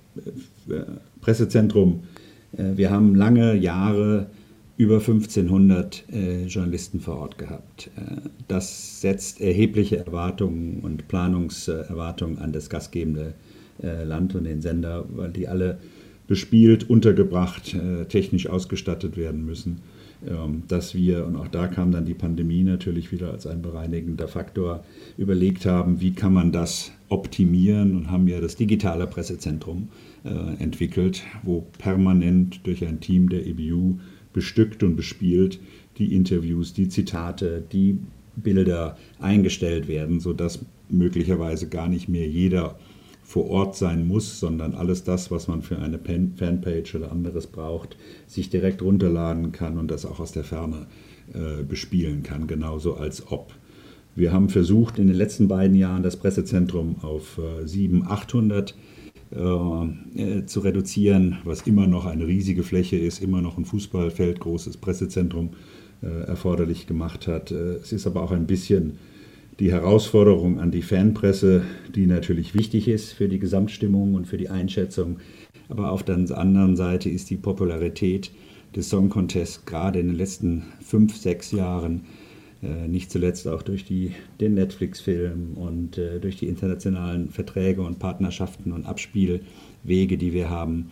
Pressezentrum, 1.21 2.05
äh, 2.57 2.63
wir 2.77 2.91
haben 2.91 3.15
lange 3.15 3.55
Jahre 3.55 4.27
über 4.77 4.97
1500 4.97 6.05
äh, 6.13 6.45
Journalisten 6.47 7.01
vor 7.01 7.19
Ort 7.19 7.39
gehabt. 7.39 7.91
Äh, 7.97 8.29
das 8.49 9.01
setzt 9.01 9.41
erhebliche 9.41 9.99
Erwartungen 9.99 10.81
und 10.83 11.09
Planungserwartungen 11.09 12.39
an 12.39 12.53
das 12.53 12.69
gastgebende 12.69 13.35
äh, 13.83 14.05
Land 14.05 14.35
und 14.35 14.45
den 14.45 14.61
Sender, 14.61 15.05
weil 15.15 15.31
die 15.31 15.49
alle 15.49 15.79
bespielt, 16.27 16.89
untergebracht, 16.89 17.75
äh, 17.75 18.07
technisch 18.07 18.49
ausgestattet 18.49 19.17
werden 19.17 19.45
müssen. 19.45 19.81
Ähm, 20.27 20.63
dass 20.69 20.95
wir, 20.95 21.27
und 21.27 21.37
auch 21.37 21.49
da 21.49 21.67
kam 21.67 21.93
dann 21.93 22.07
die 22.07 22.15
Pandemie 22.15 22.63
natürlich 22.63 23.13
wieder 23.13 23.31
als 23.31 23.47
ein 23.47 23.61
bereinigender 23.61 24.27
Faktor, 24.27 24.85
überlegt 25.19 25.67
haben, 25.67 26.01
wie 26.01 26.13
kann 26.13 26.33
man 26.33 26.51
das 26.51 26.93
optimieren 27.09 27.95
und 27.95 28.11
haben 28.11 28.27
ja 28.27 28.41
das 28.41 28.57
digitale 28.57 29.07
Pressezentrum 29.07 29.89
äh, 30.25 30.63
entwickelt, 30.63 31.23
wo 31.43 31.67
permanent 31.79 32.67
durch 32.67 32.87
ein 32.87 33.01
Team 33.01 33.29
der 33.29 33.47
EBU 33.47 33.99
bestückt 34.35 34.83
und 34.83 34.97
bespielt 34.97 35.59
die 35.97 36.15
Interviews, 36.15 36.75
die 36.75 36.89
Zitate, 36.89 37.65
die 37.73 37.99
Bilder 38.37 38.99
eingestellt 39.19 39.89
werden, 39.89 40.21
sodass 40.21 40.59
möglicherweise 40.91 41.69
gar 41.69 41.89
nicht 41.89 42.09
mehr 42.09 42.29
jeder 42.29 42.77
vor 43.23 43.49
Ort 43.49 43.77
sein 43.77 44.07
muss, 44.07 44.39
sondern 44.39 44.75
alles 44.75 45.03
das, 45.03 45.31
was 45.31 45.49
man 45.49 45.63
für 45.63 45.79
eine 45.79 45.99
Fanpage 45.99 46.95
oder 46.95 47.11
anderes 47.11 47.47
braucht, 47.47 47.97
sich 48.27 48.51
direkt 48.51 48.83
runterladen 48.83 49.51
kann 49.53 49.79
und 49.79 49.91
das 49.91 50.05
auch 50.05 50.21
aus 50.21 50.33
der 50.33 50.45
Ferne 50.45 50.87
äh, 51.33 51.63
bespielen 51.63 52.23
kann, 52.23 52.47
genauso 52.47 52.95
als 52.95 53.31
ob. 53.33 53.55
Wir 54.15 54.33
haben 54.33 54.51
versucht, 54.51 54.99
in 54.99 55.07
den 55.07 55.17
letzten 55.17 55.49
beiden 55.49 55.75
Jahren 55.75 56.03
das 56.03 56.17
Pressezentrum 56.17 56.97
auf 57.03 57.39
äh, 57.39 57.67
700, 57.67 58.11
800 58.11 58.75
äh, 59.35 60.47
zu 60.47 60.61
reduzieren, 60.61 61.39
was 61.45 61.63
immer 61.63 61.87
noch 61.87 62.07
eine 62.07 62.27
riesige 62.27 62.63
Fläche 62.63 62.97
ist, 62.97 63.21
immer 63.21 63.43
noch 63.43 63.59
ein 63.59 63.65
Fußballfeld, 63.65 64.41
großes 64.41 64.77
Pressezentrum 64.77 65.51
äh, 66.03 66.27
erforderlich 66.27 66.87
gemacht 66.87 67.27
hat. 67.27 67.51
Äh, 67.51 67.77
es 67.77 67.93
ist 67.93 68.07
aber 68.07 68.23
auch 68.23 68.31
ein 68.31 68.47
bisschen 68.47 68.99
die 69.61 69.73
Herausforderung 69.73 70.61
an 70.61 70.71
die 70.71 70.83
Fanpresse, 70.83 71.63
die 71.95 72.07
natürlich 72.07 72.55
wichtig 72.55 72.89
ist 72.89 73.13
für 73.13 73.29
die 73.29 73.39
Gesamtstimmung 73.39 74.15
und 74.15 74.27
für 74.27 74.37
die 74.37 74.49
Einschätzung. 74.49 75.19
Aber 75.69 75.91
auf 75.91 76.03
der 76.03 76.17
anderen 76.17 76.77
Seite 76.77 77.09
ist 77.09 77.31
die 77.31 77.37
Popularität 77.37 78.31
des 78.75 78.89
Song 78.89 79.09
Contests 79.09 79.65
gerade 79.65 80.01
in 80.01 80.09
den 80.09 80.17
letzten 80.17 80.65
fünf, 80.81 81.17
sechs 81.17 81.53
Jahren, 81.53 81.99
äh, 81.99 82.24
nicht 82.87 83.11
zuletzt 83.11 83.47
auch 83.49 83.63
durch 83.63 83.85
die, 83.85 84.13
den 84.41 84.55
Netflix-Film 84.55 85.55
und 85.55 85.99
äh, 85.99 86.21
durch 86.21 86.37
die 86.37 86.49
internationalen 86.49 87.31
Verträge 87.31 87.83
und 87.83 87.99
Partnerschaften 87.99 88.73
und 88.73 88.87
Abspielwege, 88.87 90.19
die 90.19 90.33
wir 90.33 90.51
haben, 90.51 90.91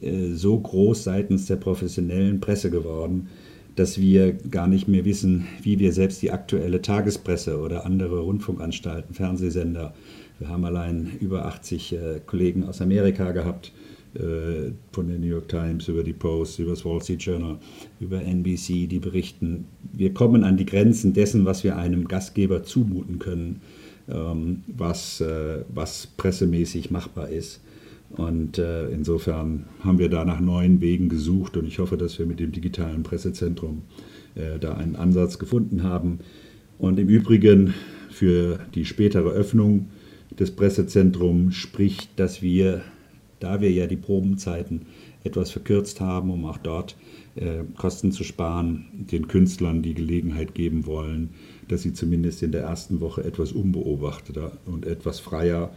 äh, 0.00 0.32
so 0.32 0.58
groß 0.58 1.04
seitens 1.04 1.46
der 1.46 1.56
professionellen 1.56 2.40
Presse 2.40 2.70
geworden, 2.70 3.28
dass 3.76 4.00
wir 4.00 4.32
gar 4.32 4.66
nicht 4.66 4.88
mehr 4.88 5.04
wissen, 5.04 5.46
wie 5.62 5.78
wir 5.78 5.92
selbst 5.92 6.20
die 6.20 6.30
aktuelle 6.30 6.82
Tagespresse 6.82 7.58
oder 7.58 7.86
andere 7.86 8.20
Rundfunkanstalten, 8.20 9.14
Fernsehsender, 9.14 9.94
wir 10.38 10.48
haben 10.48 10.64
allein 10.64 11.12
über 11.20 11.46
80 11.46 11.92
äh, 11.92 12.20
Kollegen 12.26 12.64
aus 12.64 12.80
Amerika 12.80 13.30
gehabt, 13.30 13.72
äh, 14.14 14.72
von 14.92 15.08
der 15.08 15.18
New 15.18 15.26
York 15.26 15.48
Times 15.48 15.88
über 15.88 16.02
die 16.02 16.12
Post, 16.12 16.58
über 16.58 16.70
das 16.70 16.84
Wall 16.84 17.00
Street 17.00 17.22
Journal, 17.22 17.58
über 18.00 18.22
NBC, 18.22 18.86
die 18.86 18.98
berichten. 18.98 19.66
Wir 19.92 20.12
kommen 20.12 20.44
an 20.44 20.56
die 20.56 20.66
Grenzen 20.66 21.12
dessen, 21.12 21.44
was 21.44 21.64
wir 21.64 21.76
einem 21.76 22.08
Gastgeber 22.08 22.62
zumuten 22.62 23.18
können, 23.18 23.60
ähm, 24.08 24.62
was, 24.66 25.20
äh, 25.20 25.64
was 25.72 26.06
pressemäßig 26.16 26.90
machbar 26.90 27.28
ist. 27.28 27.60
Und 28.16 28.58
äh, 28.58 28.88
insofern 28.88 29.64
haben 29.80 29.98
wir 29.98 30.10
da 30.10 30.24
nach 30.24 30.40
neuen 30.40 30.80
Wegen 30.80 31.08
gesucht 31.08 31.56
und 31.56 31.66
ich 31.66 31.78
hoffe, 31.78 31.96
dass 31.96 32.18
wir 32.18 32.26
mit 32.26 32.40
dem 32.40 32.52
digitalen 32.52 33.02
Pressezentrum 33.02 33.82
äh, 34.34 34.58
da 34.58 34.74
einen 34.74 34.96
Ansatz 34.96 35.38
gefunden 35.38 35.82
haben. 35.82 36.18
Und 36.78 36.98
im 36.98 37.08
Übrigen 37.08 37.74
für 38.10 38.58
die 38.74 38.84
spätere 38.84 39.30
Öffnung 39.30 39.88
des 40.38 40.50
Pressezentrums 40.50 41.54
spricht, 41.54 42.10
dass 42.16 42.42
wir, 42.42 42.82
da 43.42 43.60
wir 43.60 43.70
ja 43.70 43.86
die 43.86 43.96
Probenzeiten 43.96 44.82
etwas 45.24 45.50
verkürzt 45.50 46.00
haben, 46.00 46.30
um 46.30 46.44
auch 46.44 46.58
dort 46.58 46.96
äh, 47.36 47.64
Kosten 47.76 48.12
zu 48.12 48.24
sparen, 48.24 48.86
den 48.92 49.28
Künstlern 49.28 49.82
die 49.82 49.94
Gelegenheit 49.94 50.54
geben 50.54 50.86
wollen, 50.86 51.30
dass 51.68 51.82
sie 51.82 51.92
zumindest 51.92 52.42
in 52.42 52.52
der 52.52 52.62
ersten 52.62 53.00
Woche 53.00 53.24
etwas 53.24 53.52
unbeobachteter 53.52 54.52
und 54.66 54.86
etwas 54.86 55.20
freier 55.20 55.70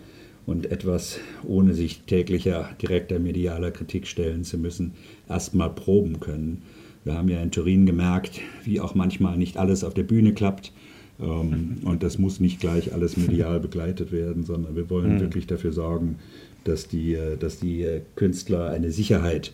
und 0.45 0.71
etwas, 0.71 1.19
ohne 1.43 1.73
sich 1.73 2.01
täglicher 2.01 2.69
direkter 2.81 3.19
medialer 3.19 3.71
Kritik 3.71 4.07
stellen 4.07 4.43
zu 4.43 4.57
müssen, 4.57 4.93
erstmal 5.27 5.69
proben 5.69 6.19
können. 6.19 6.61
Wir 7.03 7.13
haben 7.13 7.29
ja 7.29 7.41
in 7.41 7.51
Turin 7.51 7.85
gemerkt, 7.85 8.41
wie 8.63 8.79
auch 8.79 8.95
manchmal 8.95 9.37
nicht 9.37 9.57
alles 9.57 9.83
auf 9.83 9.93
der 9.93 10.03
Bühne 10.03 10.33
klappt. 10.33 10.71
Ähm, 11.19 11.77
und 11.83 12.03
das 12.03 12.17
muss 12.17 12.39
nicht 12.39 12.59
gleich 12.59 12.93
alles 12.93 13.17
medial 13.17 13.59
begleitet 13.59 14.11
werden, 14.11 14.43
sondern 14.43 14.75
wir 14.75 14.89
wollen 14.89 15.15
mhm. 15.15 15.19
wirklich 15.21 15.47
dafür 15.47 15.71
sorgen, 15.71 16.17
dass 16.65 16.87
die, 16.87 17.17
dass 17.39 17.59
die 17.59 18.01
Künstler 18.15 18.69
eine 18.69 18.91
Sicherheit 18.91 19.53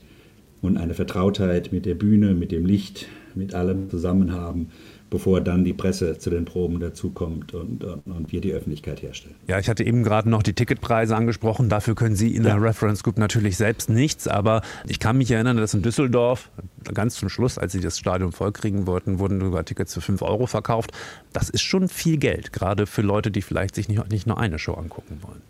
und 0.62 0.78
eine 0.78 0.93
Vertrautheit 0.93 1.72
mit 1.72 1.86
der 1.86 1.95
Bühne, 1.95 2.34
mit 2.34 2.51
dem 2.51 2.66
Licht, 2.66 3.07
mit 3.36 3.53
allem 3.53 3.89
zusammen 3.89 4.34
haben, 4.34 4.70
bevor 5.09 5.41
dann 5.41 5.66
die 5.66 5.74
Presse 5.74 6.18
zu 6.18 6.30
den 6.30 6.45
Proben 6.45 6.80
dazukommt 6.80 7.53
und, 7.53 7.84
und, 7.84 8.07
und 8.07 8.32
wir 8.32 8.39
die 8.39 8.53
Öffentlichkeit 8.53 9.01
herstellen. 9.01 9.36
Ja, 9.47 9.59
ich 9.59 9.68
hatte 9.68 9.84
eben 9.84 10.03
gerade 10.03 10.30
noch 10.30 10.41
die 10.41 10.53
Ticketpreise 10.53 11.16
angesprochen. 11.16 11.68
Dafür 11.68 11.95
können 11.95 12.16
Sie 12.16 12.34
in 12.34 12.43
ja. 12.43 12.55
der 12.55 12.62
Reference 12.62 13.03
Group 13.03 13.18
natürlich 13.18 13.57
selbst 13.57 13.89
nichts. 13.89 14.28
Aber 14.28 14.62
ich 14.88 14.99
kann 14.99 15.18
mich 15.18 15.30
erinnern, 15.30 15.57
dass 15.57 15.74
in 15.74 15.82
Düsseldorf 15.82 16.49
ganz 16.93 17.16
zum 17.16 17.28
Schluss, 17.28 17.57
als 17.57 17.74
Sie 17.74 17.82
das 17.82 17.99
Stadion 17.99 18.32
vollkriegen 18.32 18.88
wollten, 18.88 19.20
wurden 19.20 19.41
sogar 19.41 19.66
Tickets 19.66 19.93
für 19.93 20.01
5 20.01 20.22
Euro 20.22 20.47
verkauft. 20.47 20.91
Das 21.34 21.49
ist 21.49 21.62
schon 21.62 21.89
viel 21.89 22.18
Geld, 22.18 22.53
gerade 22.53 22.88
für 22.88 23.01
Leute, 23.01 23.32
die 23.32 23.41
vielleicht 23.41 23.76
sich 23.76 23.89
nicht, 23.89 24.09
nicht 24.12 24.28
nur 24.28 24.39
eine 24.39 24.59
Show 24.59 24.74
angucken 24.74 25.18
wollen. 25.22 25.41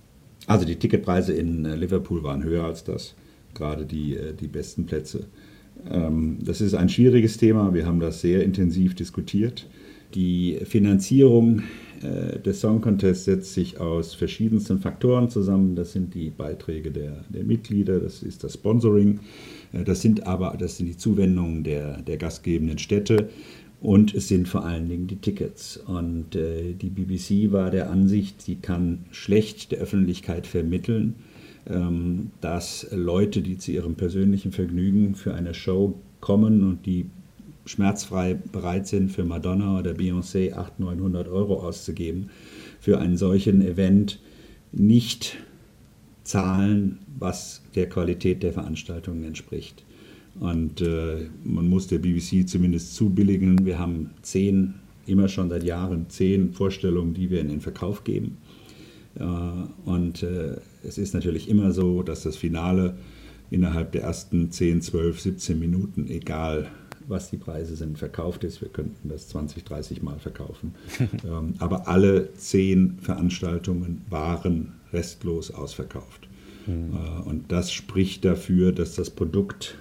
Also 0.47 0.65
die 0.65 0.75
Ticketpreise 0.75 1.33
in 1.33 1.65
äh, 1.65 1.75
Liverpool 1.75 2.23
waren 2.23 2.43
höher 2.43 2.63
als 2.63 2.83
das, 2.83 3.15
gerade 3.53 3.85
die, 3.85 4.15
äh, 4.15 4.33
die 4.33 4.47
besten 4.47 4.85
Plätze. 4.85 5.25
Ähm, 5.89 6.39
das 6.43 6.61
ist 6.61 6.73
ein 6.73 6.89
schwieriges 6.89 7.37
Thema. 7.37 7.73
Wir 7.73 7.85
haben 7.85 7.99
das 7.99 8.21
sehr 8.21 8.43
intensiv 8.43 8.95
diskutiert. 8.95 9.67
Die 10.13 10.59
Finanzierung 10.65 11.61
äh, 12.01 12.39
des 12.39 12.59
Song 12.59 12.81
Contests 12.81 13.25
setzt 13.25 13.53
sich 13.53 13.79
aus 13.79 14.13
verschiedensten 14.13 14.79
Faktoren 14.79 15.29
zusammen. 15.29 15.75
Das 15.75 15.93
sind 15.93 16.13
die 16.13 16.29
Beiträge 16.29 16.91
der, 16.91 17.23
der 17.29 17.43
Mitglieder, 17.43 17.99
das 17.99 18.21
ist 18.21 18.43
das 18.43 18.55
Sponsoring, 18.55 19.19
das 19.71 20.01
sind 20.01 20.27
aber 20.27 20.57
das 20.59 20.75
sind 20.75 20.87
die 20.87 20.97
Zuwendungen 20.97 21.63
der, 21.63 22.01
der 22.01 22.17
gastgebenden 22.17 22.77
Städte 22.77 23.29
und 23.82 24.13
es 24.13 24.27
sind 24.27 24.47
vor 24.47 24.63
allen 24.63 24.88
Dingen 24.88 25.07
die 25.07 25.17
Tickets. 25.17 25.77
Und 25.77 26.36
äh, 26.36 26.73
die 26.73 26.89
BBC 26.89 27.51
war 27.51 27.71
der 27.71 27.89
Ansicht, 27.89 28.41
sie 28.41 28.55
kann 28.55 29.05
schlecht 29.11 29.71
der 29.71 29.79
Öffentlichkeit 29.79 30.45
vermitteln, 30.45 31.15
ähm, 31.67 32.29
dass 32.41 32.88
Leute, 32.91 33.41
die 33.41 33.57
zu 33.57 33.71
ihrem 33.71 33.95
persönlichen 33.95 34.51
Vergnügen 34.51 35.15
für 35.15 35.34
eine 35.34 35.55
Show 35.55 35.95
kommen 36.19 36.63
und 36.63 36.86
die 36.86 37.07
schmerzfrei 37.65 38.36
bereit 38.36 38.88
sind, 38.88 39.11
für 39.11 39.23
Madonna 39.23 39.79
oder 39.79 39.91
Beyoncé 39.91 40.53
800, 40.53 40.79
900 40.79 41.27
Euro 41.27 41.55
auszugeben, 41.61 42.29
für 42.79 42.99
einen 42.99 43.17
solchen 43.17 43.61
Event 43.61 44.19
nicht 44.71 45.38
zahlen, 46.23 46.99
was 47.17 47.63
der 47.75 47.89
Qualität 47.89 48.43
der 48.43 48.53
Veranstaltungen 48.53 49.23
entspricht. 49.23 49.84
Und 50.41 50.81
äh, 50.81 51.27
man 51.43 51.69
muss 51.69 51.85
der 51.85 51.99
BBC 51.99 52.49
zumindest 52.49 52.95
zubilligen. 52.95 53.63
Wir 53.63 53.77
haben 53.77 54.09
zehn, 54.23 54.73
immer 55.05 55.27
schon 55.27 55.49
seit 55.49 55.63
Jahren 55.63 56.09
zehn 56.09 56.51
Vorstellungen, 56.51 57.13
die 57.13 57.29
wir 57.29 57.41
in 57.41 57.49
den 57.49 57.61
Verkauf 57.61 58.03
geben. 58.03 58.37
Äh, 59.19 59.23
und 59.85 60.23
äh, 60.23 60.55
es 60.83 60.97
ist 60.97 61.13
natürlich 61.13 61.47
immer 61.47 61.71
so, 61.73 62.01
dass 62.01 62.23
das 62.23 62.37
Finale 62.37 62.95
innerhalb 63.51 63.91
der 63.91 64.01
ersten 64.01 64.49
10, 64.49 64.81
12, 64.81 65.21
17 65.21 65.59
Minuten, 65.59 66.07
egal 66.07 66.71
was 67.07 67.29
die 67.29 67.37
Preise 67.37 67.75
sind, 67.75 67.99
verkauft 67.99 68.43
ist. 68.43 68.61
Wir 68.61 68.69
könnten 68.69 69.09
das 69.09 69.27
20, 69.27 69.63
30 69.63 70.01
Mal 70.01 70.17
verkaufen. 70.17 70.73
Ähm, 71.23 71.53
aber 71.59 71.87
alle 71.87 72.33
zehn 72.33 72.97
Veranstaltungen 72.99 74.01
waren 74.09 74.73
restlos 74.91 75.51
ausverkauft. 75.51 76.27
Mhm. 76.65 76.97
Und 77.25 77.51
das 77.51 77.71
spricht 77.71 78.25
dafür, 78.25 78.71
dass 78.71 78.95
das 78.95 79.11
Produkt 79.11 79.77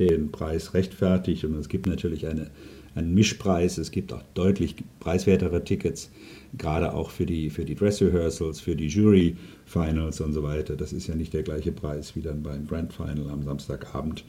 den 0.00 0.30
Preis 0.30 0.74
rechtfertigt. 0.74 1.44
Und 1.44 1.54
es 1.56 1.68
gibt 1.68 1.86
natürlich 1.86 2.26
eine, 2.26 2.50
einen 2.94 3.14
Mischpreis. 3.14 3.78
Es 3.78 3.90
gibt 3.90 4.12
auch 4.12 4.22
deutlich 4.34 4.76
preiswertere 5.00 5.64
Tickets 5.64 6.10
gerade 6.56 6.94
auch 6.94 7.10
für 7.10 7.26
die, 7.26 7.50
für 7.50 7.64
die 7.64 7.74
Dress 7.74 8.00
Rehearsals, 8.00 8.60
für 8.60 8.74
die 8.74 8.86
Jury 8.86 9.36
Finals 9.66 10.20
und 10.20 10.32
so 10.32 10.42
weiter. 10.42 10.76
Das 10.76 10.92
ist 10.92 11.06
ja 11.06 11.14
nicht 11.14 11.34
der 11.34 11.42
gleiche 11.42 11.72
Preis 11.72 12.16
wie 12.16 12.22
dann 12.22 12.42
beim 12.42 12.66
Grand 12.66 12.92
Final 12.92 13.28
am 13.30 13.42
Samstagabend. 13.42 14.24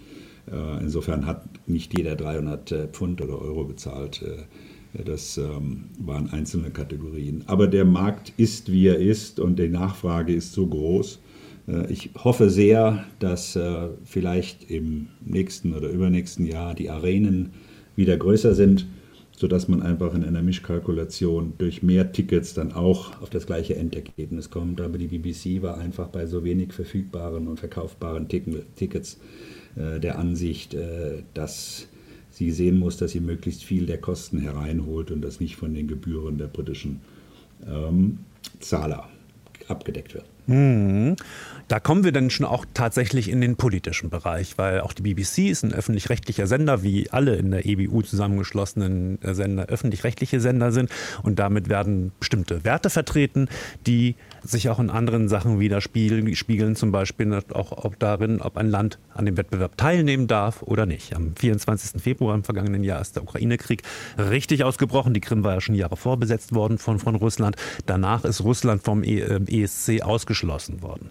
Äh, 0.51 0.81
insofern 0.81 1.25
hat 1.25 1.45
nicht 1.67 1.97
jeder 1.97 2.15
300 2.15 2.71
äh, 2.71 2.87
Pfund 2.87 3.21
oder 3.21 3.39
Euro 3.39 3.63
bezahlt, 3.63 4.21
äh, 4.21 5.03
Das 5.03 5.37
ähm, 5.37 5.85
waren 5.99 6.31
einzelne 6.31 6.71
Kategorien. 6.71 7.43
Aber 7.45 7.67
der 7.67 7.85
Markt 7.85 8.33
ist, 8.37 8.71
wie 8.71 8.87
er 8.87 8.97
ist 8.97 9.39
und 9.39 9.59
die 9.59 9.69
Nachfrage 9.69 10.33
ist 10.33 10.53
so 10.53 10.65
groß. 10.65 11.19
Äh, 11.69 11.91
ich 11.91 12.09
hoffe 12.23 12.49
sehr, 12.49 13.05
dass 13.19 13.55
äh, 13.55 13.89
vielleicht 14.05 14.69
im 14.69 15.07
nächsten 15.21 15.73
oder 15.73 15.89
übernächsten 15.89 16.45
Jahr 16.45 16.73
die 16.73 16.89
Arenen 16.89 17.51
wieder 17.95 18.17
größer 18.17 18.55
sind, 18.55 18.87
sodass 19.35 19.67
man 19.67 19.81
einfach 19.81 20.13
in 20.13 20.23
einer 20.23 20.41
Mischkalkulation 20.41 21.53
durch 21.57 21.83
mehr 21.83 22.11
Tickets 22.11 22.53
dann 22.53 22.73
auch 22.73 23.21
auf 23.21 23.29
das 23.29 23.45
gleiche 23.45 23.75
Endergebnis 23.75 24.49
kommt. 24.49 24.81
Aber 24.81 24.97
die 24.97 25.07
BBC 25.07 25.61
war 25.61 25.77
einfach 25.77 26.07
bei 26.07 26.25
so 26.25 26.43
wenig 26.43 26.73
verfügbaren 26.73 27.47
und 27.47 27.59
verkaufbaren 27.59 28.27
Tickets 28.27 29.19
äh, 29.75 29.99
der 29.99 30.17
Ansicht, 30.19 30.75
dass 31.33 31.87
sie 32.31 32.51
sehen 32.51 32.77
muss, 32.77 32.97
dass 32.97 33.11
sie 33.11 33.19
möglichst 33.19 33.63
viel 33.63 33.85
der 33.85 33.97
Kosten 33.97 34.39
hereinholt 34.39 35.11
und 35.11 35.21
das 35.21 35.39
nicht 35.39 35.55
von 35.55 35.73
den 35.73 35.87
Gebühren 35.87 36.37
der 36.37 36.47
britischen 36.47 37.01
ähm, 37.67 38.19
Zahler 38.59 39.09
abgedeckt 39.67 40.13
wird. 40.13 40.25
Mhm. 40.49 41.15
Da 41.69 41.79
kommen 41.79 42.03
wir 42.03 42.11
dann 42.11 42.31
schon 42.31 42.47
auch 42.47 42.65
tatsächlich 42.73 43.29
in 43.29 43.41
den 43.41 43.55
politischen 43.55 44.09
Bereich, 44.09 44.57
weil 44.57 44.81
auch 44.81 44.91
die 44.91 45.03
BBC 45.03 45.49
ist 45.49 45.63
ein 45.63 45.71
öffentlich-rechtlicher 45.71 46.47
Sender, 46.47 46.81
wie 46.81 47.11
alle 47.11 47.35
in 47.35 47.51
der 47.51 47.63
EBU 47.63 48.01
zusammengeschlossenen 48.01 49.21
äh, 49.21 49.35
Sender 49.35 49.67
öffentlich-rechtliche 49.67 50.39
Sender 50.39 50.71
sind. 50.71 50.89
Und 51.21 51.37
damit 51.37 51.69
werden 51.69 52.11
bestimmte 52.19 52.63
Werte 52.63 52.89
vertreten, 52.89 53.49
die 53.85 54.15
sich 54.41 54.69
auch 54.69 54.79
in 54.79 54.89
anderen 54.89 55.29
Sachen 55.29 55.59
widerspiegeln, 55.59 56.75
zum 56.75 56.91
Beispiel 56.91 57.39
auch 57.53 57.71
ob 57.71 57.99
darin, 57.99 58.41
ob 58.41 58.57
ein 58.57 58.69
Land 58.69 58.97
an 59.13 59.25
dem 59.25 59.37
Wettbewerb 59.37 59.77
teilnehmen 59.77 60.25
darf 60.25 60.63
oder 60.63 60.87
nicht. 60.87 61.15
Am 61.15 61.35
24. 61.35 62.01
Februar 62.01 62.33
im 62.33 62.43
vergangenen 62.43 62.83
Jahr 62.83 62.99
ist 62.99 63.15
der 63.15 63.21
Ukraine-Krieg 63.21 63.83
richtig 64.17 64.63
ausgebrochen. 64.63 65.13
Die 65.13 65.21
Krim 65.21 65.43
war 65.43 65.53
ja 65.53 65.61
schon 65.61 65.75
Jahre 65.75 65.97
vorbesetzt 65.97 66.55
worden 66.55 66.79
von, 66.79 66.97
von 66.97 67.13
Russland. 67.13 67.57
Danach 67.85 68.23
ist 68.25 68.43
Russland 68.43 68.81
vom 68.81 69.03
ESC 69.03 69.89
äh, 69.89 70.01
ausgeschlossen 70.39 70.81
worden. 70.81 71.09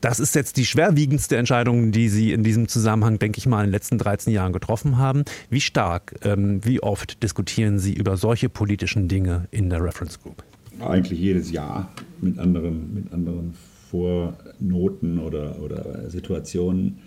Das 0.00 0.18
ist 0.20 0.34
jetzt 0.34 0.56
die 0.56 0.64
schwerwiegendste 0.64 1.36
Entscheidung, 1.36 1.92
die 1.92 2.08
Sie 2.08 2.32
in 2.32 2.42
diesem 2.42 2.68
Zusammenhang, 2.68 3.18
denke 3.18 3.38
ich 3.38 3.46
mal, 3.46 3.60
in 3.60 3.66
den 3.68 3.72
letzten 3.72 3.98
13 3.98 4.32
Jahren 4.32 4.52
getroffen 4.52 4.96
haben. 4.96 5.24
Wie 5.50 5.60
stark, 5.60 6.14
ähm, 6.22 6.64
wie 6.64 6.82
oft 6.82 7.22
diskutieren 7.22 7.78
Sie 7.78 7.92
über 7.92 8.16
solche 8.16 8.48
politischen 8.48 9.08
Dinge 9.08 9.46
in 9.50 9.68
der 9.68 9.82
Reference 9.82 10.18
Group? 10.20 10.42
Eigentlich 10.80 11.20
jedes 11.20 11.50
Jahr 11.50 11.92
mit 12.22 12.38
anderen, 12.38 12.94
mit 12.94 13.12
anderen 13.12 13.54
Vornoten 13.90 15.18
oder, 15.18 15.60
oder 15.60 16.08
Situationen. 16.08 17.00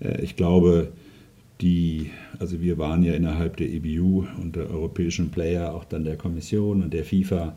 Äh, 0.00 0.20
ich 0.22 0.34
glaube, 0.34 0.92
die, 1.60 2.10
also 2.38 2.60
wir 2.60 2.78
waren 2.78 3.02
ja 3.02 3.12
innerhalb 3.12 3.58
der 3.58 3.68
EBU 3.68 4.24
und 4.40 4.56
der 4.56 4.70
europäischen 4.70 5.30
Player, 5.30 5.74
auch 5.74 5.84
dann 5.84 6.04
der 6.04 6.16
Kommission 6.16 6.82
und 6.82 6.92
der 6.92 7.04
FIFA 7.04 7.54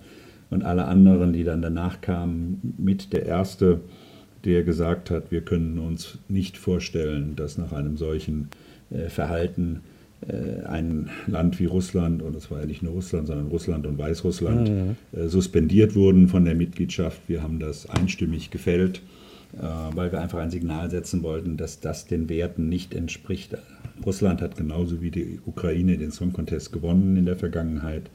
und 0.53 0.63
alle 0.63 0.85
anderen, 0.85 1.33
die 1.33 1.43
dann 1.43 1.61
danach 1.61 2.01
kamen, 2.01 2.75
mit 2.77 3.11
der 3.11 3.25
erste 3.25 3.81
der 4.45 4.63
gesagt 4.63 5.09
hat, 5.09 5.31
wir 5.31 5.41
können 5.41 5.79
uns 5.79 6.17
nicht 6.27 6.57
vorstellen, 6.57 7.35
dass 7.35 7.57
nach 7.57 7.71
einem 7.71 7.97
solchen 7.97 8.49
äh, 8.89 9.09
Verhalten 9.09 9.81
äh, 10.27 10.65
ein 10.65 11.09
Land 11.27 11.59
wie 11.59 11.65
Russland, 11.65 12.21
und 12.21 12.35
es 12.35 12.51
war 12.51 12.59
ja 12.59 12.65
nicht 12.65 12.83
nur 12.83 12.93
Russland, 12.93 13.27
sondern 13.27 13.47
Russland 13.47 13.87
und 13.87 13.97
Weißrussland, 13.97 14.69
mhm. 14.69 14.95
äh, 15.17 15.27
suspendiert 15.27 15.95
wurden 15.95 16.27
von 16.27 16.45
der 16.45 16.55
Mitgliedschaft. 16.55 17.21
Wir 17.27 17.41
haben 17.41 17.59
das 17.59 17.89
einstimmig 17.89 18.51
gefällt, 18.51 19.01
äh, 19.57 19.61
weil 19.95 20.11
wir 20.11 20.21
einfach 20.21 20.39
ein 20.39 20.51
Signal 20.51 20.89
setzen 20.89 21.23
wollten, 21.23 21.55
dass 21.55 21.79
das 21.79 22.05
den 22.05 22.27
Werten 22.27 22.67
nicht 22.67 22.93
entspricht. 22.93 23.57
Russland 24.05 24.41
hat 24.41 24.57
genauso 24.57 25.01
wie 25.01 25.11
die 25.11 25.39
Ukraine 25.45 25.97
den 25.97 26.11
Song 26.11 26.33
Contest 26.33 26.73
gewonnen 26.73 27.15
in 27.15 27.25
der 27.25 27.37
Vergangenheit. 27.37 28.09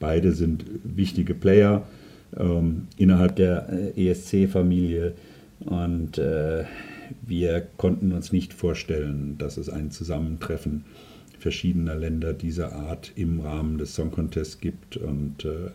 Beide 0.00 0.32
sind 0.32 0.64
wichtige 0.82 1.34
Player 1.34 1.86
ähm, 2.36 2.88
innerhalb 2.96 3.36
der 3.36 3.68
äh, 3.96 4.10
ESC-Familie. 4.10 5.14
Und 5.60 6.18
äh, 6.18 6.64
wir 7.22 7.66
konnten 7.76 8.12
uns 8.12 8.32
nicht 8.32 8.52
vorstellen, 8.54 9.36
dass 9.38 9.56
es 9.58 9.68
ein 9.68 9.90
Zusammentreffen 9.90 10.84
verschiedener 11.38 11.94
Länder 11.94 12.32
dieser 12.32 12.72
Art 12.72 13.12
im 13.14 13.40
Rahmen 13.40 13.78
des 13.78 13.94
Song 13.94 14.10
Contests 14.10 14.58
gibt. 14.58 14.96
Und 14.96 15.44
äh, 15.44 15.70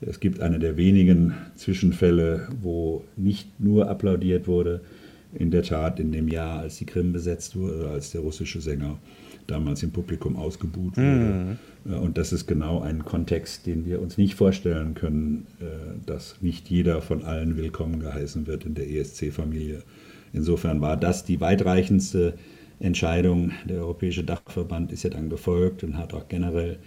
es 0.00 0.18
gibt 0.20 0.40
eine 0.40 0.58
der 0.58 0.76
wenigen 0.76 1.34
Zwischenfälle, 1.56 2.48
wo 2.60 3.04
nicht 3.16 3.60
nur 3.60 3.88
applaudiert 3.88 4.48
wurde, 4.48 4.80
in 5.32 5.52
der 5.52 5.62
Tat 5.62 6.00
in 6.00 6.10
dem 6.10 6.26
Jahr, 6.26 6.60
als 6.60 6.78
die 6.78 6.86
Krim 6.86 7.12
besetzt 7.12 7.54
wurde, 7.54 7.88
als 7.88 8.10
der 8.10 8.22
russische 8.22 8.60
Sänger 8.60 8.98
damals 9.46 9.82
im 9.82 9.90
Publikum 9.90 10.36
ausgebuht 10.36 10.96
wurde. 10.96 11.56
Mhm. 11.84 11.94
Und 11.94 12.18
das 12.18 12.32
ist 12.32 12.46
genau 12.46 12.80
ein 12.80 13.04
Kontext, 13.04 13.66
den 13.66 13.86
wir 13.86 14.02
uns 14.02 14.18
nicht 14.18 14.34
vorstellen 14.34 14.94
können, 14.94 15.46
äh, 15.60 15.64
dass 16.04 16.36
nicht 16.40 16.68
jeder 16.68 17.00
von 17.00 17.24
allen 17.24 17.56
willkommen 17.56 18.00
geheißen 18.00 18.46
wird 18.46 18.64
in 18.66 18.74
der 18.74 18.88
ESC-Familie. 18.88 19.82
Insofern 20.32 20.80
war 20.80 20.96
das 20.96 21.24
die 21.24 21.40
weitreichendste 21.40 22.34
Entscheidung. 22.78 23.52
Der 23.68 23.78
Europäische 23.78 24.24
Dachverband 24.24 24.92
ist 24.92 25.02
ja 25.02 25.10
dann 25.10 25.30
gefolgt 25.30 25.84
und 25.84 25.96
hat 25.98 26.14
auch 26.14 26.28
generell 26.28 26.78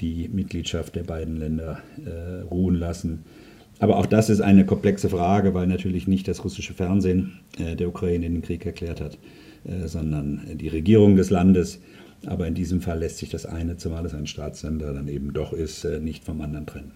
die 0.00 0.28
Mitgliedschaft 0.28 0.96
der 0.96 1.04
beiden 1.04 1.36
Länder 1.36 1.80
äh, 2.04 2.42
ruhen 2.42 2.74
lassen. 2.74 3.24
Aber 3.78 3.98
auch 3.98 4.06
das 4.06 4.30
ist 4.30 4.40
eine 4.40 4.64
komplexe 4.64 5.08
Frage, 5.08 5.54
weil 5.54 5.66
natürlich 5.66 6.06
nicht 6.06 6.28
das 6.28 6.44
russische 6.44 6.74
Fernsehen 6.74 7.40
äh, 7.58 7.76
der 7.76 7.88
Ukraine 7.88 8.28
den 8.28 8.42
Krieg 8.42 8.64
erklärt 8.64 9.00
hat, 9.00 9.18
äh, 9.64 9.86
sondern 9.88 10.42
die 10.54 10.68
Regierung 10.68 11.16
des 11.16 11.30
Landes. 11.30 11.80
Aber 12.26 12.46
in 12.46 12.54
diesem 12.54 12.80
Fall 12.80 12.98
lässt 12.98 13.18
sich 13.18 13.30
das 13.30 13.46
eine, 13.46 13.76
zumal 13.76 14.06
es 14.06 14.14
ein 14.14 14.26
Staatssender 14.26 14.92
dann 14.92 15.08
eben 15.08 15.32
doch 15.32 15.52
ist, 15.52 15.84
äh, 15.84 16.00
nicht 16.00 16.24
vom 16.24 16.40
anderen 16.40 16.66
trennen. 16.66 16.92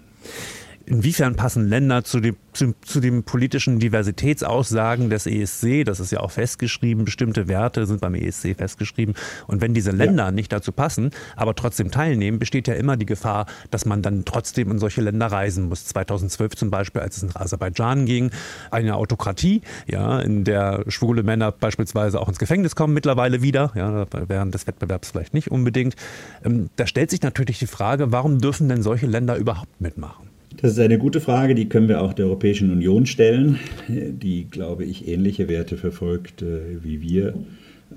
Inwiefern 0.88 1.36
passen 1.36 1.68
Länder 1.68 2.02
zu 2.02 2.20
dem, 2.20 2.36
zu, 2.54 2.74
zu 2.80 3.00
den 3.00 3.22
politischen 3.22 3.78
Diversitätsaussagen 3.78 5.10
des 5.10 5.26
ESC? 5.26 5.84
Das 5.84 6.00
ist 6.00 6.12
ja 6.12 6.20
auch 6.20 6.30
festgeschrieben. 6.30 7.04
Bestimmte 7.04 7.46
Werte 7.46 7.84
sind 7.84 8.00
beim 8.00 8.14
ESC 8.14 8.56
festgeschrieben. 8.56 9.14
Und 9.46 9.60
wenn 9.60 9.74
diese 9.74 9.90
Länder 9.90 10.24
ja. 10.24 10.30
nicht 10.30 10.50
dazu 10.50 10.72
passen, 10.72 11.10
aber 11.36 11.54
trotzdem 11.54 11.90
teilnehmen, 11.90 12.38
besteht 12.38 12.68
ja 12.68 12.74
immer 12.74 12.96
die 12.96 13.04
Gefahr, 13.04 13.46
dass 13.70 13.84
man 13.84 14.00
dann 14.00 14.24
trotzdem 14.24 14.70
in 14.70 14.78
solche 14.78 15.02
Länder 15.02 15.26
reisen 15.26 15.68
muss. 15.68 15.84
2012 15.84 16.56
zum 16.56 16.70
Beispiel, 16.70 17.02
als 17.02 17.18
es 17.18 17.22
in 17.22 17.36
Aserbaidschan 17.36 18.06
ging, 18.06 18.30
eine 18.70 18.96
Autokratie, 18.96 19.60
ja, 19.86 20.20
in 20.20 20.44
der 20.44 20.84
schwule 20.88 21.22
Männer 21.22 21.52
beispielsweise 21.52 22.18
auch 22.18 22.28
ins 22.28 22.38
Gefängnis 22.38 22.76
kommen 22.76 22.94
mittlerweile 22.94 23.42
wieder, 23.42 23.72
ja, 23.74 24.06
während 24.26 24.54
des 24.54 24.66
Wettbewerbs 24.66 25.10
vielleicht 25.10 25.34
nicht 25.34 25.50
unbedingt. 25.50 25.96
Ähm, 26.44 26.70
da 26.76 26.86
stellt 26.86 27.10
sich 27.10 27.20
natürlich 27.20 27.58
die 27.58 27.66
Frage, 27.66 28.10
warum 28.10 28.38
dürfen 28.38 28.70
denn 28.70 28.82
solche 28.82 29.06
Länder 29.06 29.36
überhaupt 29.36 29.82
mitmachen? 29.82 30.37
Das 30.60 30.72
ist 30.72 30.80
eine 30.80 30.98
gute 30.98 31.20
Frage, 31.20 31.54
die 31.54 31.68
können 31.68 31.88
wir 31.88 32.02
auch 32.02 32.12
der 32.12 32.26
Europäischen 32.26 32.72
Union 32.72 33.06
stellen, 33.06 33.60
die, 33.88 34.48
glaube 34.50 34.84
ich, 34.84 35.06
ähnliche 35.06 35.48
Werte 35.48 35.76
verfolgt 35.76 36.42
äh, 36.42 36.82
wie 36.82 37.00
wir. 37.00 37.34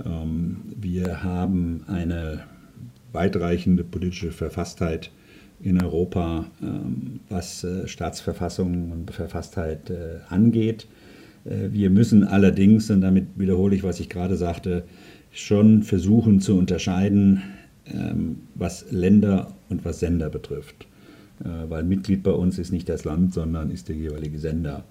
Ähm, 0.05 0.57
wir 0.79 1.23
haben 1.23 1.83
eine 1.87 2.43
weitreichende 3.13 3.83
politische 3.83 4.31
Verfasstheit 4.31 5.09
in 5.63 5.81
Europa, 5.81 6.51
ähm, 6.61 7.21
was 7.29 7.63
äh, 7.63 7.87
Staatsverfassung 7.87 8.91
und 8.91 9.09
Verfasstheit 9.09 9.89
äh, 9.89 10.19
angeht. 10.29 10.87
Wir 11.43 11.89
müssen 11.89 12.23
allerdings, 12.23 12.91
und 12.91 13.01
damit 13.01 13.25
wiederhole 13.35 13.75
ich, 13.75 13.81
was 13.81 13.99
ich 13.99 14.09
gerade 14.09 14.37
sagte, 14.37 14.83
schon 15.31 15.81
versuchen 15.81 16.39
zu 16.39 16.55
unterscheiden, 16.55 17.41
ähm, 17.87 18.41
was 18.53 18.85
Länder 18.91 19.55
und 19.67 19.83
was 19.83 20.01
Sender 20.01 20.29
betrifft. 20.29 20.85
Äh, 21.43 21.69
weil 21.69 21.83
Mitglied 21.83 22.23
bei 22.23 22.31
uns 22.31 22.59
ist 22.59 22.71
nicht 22.71 22.89
das 22.89 23.03
Land, 23.03 23.33
sondern 23.33 23.71
ist 23.71 23.89
der 23.89 23.95
jeweilige 23.95 24.39
Sender. 24.39 24.83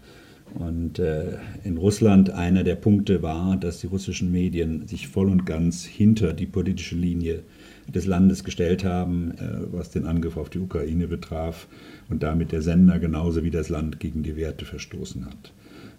Und 0.55 0.99
äh, 0.99 1.37
in 1.63 1.77
Russland 1.77 2.31
einer 2.31 2.65
der 2.65 2.75
Punkte 2.75 3.23
war, 3.23 3.57
dass 3.57 3.81
die 3.81 3.87
russischen 3.87 4.33
Medien 4.33 4.87
sich 4.89 5.07
voll 5.07 5.29
und 5.29 5.47
ganz 5.47 5.85
hinter 5.85 6.33
die 6.33 6.47
politische 6.47 6.97
Linie 6.97 7.45
des 7.87 8.07
Landes 8.07 8.43
gestellt 8.43 8.85
haben, 8.85 9.33
äh, 9.33 9.73
was 9.73 9.91
den 9.91 10.07
Angriff 10.07 10.37
auf 10.37 10.51
die 10.51 10.59
Ukraine 10.59 11.07
betraf 11.07 11.69
und 12.09 12.25
damit 12.25 12.51
der 12.51 12.63
Sender 12.63 12.99
genauso 12.99 13.45
wie 13.45 13.51
das 13.51 13.69
Land 13.69 14.01
gegen 14.01 14.25
die 14.25 14.37
Werte 14.37 14.65
verstoßen 14.65 15.25
hat. 15.25 15.53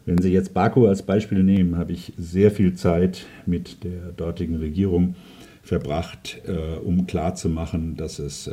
Wenn 0.06 0.18
Sie 0.18 0.34
jetzt 0.34 0.54
Baku 0.54 0.88
als 0.88 1.04
Beispiel 1.04 1.44
nehmen, 1.44 1.78
habe 1.78 1.94
ich 1.94 2.12
sehr 2.18 2.52
viel 2.52 2.74
Zeit 2.74 3.28
mit 3.46 3.84
der 3.84 4.12
dortigen 4.18 4.56
Regierung 4.56 5.16
verbracht, 5.62 6.42
um 6.84 7.06
klarzumachen, 7.06 7.98
dass 7.98 8.18
es 8.18 8.50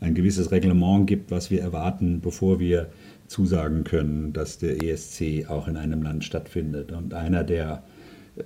ein 0.00 0.14
gewisses 0.14 0.50
Reglement 0.50 1.06
gibt, 1.06 1.30
was 1.30 1.50
wir 1.50 1.60
erwarten, 1.60 2.20
bevor 2.20 2.58
wir 2.58 2.88
zusagen 3.26 3.84
können, 3.84 4.32
dass 4.32 4.58
der 4.58 4.82
ESC 4.82 5.48
auch 5.48 5.68
in 5.68 5.76
einem 5.76 6.02
Land 6.02 6.24
stattfindet. 6.24 6.90
Und 6.90 7.14
einer 7.14 7.44
der 7.44 7.82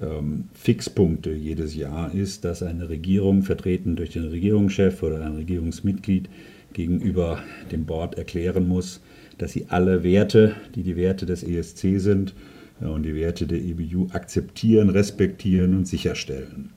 ähm, 0.01 0.49
Fixpunkte 0.53 1.33
jedes 1.33 1.75
Jahr 1.75 2.13
ist, 2.13 2.45
dass 2.45 2.63
eine 2.63 2.89
Regierung, 2.89 3.43
vertreten 3.43 3.97
durch 3.97 4.11
den 4.11 4.25
Regierungschef 4.25 5.03
oder 5.03 5.25
ein 5.25 5.37
Regierungsmitglied, 5.37 6.29
gegenüber 6.73 7.39
dem 7.71 7.87
Board 7.87 8.19
erklären 8.19 8.67
muss, 8.67 9.01
dass 9.39 9.53
sie 9.53 9.67
alle 9.69 10.03
Werte, 10.03 10.57
die 10.75 10.83
die 10.83 10.97
Werte 10.97 11.25
des 11.25 11.43
ESC 11.45 12.01
sind, 12.01 12.35
und 12.81 13.05
die 13.05 13.15
Werte 13.15 13.47
der 13.47 13.59
EBU 13.59 14.09
akzeptieren, 14.11 14.91
respektieren 14.91 15.77
und 15.77 15.87
sicherstellen. 15.87 16.71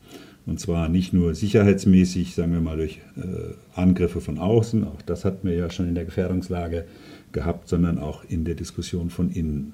Und 0.45 0.59
zwar 0.59 0.89
nicht 0.89 1.11
nur 1.11 1.34
sicherheitsmäßig, 1.36 2.36
sagen 2.36 2.53
wir 2.53 2.61
mal 2.61 2.78
durch 2.78 2.99
äh, 3.17 3.53
Angriffe 3.78 4.21
von 4.21 4.38
außen, 4.38 4.84
auch 4.84 5.01
das 5.03 5.25
hatten 5.25 5.47
wir 5.47 5.55
ja 5.55 5.69
schon 5.69 5.88
in 5.88 5.95
der 5.95 6.05
Gefährdungslage 6.05 6.86
gehabt, 7.32 7.67
sondern 7.67 7.99
auch 7.99 8.23
in 8.28 8.45
der 8.45 8.55
Diskussion 8.55 9.09
von 9.09 9.30
innen. 9.30 9.73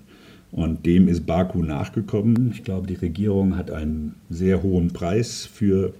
Und 0.52 0.86
dem 0.86 1.08
ist 1.08 1.26
Baku 1.26 1.64
nachgekommen. 1.64 2.52
Ich 2.54 2.64
glaube, 2.64 2.86
die 2.86 2.94
Regierung 2.94 3.58
hat 3.58 3.72
einen 3.72 4.16
sehr 4.30 4.62
hohen 4.62 4.94
Preis 4.94 5.46
für 5.46 5.94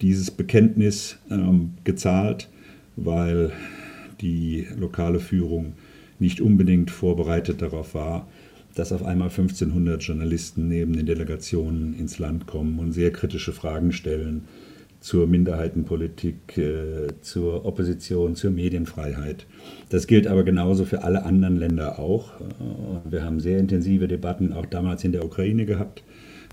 dieses 0.00 0.30
Bekenntnis 0.30 1.18
ähm, 1.30 1.74
gezahlt, 1.84 2.48
weil 2.96 3.52
die 4.20 4.66
lokale 4.78 5.20
Führung 5.20 5.74
nicht 6.18 6.40
unbedingt 6.40 6.90
vorbereitet 6.90 7.60
darauf 7.60 7.94
war, 7.94 8.26
dass 8.74 8.92
auf 8.92 9.04
einmal 9.04 9.28
1500 9.28 10.02
Journalisten 10.02 10.68
neben 10.68 10.94
den 10.94 11.06
Delegationen 11.06 11.98
ins 11.98 12.18
Land 12.18 12.46
kommen 12.46 12.78
und 12.78 12.92
sehr 12.92 13.10
kritische 13.10 13.52
Fragen 13.52 13.92
stellen 13.92 14.44
zur 15.00 15.26
Minderheitenpolitik, 15.26 16.58
äh, 16.58 17.08
zur 17.22 17.64
Opposition, 17.64 18.36
zur 18.36 18.50
Medienfreiheit. 18.50 19.46
Das 19.88 20.06
gilt 20.06 20.26
aber 20.26 20.44
genauso 20.44 20.84
für 20.84 21.02
alle 21.02 21.24
anderen 21.24 21.56
Länder 21.56 21.98
auch. 21.98 22.40
Äh, 22.40 23.10
wir 23.10 23.24
haben 23.24 23.40
sehr 23.40 23.58
intensive 23.58 24.08
Debatten 24.08 24.52
auch 24.52 24.66
damals 24.66 25.02
in 25.02 25.12
der 25.12 25.24
Ukraine 25.24 25.64
gehabt. 25.64 26.02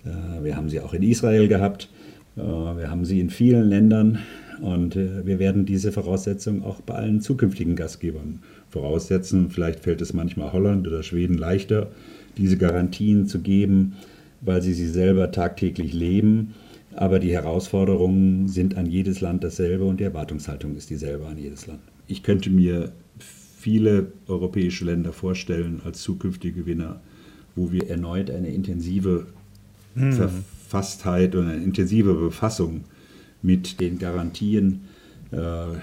Äh, 0.06 0.44
wir 0.44 0.56
haben 0.56 0.70
sie 0.70 0.80
auch 0.80 0.94
in 0.94 1.04
Israel 1.04 1.50
gehabt. 1.50 1.90
Äh, 2.38 2.42
wir 2.42 2.90
haben 2.90 3.04
sie 3.04 3.20
in 3.20 3.30
vielen 3.30 3.68
Ländern 3.70 4.20
und 4.62 4.96
wir 4.96 5.38
werden 5.38 5.68
diese 5.68 5.92
Voraussetzungen 5.92 6.64
auch 6.64 6.82
bei 6.82 6.96
allen 6.96 7.22
zukünftigen 7.22 7.76
Gastgebern 7.76 8.40
voraussetzen. 8.70 9.52
Vielleicht 9.52 9.82
fällt 9.82 10.02
es 10.02 10.14
manchmal 10.14 10.52
Holland 10.52 10.88
oder 10.88 11.04
Schweden 11.04 11.38
leichter, 11.38 11.92
diese 12.38 12.58
Garantien 12.58 13.28
zu 13.28 13.38
geben, 13.38 13.98
weil 14.42 14.64
sie 14.64 14.74
sie 14.74 14.88
selber 14.88 15.32
tagtäglich 15.32 15.94
leben. 15.94 16.56
Aber 16.98 17.20
die 17.20 17.32
Herausforderungen 17.32 18.48
sind 18.48 18.76
an 18.76 18.88
jedes 18.88 19.22
Land 19.22 19.44
dasselbe 19.44 19.86
und 19.86 20.00
die 20.00 20.04
Erwartungshaltung 20.04 20.76
ist 20.76 20.90
dieselbe 20.90 21.28
an 21.28 21.38
jedes 21.38 21.68
Land. 21.68 21.80
Ich 22.08 22.24
könnte 22.24 22.50
mir 22.50 22.92
viele 23.20 24.12
europäische 24.28 24.84
Länder 24.84 25.14
vorstellen 25.14 25.80
als 25.86 26.02
zukünftige 26.02 26.62
Gewinner, 26.62 27.00
wo 27.56 27.72
wir 27.72 27.88
erneut 27.88 28.32
eine 28.32 28.50
intensive 28.50 29.28
hm. 29.94 30.12
Verfasstheit 30.12 31.36
und 31.36 31.48
eine 31.48 31.64
intensive 31.64 32.16
Befassung 32.16 32.86
mit 33.44 33.80
den 33.80 34.00
Garantien 34.00 34.82
äh, 35.30 35.78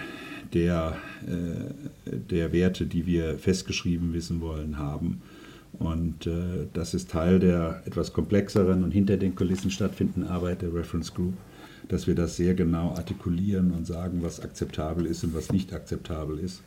der, 0.53 0.97
äh, 1.29 2.11
der 2.29 2.53
Werte, 2.53 2.87
die 2.87 3.07
wir 3.07 3.39
festgeschrieben 3.39 4.15
wissen 4.15 4.41
wollen, 4.41 4.79
haben. 4.79 5.23
Und 5.79 6.27
äh, 6.27 6.67
das 6.73 6.95
ist 6.95 7.11
Teil 7.11 7.39
der 7.39 7.83
etwas 7.85 8.13
komplexeren 8.13 8.85
und 8.85 8.91
hinter 8.91 9.17
den 9.17 9.35
Kulissen 9.35 9.71
stattfindenden 9.71 10.31
Arbeit 10.31 10.63
der 10.63 10.73
Reference 10.73 11.13
Group, 11.15 11.35
dass 11.89 12.07
wir 12.07 12.15
das 12.15 12.37
sehr 12.37 12.55
genau 12.55 12.91
artikulieren 12.91 13.73
und 13.73 13.87
sagen, 13.87 14.23
was 14.23 14.41
akzeptabel 14.41 15.07
ist 15.07 15.25
und 15.25 15.35
was 15.35 15.53
nicht 15.53 15.73
akzeptabel 15.73 16.39
ist. 16.39 16.63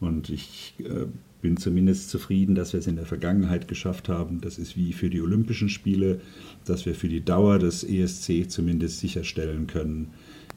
Und 0.00 0.30
ich 0.30 0.74
äh, 0.78 1.06
bin 1.40 1.56
zumindest 1.56 2.10
zufrieden, 2.10 2.54
dass 2.54 2.72
wir 2.72 2.80
es 2.80 2.86
in 2.86 2.96
der 2.96 3.06
Vergangenheit 3.06 3.68
geschafft 3.68 4.08
haben. 4.08 4.40
Das 4.40 4.58
ist 4.58 4.76
wie 4.76 4.92
für 4.92 5.10
die 5.10 5.20
Olympischen 5.20 5.68
Spiele, 5.68 6.20
dass 6.64 6.86
wir 6.86 6.94
für 6.94 7.08
die 7.08 7.24
Dauer 7.24 7.58
des 7.58 7.84
ESC 7.84 8.50
zumindest 8.50 8.98
sicherstellen 9.00 9.66
können, 9.66 10.08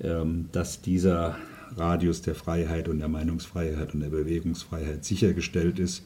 ähm, 0.01 0.45
dass 0.51 0.81
dieser 0.81 1.37
Radius 1.75 2.21
der 2.21 2.35
Freiheit 2.35 2.89
und 2.89 2.99
der 2.99 3.07
Meinungsfreiheit 3.07 3.93
und 3.93 4.01
der 4.01 4.09
Bewegungsfreiheit 4.09 5.05
sichergestellt 5.05 5.79
ist. 5.79 6.03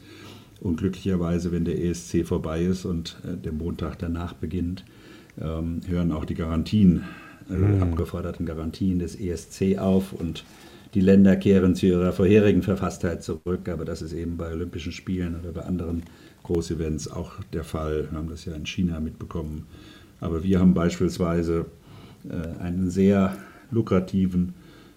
Und 0.60 0.76
glücklicherweise, 0.76 1.52
wenn 1.52 1.64
der 1.64 1.82
ESC 1.82 2.24
vorbei 2.24 2.62
ist 2.62 2.84
und 2.84 3.16
äh, 3.24 3.36
der 3.36 3.52
Montag 3.52 3.98
danach 3.98 4.32
beginnt, 4.32 4.84
ähm, 5.40 5.80
hören 5.86 6.12
auch 6.12 6.24
die 6.24 6.34
Garantien, 6.34 7.04
äh, 7.50 7.54
mhm. 7.54 7.82
abgeforderten 7.82 8.46
Garantien 8.46 8.98
des 8.98 9.14
ESC 9.16 9.78
auf 9.78 10.12
und 10.12 10.44
die 10.94 11.00
Länder 11.00 11.36
kehren 11.36 11.74
zu 11.74 11.86
ihrer 11.86 12.12
vorherigen 12.12 12.62
Verfasstheit 12.62 13.22
zurück. 13.22 13.68
Aber 13.68 13.84
das 13.84 14.00
ist 14.00 14.14
eben 14.14 14.36
bei 14.38 14.50
Olympischen 14.50 14.92
Spielen 14.92 15.38
oder 15.38 15.52
bei 15.52 15.62
anderen 15.62 16.04
Großevents 16.42 17.08
auch 17.08 17.32
der 17.52 17.64
Fall. 17.64 18.08
Wir 18.10 18.18
haben 18.18 18.30
das 18.30 18.44
ja 18.46 18.54
in 18.54 18.64
China 18.66 18.98
mitbekommen. 19.00 19.66
Aber 20.20 20.42
wir 20.42 20.58
haben 20.58 20.72
beispielsweise 20.72 21.66
äh, 22.28 22.62
einen 22.62 22.88
sehr 22.88 23.36
lukrativen 23.70 24.54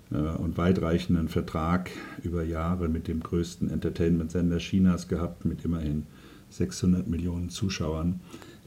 und 0.10 0.58
weitreichenden 0.58 1.28
Vertrag 1.28 1.92
über 2.24 2.44
Jahre 2.44 2.90
mit 2.90 3.08
dem 3.08 3.22
größten 3.22 3.70
Entertainment-Sender 3.70 4.58
Chinas 4.58 5.08
gehabt, 5.08 5.46
mit 5.46 5.64
immerhin 5.64 6.08
600 6.50 7.08
Millionen 7.08 7.50
Zuschauern, 7.50 8.20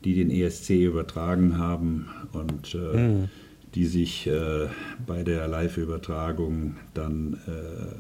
die 0.05 0.15
den 0.15 0.31
ESC 0.31 0.71
übertragen 0.71 1.59
haben 1.59 2.07
und 2.33 2.75
äh, 2.75 3.09
mhm. 3.09 3.29
die 3.75 3.87
sich 3.87 4.27
äh, 4.29 4.69
bei 5.05 5.25
der 5.25 5.49
Live-Übertragung 5.49 6.77
dann 6.95 7.35
äh, 7.47 7.97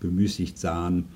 bemüßigt 0.00 0.56
sahen, 0.56 1.06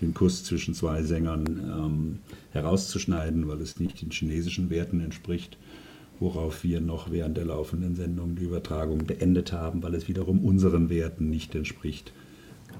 den 0.00 0.14
Kuss 0.14 0.44
zwischen 0.44 0.74
zwei 0.74 1.02
Sängern 1.02 1.46
ähm, 1.46 2.18
herauszuschneiden, 2.52 3.48
weil 3.48 3.60
es 3.60 3.80
nicht 3.80 4.02
den 4.02 4.10
chinesischen 4.10 4.70
Werten 4.70 5.00
entspricht 5.00 5.56
worauf 6.20 6.64
wir 6.64 6.80
noch 6.80 7.10
während 7.10 7.36
der 7.36 7.46
laufenden 7.46 7.96
Sendung 7.96 8.36
die 8.36 8.44
Übertragung 8.44 9.06
beendet 9.06 9.52
haben, 9.52 9.82
weil 9.82 9.94
es 9.94 10.08
wiederum 10.08 10.44
unseren 10.44 10.88
Werten 10.90 11.28
nicht 11.28 11.54
entspricht, 11.54 12.12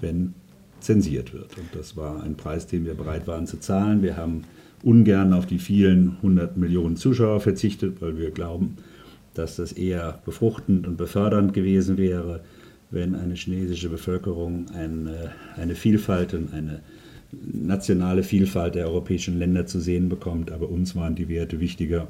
wenn 0.01 0.35
zensiert 0.81 1.33
wird. 1.33 1.57
Und 1.57 1.69
das 1.73 1.97
war 1.97 2.23
ein 2.23 2.37
Preis, 2.37 2.67
den 2.67 2.85
wir 2.85 2.95
bereit 2.95 3.27
waren 3.27 3.47
zu 3.47 3.59
zahlen. 3.59 4.03
Wir 4.03 4.17
haben 4.17 4.45
ungern 4.83 5.33
auf 5.33 5.47
die 5.47 5.59
vielen 5.59 6.21
hundert 6.23 6.57
Millionen 6.57 6.97
Zuschauer 6.97 7.41
verzichtet, 7.41 8.01
weil 8.01 8.19
wir 8.19 8.31
glauben, 8.31 8.77
dass 9.33 9.57
das 9.57 9.73
eher 9.73 10.21
befruchtend 10.25 10.87
und 10.87 10.97
befördernd 10.97 11.55
gewesen 11.55 11.97
wäre, 11.97 12.41
wenn 12.91 13.15
eine 13.15 13.35
chinesische 13.35 13.89
Bevölkerung 13.89 14.67
eine, 14.75 15.33
eine 15.57 15.75
Vielfalt 15.75 16.35
und 16.35 16.53
eine 16.53 16.81
nationale 17.33 18.23
Vielfalt 18.23 18.77
der 18.77 18.87
europäischen 18.87 19.39
Länder 19.39 19.67
zu 19.67 19.81
sehen 19.81 20.09
bekommt. 20.09 20.53
Aber 20.53 20.69
uns 20.69 20.95
waren 20.95 21.17
die 21.17 21.29
Werte 21.29 21.59
wichtiger 21.59 22.07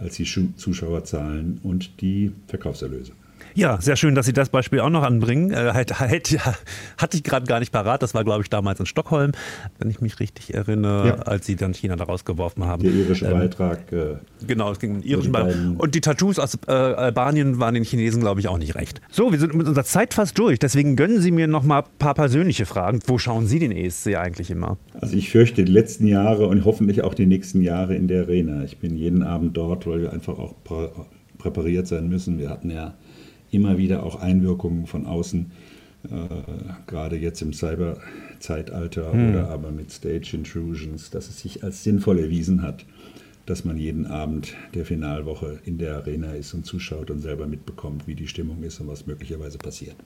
als 0.00 0.16
die 0.16 0.24
Zuschauerzahlen 0.24 1.60
und 1.62 2.00
die 2.00 2.32
Verkaufserlöse. 2.46 3.12
Ja, 3.54 3.80
sehr 3.80 3.96
schön, 3.96 4.14
dass 4.14 4.26
Sie 4.26 4.32
das 4.32 4.48
Beispiel 4.48 4.80
auch 4.80 4.90
noch 4.90 5.02
anbringen. 5.02 5.52
Äh, 5.52 5.72
halt, 5.72 6.00
halt, 6.00 6.30
ja, 6.30 6.54
hatte 6.98 7.16
ich 7.16 7.22
gerade 7.22 7.46
gar 7.46 7.60
nicht 7.60 7.72
parat. 7.72 8.02
Das 8.02 8.14
war, 8.14 8.24
glaube 8.24 8.42
ich, 8.42 8.50
damals 8.50 8.80
in 8.80 8.86
Stockholm, 8.86 9.32
wenn 9.78 9.90
ich 9.90 10.00
mich 10.00 10.20
richtig 10.20 10.54
erinnere, 10.54 11.08
ja. 11.08 11.14
als 11.22 11.46
Sie 11.46 11.56
dann 11.56 11.74
China 11.74 11.96
da 11.96 12.04
rausgeworfen 12.04 12.64
haben. 12.64 12.82
Der 12.82 12.92
irische 12.92 13.26
ähm, 13.26 13.32
Beitrag. 13.32 13.92
Äh, 13.92 14.16
genau, 14.46 14.70
es 14.70 14.78
ging 14.78 14.94
um 14.94 15.00
den 15.00 15.08
irischen 15.08 15.32
Beitrag. 15.32 15.56
Und 15.78 15.94
die 15.94 16.00
Tattoos 16.00 16.38
aus 16.38 16.58
äh, 16.66 16.72
Albanien 16.72 17.58
waren 17.58 17.74
den 17.74 17.84
Chinesen, 17.84 18.20
glaube 18.20 18.40
ich, 18.40 18.48
auch 18.48 18.58
nicht 18.58 18.74
recht. 18.74 19.00
So, 19.10 19.32
wir 19.32 19.38
sind 19.38 19.54
mit 19.54 19.66
unserer 19.66 19.84
Zeit 19.84 20.14
fast 20.14 20.38
durch. 20.38 20.58
Deswegen 20.58 20.96
gönnen 20.96 21.20
Sie 21.20 21.30
mir 21.30 21.46
noch 21.46 21.62
mal 21.62 21.80
ein 21.80 21.88
paar 21.98 22.14
persönliche 22.14 22.66
Fragen. 22.66 23.00
Wo 23.06 23.18
schauen 23.18 23.46
Sie 23.46 23.58
den 23.58 23.72
ESC 23.72 24.16
eigentlich 24.16 24.50
immer? 24.50 24.78
Also 25.00 25.16
ich 25.16 25.30
fürchte 25.30 25.64
die 25.64 25.72
letzten 25.72 26.06
Jahre 26.06 26.46
und 26.46 26.64
hoffentlich 26.64 27.02
auch 27.02 27.14
die 27.14 27.26
nächsten 27.26 27.62
Jahre 27.62 27.94
in 27.94 28.08
der 28.08 28.22
Arena. 28.22 28.64
Ich 28.64 28.78
bin 28.78 28.96
jeden 28.96 29.22
Abend 29.22 29.56
dort, 29.56 29.86
weil 29.86 30.02
wir 30.02 30.12
einfach 30.12 30.38
auch 30.38 30.54
präpariert 31.38 31.86
sein 31.86 32.08
müssen. 32.08 32.38
Wir 32.38 32.50
hatten 32.50 32.70
ja 32.70 32.94
immer 33.50 33.78
wieder 33.78 34.02
auch 34.04 34.20
Einwirkungen 34.20 34.86
von 34.86 35.06
außen, 35.06 35.50
äh, 36.04 36.08
gerade 36.86 37.16
jetzt 37.16 37.42
im 37.42 37.52
Cyber-Zeitalter 37.52 39.12
hm. 39.12 39.30
oder 39.30 39.48
aber 39.50 39.70
mit 39.70 39.90
Stage 39.90 40.30
Intrusions, 40.32 41.10
dass 41.10 41.28
es 41.28 41.40
sich 41.40 41.62
als 41.62 41.84
sinnvoll 41.84 42.18
erwiesen 42.18 42.62
hat, 42.62 42.84
dass 43.46 43.64
man 43.64 43.76
jeden 43.76 44.06
Abend 44.06 44.54
der 44.74 44.84
Finalwoche 44.84 45.58
in 45.64 45.78
der 45.78 45.96
Arena 45.96 46.32
ist 46.32 46.54
und 46.54 46.64
zuschaut 46.64 47.10
und 47.10 47.20
selber 47.20 47.46
mitbekommt, 47.46 48.06
wie 48.06 48.14
die 48.14 48.28
Stimmung 48.28 48.62
ist 48.62 48.80
und 48.80 48.88
was 48.88 49.06
möglicherweise 49.06 49.58
passiert. 49.58 49.96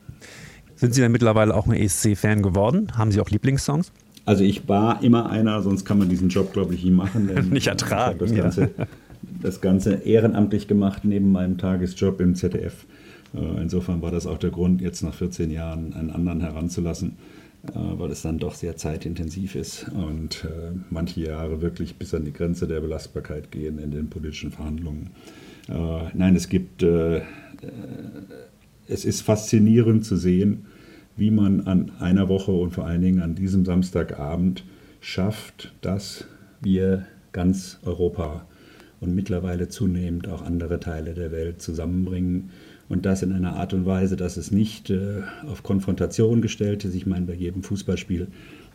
Sind 0.77 0.95
Sie 0.95 1.01
denn 1.01 1.13
mittlerweile 1.13 1.55
auch 1.55 1.67
ein 1.67 1.75
ESC-Fan 1.75 2.43
geworden? 2.43 2.97
Haben 2.97 3.13
Sie 3.13 3.21
auch 3.21 3.31
Lieblingssongs? 3.31 3.93
Also 4.25 4.43
ich 4.43 4.69
war 4.69 5.03
immer 5.03 5.31
einer, 5.31 5.63
sonst 5.63 5.85
kann 5.85 5.99
man 5.99 6.09
diesen 6.09 6.29
Job, 6.29 6.53
glaube 6.53 6.75
ich, 6.75 6.85
nie 6.85 6.91
machen. 6.91 7.31
Nicht 7.51 7.67
ertragen. 7.67 8.19
Das 8.19 8.35
Ganze, 8.35 8.71
ja. 8.77 8.87
das 9.43 9.61
Ganze 9.61 9.95
ehrenamtlich 9.95 10.67
gemacht 10.67 11.05
neben 11.05 11.31
meinem 11.31 11.59
Tagesjob 11.59 12.21
im 12.21 12.35
ZDF. 12.35 12.87
Äh, 13.35 13.63
insofern 13.63 14.03
war 14.03 14.11
das 14.11 14.27
auch 14.27 14.39
der 14.39 14.51
Grund, 14.51 14.81
jetzt 14.81 15.03
nach 15.03 15.15
14 15.15 15.51
Jahren 15.51 15.93
einen 15.95 16.11
anderen 16.11 16.41
heranzulassen, 16.41 17.17
äh, 17.69 17.73
weil 17.75 18.11
es 18.11 18.23
dann 18.23 18.39
doch 18.39 18.55
sehr 18.55 18.77
zeitintensiv 18.77 19.55
ist 19.55 19.89
und 19.89 20.45
äh, 20.45 20.73
manche 20.91 21.21
Jahre 21.21 21.61
wirklich 21.61 21.97
bis 21.97 22.15
an 22.15 22.25
die 22.25 22.33
Grenze 22.33 22.67
der 22.67 22.81
Belastbarkeit 22.81 23.51
gehen 23.51 23.79
in 23.79 23.91
den 23.91 24.09
politischen 24.09 24.51
Verhandlungen. 24.51 25.11
Nein, 25.67 26.37
es 26.37 26.51
gibt, 26.51 26.83
es 26.83 27.23
ist 29.07 29.23
faszinierend 29.23 30.05
zu 30.05 30.15
sehen, 30.15 30.67
wie 31.17 31.31
man 31.31 31.63
an 31.63 31.93
einer 32.01 32.29
Woche 32.29 32.53
und 32.53 32.73
vor 32.73 32.85
allen 32.85 33.01
Dingen 33.01 33.23
an 33.23 33.35
diesem 33.35 33.65
Samstagabend 33.65 34.63
schafft, 35.01 35.73
dass 35.81 36.27
wir 36.61 37.07
ganz 37.33 37.79
Europa 37.83 38.47
und 39.01 39.15
mittlerweile 39.15 39.69
zunehmend 39.69 40.29
auch 40.29 40.43
andere 40.43 40.81
Teile 40.81 41.15
der 41.15 41.33
Welt 41.33 41.63
zusammenbringen 41.63 42.51
und 42.95 43.05
das 43.05 43.23
in 43.23 43.33
einer 43.33 43.57
Art 43.57 43.75
und 43.75 43.87
Weise, 43.87 44.17
dass 44.17 44.37
es 44.37 44.51
nicht 44.53 44.89
äh, 44.89 45.23
auf 45.49 45.63
Konfrontation 45.63 46.41
gestellt 46.41 46.85
ist. 46.85 46.95
Ich 46.95 47.07
meine, 47.07 47.27
bei 47.27 47.35
jedem 47.35 47.63
Fußballspiel 47.63 48.29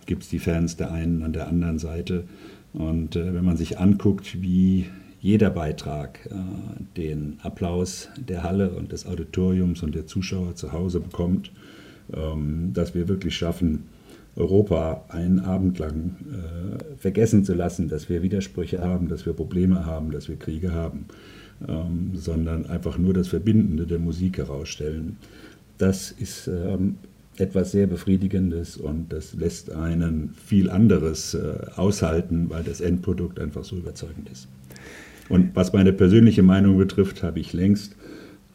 gibt 0.05 0.23
es 0.23 0.29
die 0.29 0.39
Fans 0.39 0.75
der 0.75 0.91
einen 0.91 1.23
an 1.23 1.33
der 1.33 1.47
anderen 1.47 1.79
Seite. 1.79 2.25
Und 2.73 3.15
äh, 3.15 3.33
wenn 3.33 3.45
man 3.45 3.55
sich 3.55 3.79
anguckt, 3.79 4.41
wie 4.41 4.87
jeder 5.21 5.49
Beitrag 5.49 6.19
äh, 6.29 6.35
den 6.97 7.39
Applaus 7.43 8.09
der 8.17 8.43
Halle 8.43 8.71
und 8.71 8.91
des 8.91 9.05
Auditoriums 9.05 9.83
und 9.83 9.95
der 9.95 10.05
Zuschauer 10.05 10.55
zu 10.55 10.73
Hause 10.73 10.99
bekommt, 10.99 11.51
ähm, 12.13 12.71
dass 12.73 12.93
wir 12.93 13.07
wirklich 13.07 13.37
schaffen, 13.37 13.85
Europa 14.35 15.05
einen 15.09 15.39
Abend 15.39 15.79
lang 15.79 16.15
äh, 16.31 16.97
vergessen 16.97 17.45
zu 17.45 17.53
lassen, 17.53 17.87
dass 17.87 18.09
wir 18.09 18.21
Widersprüche 18.21 18.81
haben, 18.81 19.07
dass 19.07 19.25
wir 19.25 19.33
Probleme 19.33 19.85
haben, 19.85 20.11
dass 20.11 20.27
wir 20.27 20.37
Kriege 20.37 20.73
haben, 20.73 21.05
ähm, 21.67 22.11
sondern 22.13 22.65
einfach 22.67 22.97
nur 22.97 23.13
das 23.13 23.27
Verbindende 23.27 23.85
der 23.85 23.99
Musik 23.99 24.37
herausstellen. 24.37 25.17
Das 25.77 26.11
ist 26.11 26.47
ähm, 26.47 26.95
etwas 27.37 27.71
sehr 27.71 27.87
Befriedigendes 27.87 28.77
und 28.77 29.11
das 29.11 29.33
lässt 29.33 29.71
einen 29.71 30.33
viel 30.45 30.69
anderes 30.69 31.33
äh, 31.33 31.55
aushalten, 31.75 32.49
weil 32.49 32.63
das 32.63 32.81
Endprodukt 32.81 33.39
einfach 33.39 33.63
so 33.63 33.77
überzeugend 33.77 34.29
ist. 34.29 34.47
Und 35.29 35.55
was 35.55 35.73
meine 35.73 35.93
persönliche 35.93 36.43
Meinung 36.43 36.77
betrifft, 36.77 37.23
habe 37.23 37.39
ich 37.39 37.53
längst 37.53 37.95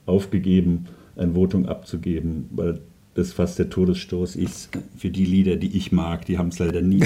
aufgegeben, 0.06 0.86
ein 1.16 1.34
Votum 1.34 1.66
abzugeben, 1.66 2.46
weil 2.50 2.80
das 3.14 3.32
fast 3.32 3.60
der 3.60 3.70
Todesstoß 3.70 4.34
ist 4.34 4.70
für 4.96 5.08
die 5.08 5.24
Lieder, 5.24 5.54
die 5.54 5.76
ich 5.76 5.92
mag. 5.92 6.24
Die 6.26 6.36
haben 6.36 6.48
es 6.48 6.58
leider 6.58 6.82
nie. 6.82 7.02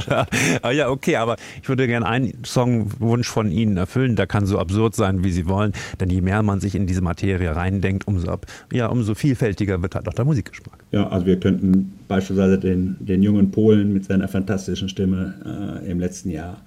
ah 0.62 0.70
ja, 0.70 0.88
okay, 0.88 1.16
aber 1.16 1.36
ich 1.60 1.68
würde 1.68 1.88
gerne 1.88 2.06
einen 2.06 2.44
Songwunsch 2.44 3.28
von 3.28 3.50
Ihnen 3.50 3.76
erfüllen. 3.76 4.14
Der 4.14 4.28
kann 4.28 4.46
so 4.46 4.58
absurd 4.58 4.94
sein, 4.94 5.24
wie 5.24 5.32
Sie 5.32 5.48
wollen. 5.48 5.72
Denn 5.98 6.08
je 6.08 6.20
mehr 6.20 6.42
man 6.42 6.60
sich 6.60 6.76
in 6.76 6.86
diese 6.86 7.00
Materie 7.00 7.54
reindenkt, 7.54 8.06
umso, 8.06 8.38
ja, 8.72 8.86
umso 8.86 9.14
vielfältiger 9.16 9.82
wird 9.82 9.96
halt 9.96 10.08
auch 10.08 10.14
der 10.14 10.24
Musikgeschmack. 10.24 10.84
Ja, 10.92 11.08
also 11.08 11.26
wir 11.26 11.38
könnten 11.40 11.94
beispielsweise 12.06 12.58
den, 12.58 12.96
den 13.00 13.22
jungen 13.22 13.50
Polen 13.50 13.92
mit 13.92 14.04
seiner 14.04 14.28
fantastischen 14.28 14.88
Stimme 14.88 15.80
äh, 15.82 15.90
im 15.90 15.98
letzten 15.98 16.30
Jahr, 16.30 16.58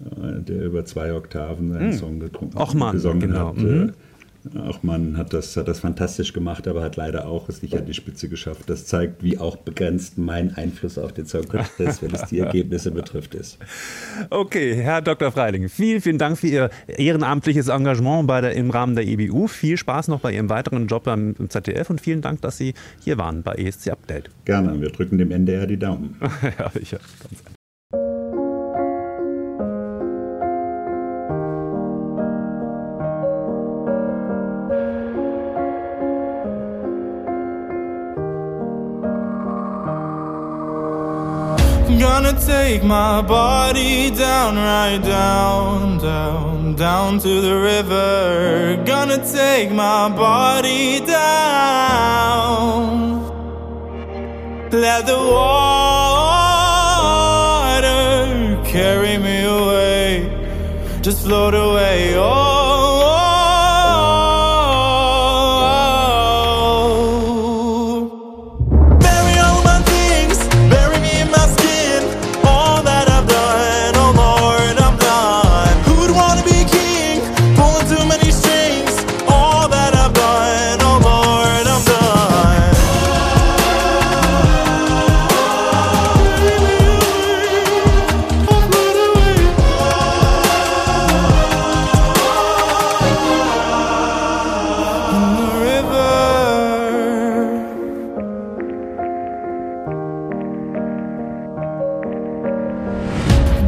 äh, 0.00 0.40
der 0.40 0.64
über 0.64 0.86
zwei 0.86 1.12
Oktaven 1.12 1.70
seinen 1.70 1.92
hm. 1.92 1.98
Song 1.98 2.18
getrunken, 2.18 2.56
Och, 2.56 2.72
Mann, 2.72 2.94
gesungen 2.94 3.20
genau. 3.20 3.48
hat. 3.48 3.58
Äh, 3.58 3.60
mhm. 3.60 3.92
Auch 4.58 4.82
man 4.82 5.16
hat 5.16 5.32
das, 5.32 5.56
hat 5.56 5.68
das 5.68 5.80
fantastisch 5.80 6.32
gemacht, 6.32 6.66
aber 6.66 6.82
hat 6.82 6.96
leider 6.96 7.26
auch 7.26 7.48
es 7.48 7.62
nicht 7.62 7.76
an 7.76 7.86
die 7.86 7.94
Spitze 7.94 8.28
geschafft. 8.28 8.62
Das 8.66 8.86
zeigt, 8.86 9.22
wie 9.22 9.38
auch 9.38 9.56
begrenzt 9.56 10.18
mein 10.18 10.56
Einfluss 10.56 10.98
auf 10.98 11.12
den 11.12 11.26
Song 11.26 11.46
Contest, 11.46 12.02
wenn 12.02 12.12
es 12.12 12.24
die 12.26 12.40
Ergebnisse 12.40 12.90
betrifft, 12.90 13.34
ist. 13.34 13.58
Okay, 14.30 14.74
Herr 14.74 15.00
Dr. 15.00 15.30
Freiling, 15.30 15.68
vielen, 15.68 16.00
vielen 16.00 16.18
Dank 16.18 16.38
für 16.38 16.48
Ihr 16.48 16.70
ehrenamtliches 16.88 17.68
Engagement 17.68 18.26
bei 18.26 18.40
der, 18.40 18.54
im 18.54 18.70
Rahmen 18.70 18.96
der 18.96 19.06
EBU. 19.06 19.46
Viel 19.46 19.76
Spaß 19.76 20.08
noch 20.08 20.20
bei 20.20 20.32
Ihrem 20.32 20.50
weiteren 20.50 20.88
Job 20.88 21.04
beim 21.04 21.36
ZDF 21.48 21.90
und 21.90 22.00
vielen 22.00 22.20
Dank, 22.20 22.40
dass 22.42 22.56
Sie 22.56 22.74
hier 23.00 23.18
waren 23.18 23.42
bei 23.42 23.54
ESC 23.54 23.88
Update. 23.88 24.30
Gerne, 24.44 24.80
wir 24.80 24.90
drücken 24.90 25.18
dem 25.18 25.30
NDR 25.30 25.66
die 25.66 25.78
Daumen. 25.78 26.16
ja, 26.58 26.68
sicher. 26.70 26.98
Ganz 27.22 27.44
Gonna 42.14 42.36
take 42.38 42.84
my 42.84 43.22
body 43.22 44.10
down, 44.10 44.56
right 44.56 45.00
down, 45.02 45.96
down, 45.96 46.74
down 46.74 47.18
to 47.20 47.40
the 47.40 47.56
river. 47.56 48.82
Gonna 48.84 49.16
take 49.32 49.72
my 49.72 50.10
body 50.10 51.00
down. 51.06 52.84
Let 54.70 55.06
the 55.06 55.20
water 55.36 56.02
carry 58.62 59.16
me 59.16 59.44
away, 59.44 60.28
just 61.00 61.24
float 61.24 61.54
away. 61.54 62.14
Oh. 62.14 62.51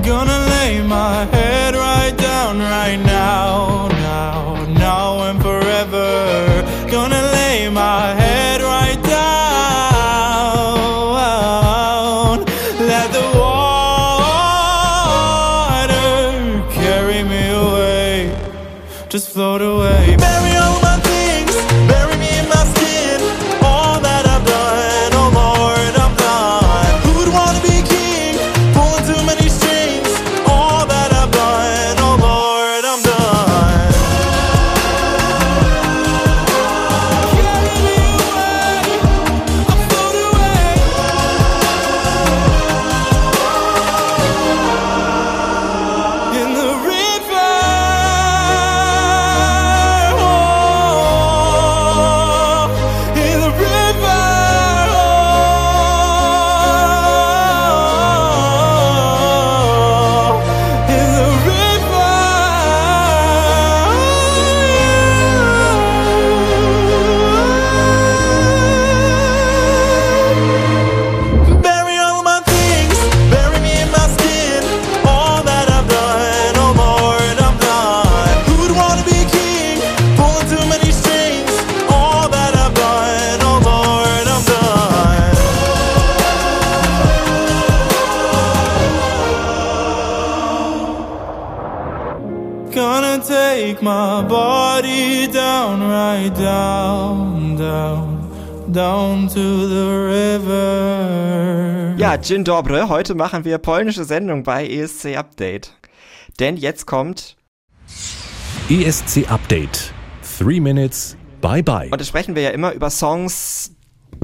gonna 0.07 0.39
lay 0.51 0.83
my 0.83 1.25
head 1.27 1.75
right 1.75 2.15
down 2.19 2.59
right 2.59 2.97
now, 2.97 3.89
now, 3.89 4.65
now 4.67 5.23
and 5.31 5.41
forever. 5.41 6.63
Gonna 6.91 7.23
lay 7.33 7.71
my 7.71 8.15
head. 8.15 8.24
Dzień 102.25 102.43
dobry. 102.43 102.89
Heute 102.89 103.15
machen 103.15 103.45
wir 103.45 103.59
polnische 103.59 104.05
Sendung 104.05 104.45
bei 104.45 104.67
ESC 104.67 105.15
Update. 105.15 105.77
Denn 106.41 106.57
jetzt 106.57 106.87
kommt 106.87 107.37
ESC 108.71 109.31
Update. 109.31 109.93
Three 110.39 110.59
Minutes. 110.59 111.19
Bye 111.43 111.63
bye. 111.63 111.91
Und 111.91 112.01
da 112.01 112.05
sprechen 112.07 112.35
wir 112.35 112.41
ja 112.41 112.51
immer 112.51 112.73
über 112.73 112.89
Songs, 112.89 113.74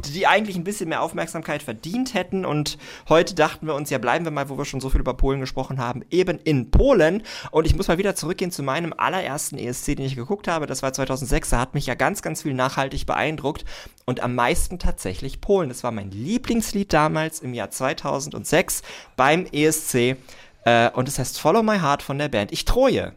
die 0.09 0.27
eigentlich 0.27 0.57
ein 0.57 0.65
bisschen 0.65 0.89
mehr 0.89 1.03
Aufmerksamkeit 1.03 1.63
verdient 1.63 2.15
hätten. 2.15 2.45
Und 2.45 2.79
heute 3.09 3.35
dachten 3.35 3.67
wir 3.67 3.75
uns, 3.75 3.91
ja, 3.91 3.99
bleiben 3.99 4.25
wir 4.25 4.33
mal, 4.33 4.49
wo 4.49 4.59
wir 4.59 4.65
schon 4.65 4.81
so 4.81 4.91
viel 4.91 5.01
über 5.01 5.15
Polen 5.15 5.41
gesprochen 5.41 5.79
haben, 5.79 6.03
eben 6.11 6.39
in 6.39 6.71
Polen. 6.71 7.23
Und 7.51 7.67
ich 7.67 7.77
muss 7.77 7.89
mal 7.89 7.99
wieder 7.99 8.15
zurückgehen 8.15 8.51
zu 8.51 8.63
meinem 8.63 8.95
allerersten 8.97 9.59
ESC, 9.59 9.97
den 9.97 10.07
ich 10.07 10.17
geguckt 10.17 10.49
habe. 10.49 10.67
Das 10.67 10.83
war 10.83 10.93
2006. 10.93 11.51
Da 11.51 11.59
hat 11.59 11.75
mich 11.75 11.87
ja 11.87 11.95
ganz, 11.95 12.23
ganz 12.23 12.43
viel 12.43 12.55
nachhaltig 12.55 13.07
beeindruckt. 13.07 13.65
Und 14.07 14.21
am 14.21 14.35
meisten 14.35 14.79
tatsächlich 14.79 15.41
Polen. 15.41 15.69
Das 15.69 15.85
war 15.85 15.93
mein 15.93 16.11
Lieblingslied 16.11 16.93
damals 16.93 17.41
im 17.41 17.55
Jahr 17.55 17.71
2006 17.71 18.83
beim 19.17 19.47
ESC. 19.47 20.17
Äh, 20.65 20.91
und 20.91 21.09
es 21.09 21.19
heißt 21.19 21.41
Follow 21.41 21.63
My 21.63 21.79
Heart 21.79 22.03
von 22.03 22.19
der 22.19 22.29
Band 22.29 22.53
Ich 22.53 22.65
Troje. 22.65 23.15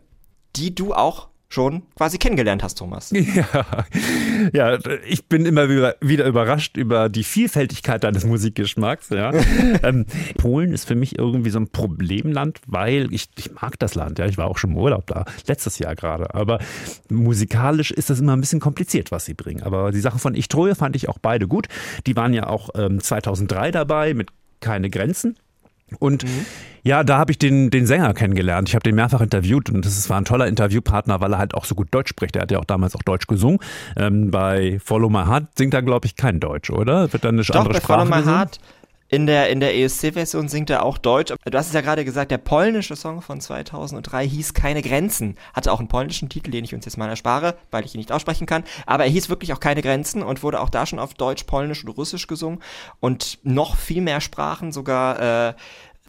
die 0.55 0.75
du 0.75 0.93
auch 0.93 1.29
schon 1.54 1.84
quasi 1.95 2.18
kennengelernt 2.18 2.64
hast, 2.64 2.76
Thomas. 2.76 3.14
Ja, 3.34 3.76
ja 4.54 4.80
ich 5.08 5.26
bin 5.28 5.45
immer 5.45 5.70
wieder, 5.70 5.95
überrascht 6.01 6.78
über 6.78 7.10
die 7.10 7.24
Vielfältigkeit 7.24 8.04
deines 8.04 8.26
Musikgeschmacks. 8.26 9.10
Ja. 9.10 9.32
ähm, 9.84 10.06
Polen 10.38 10.74
ist 10.74 10.86
für 10.86 10.95
mich 10.95 11.18
irgendwie 11.18 11.49
so 11.49 11.60
ein 11.60 11.70
Problemland, 11.70 12.60
weil 12.68 13.14
ich, 13.14 13.30
ich 13.38 13.54
mag 13.54 13.80
das 13.80 13.95
Land. 13.95 14.20
Ja. 14.20 14.26
Ich 14.26 14.38
war 14.38 14.47
auch 14.47 14.58
schon 14.58 14.72
im 14.72 14.78
Urlaub 14.78 15.08
da, 15.08 15.26
letztes 15.47 15.80
Jahr 15.80 15.95
gerade. 15.95 16.34
Aber 16.34 16.60
musikalisch 17.10 17.91
ist 17.91 18.10
das 18.10 18.20
immer 18.20 18.36
ein 18.36 18.41
bisschen 18.41 18.60
kompliziert, 18.60 19.12
was 19.12 19.26
sie 19.26 19.34
bringen. 19.34 19.64
Aber 19.64 19.91
die 19.91 20.01
Sachen 20.01 20.20
von 20.20 20.36
Ich 20.36 20.47
Troje 20.47 20.76
fand 20.76 20.95
ich 20.95 21.10
auch 21.10 21.20
beide 21.20 21.47
gut. 21.47 21.68
Die 22.08 22.16
waren 22.16 22.34
ja 22.34 22.47
auch 22.47 22.70
ähm, 22.76 22.99
2003 22.99 23.72
dabei 23.72 24.14
mit 24.14 24.30
Keine 24.60 24.89
Grenzen. 24.89 25.38
Und 25.99 26.23
mhm. 26.23 26.45
ja, 26.84 27.03
da 27.03 27.17
habe 27.17 27.31
ich 27.31 27.38
den, 27.38 27.69
den 27.69 27.86
Sänger 27.86 28.13
kennengelernt. 28.13 28.69
Ich 28.69 28.75
habe 28.75 28.84
den 28.84 28.95
mehrfach 28.95 29.21
interviewt 29.21 29.69
und 29.69 29.86
das 29.86 30.09
war 30.09 30.17
ein 30.17 30.25
toller 30.25 30.47
Interviewpartner, 30.47 31.21
weil 31.21 31.34
er 31.34 31.39
halt 31.39 31.53
auch 31.53 31.65
so 31.65 31.75
gut 31.75 31.88
Deutsch 31.91 32.09
spricht. 32.09 32.36
Er 32.36 32.43
hat 32.43 32.51
ja 32.51 32.59
auch 32.59 32.65
damals 32.65 32.95
auch 32.95 33.03
Deutsch 33.03 33.27
gesungen. 33.27 33.59
Ähm, 33.95 34.31
bei 34.31 34.79
Follow 34.84 35.09
My 35.09 35.25
Heart 35.25 35.57
singt 35.57 35.73
er, 35.73 35.81
glaube 35.81 36.07
ich, 36.07 36.15
kein 36.15 36.39
Deutsch, 36.39 36.69
oder? 36.69 37.11
Wird 37.13 37.23
dann 37.23 37.36
eine 37.36 37.43
Doch, 37.43 37.55
andere 37.55 37.73
bei 37.75 37.79
Sprache 37.79 37.99
Follow 38.07 38.15
My 38.15 38.21
gesungen? 38.21 38.49
In 39.14 39.28
der, 39.28 39.51
in 39.51 39.59
der 39.59 39.78
ESC-Version 39.78 40.47
singt 40.47 40.72
er 40.72 40.84
auch 40.84 40.97
Deutsch. 40.97 41.32
Du 41.45 41.55
hast 41.55 41.68
es 41.68 41.74
ja 41.74 41.82
gerade 41.82 42.03
gesagt, 42.03 42.32
der 42.32 42.39
polnische 42.39 42.95
Song 42.95 43.22
von 43.22 43.39
2003 43.39 44.28
hieß 44.28 44.55
Keine 44.55 44.82
Grenzen. 44.82 45.38
Hatte 45.53 45.72
auch 45.72 45.78
einen 45.78 45.88
polnischen 45.88 46.30
Titel, 46.30 46.49
den 46.49 46.64
ich 46.64 46.74
uns 46.74 46.86
jetzt 46.86 46.97
mal 46.97 47.09
erspare, 47.09 47.55
weil 47.70 47.86
ich 47.86 47.93
ihn 47.93 47.99
nicht 47.99 48.11
aussprechen 48.11 48.47
kann. 48.47 48.64
Aber 48.88 49.03
er 49.03 49.11
hieß 49.11 49.30
wirklich 49.30 49.53
auch 49.53 49.59
Keine 49.59 49.84
Grenzen 49.84 50.24
und 50.24 50.41
wurde 50.41 50.59
auch 50.59 50.70
da 50.70 50.88
schon 50.88 50.97
auf 50.97 51.14
Deutsch, 51.14 51.43
Polnisch 51.43 51.86
und 51.86 51.91
Russisch 51.91 52.26
gesungen. 52.26 52.64
Und 53.01 53.38
noch 53.43 53.76
viel 53.76 54.01
mehr 54.01 54.20
Sprachen, 54.20 54.72
sogar 54.72 55.49
äh, 55.49 55.53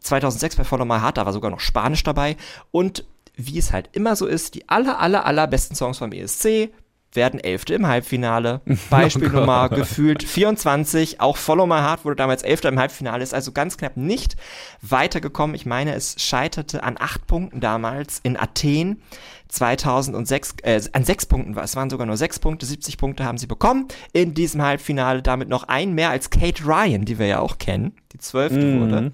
2006 0.00 0.56
bei 0.56 0.64
Follow 0.64 0.86
My 0.86 1.00
Heart, 1.00 1.18
da 1.18 1.26
war 1.26 1.34
sogar 1.34 1.50
noch 1.50 1.60
Spanisch 1.60 2.04
dabei. 2.04 2.38
Und 2.70 3.04
wie 3.36 3.58
es 3.58 3.70
halt 3.70 3.90
immer 3.92 4.16
so 4.16 4.24
ist, 4.24 4.54
die 4.54 4.66
aller, 4.70 4.98
aller, 4.98 5.26
allerbesten 5.26 5.76
Songs 5.76 5.98
vom 5.98 6.12
ESC 6.12 6.70
werden 7.14 7.40
Elfte 7.40 7.74
im 7.74 7.86
Halbfinale. 7.86 8.60
Beispielnummer 8.90 9.68
oh 9.70 9.74
gefühlt 9.74 10.22
24. 10.22 11.20
Auch 11.20 11.36
Follow 11.36 11.66
My 11.66 11.78
Heart 11.78 12.04
wurde 12.04 12.16
damals 12.16 12.42
Elfter 12.42 12.68
im 12.68 12.78
Halbfinale, 12.78 13.22
ist 13.22 13.34
also 13.34 13.52
ganz 13.52 13.76
knapp 13.76 13.96
nicht 13.96 14.36
weitergekommen. 14.82 15.54
Ich 15.54 15.66
meine, 15.66 15.94
es 15.94 16.16
scheiterte 16.18 16.82
an 16.82 16.96
acht 16.98 17.26
Punkten 17.26 17.60
damals 17.60 18.20
in 18.22 18.36
Athen. 18.36 19.02
2006, 19.48 20.56
äh, 20.62 20.80
an 20.92 21.04
sechs 21.04 21.26
Punkten 21.26 21.54
war. 21.54 21.62
Es 21.62 21.76
waren 21.76 21.88
sogar 21.88 22.06
nur 22.06 22.16
sechs 22.16 22.40
Punkte, 22.40 22.66
70 22.66 22.98
Punkte 22.98 23.24
haben 23.24 23.38
sie 23.38 23.46
bekommen 23.46 23.86
in 24.12 24.34
diesem 24.34 24.62
Halbfinale. 24.62 25.22
Damit 25.22 25.48
noch 25.48 25.64
ein 25.64 25.92
mehr 25.94 26.10
als 26.10 26.30
Kate 26.30 26.64
Ryan, 26.64 27.04
die 27.04 27.18
wir 27.20 27.26
ja 27.26 27.38
auch 27.38 27.58
kennen, 27.58 27.94
die 28.12 28.18
zwölfte 28.18 28.60
mhm. 28.60 28.80
wurde. 28.80 29.12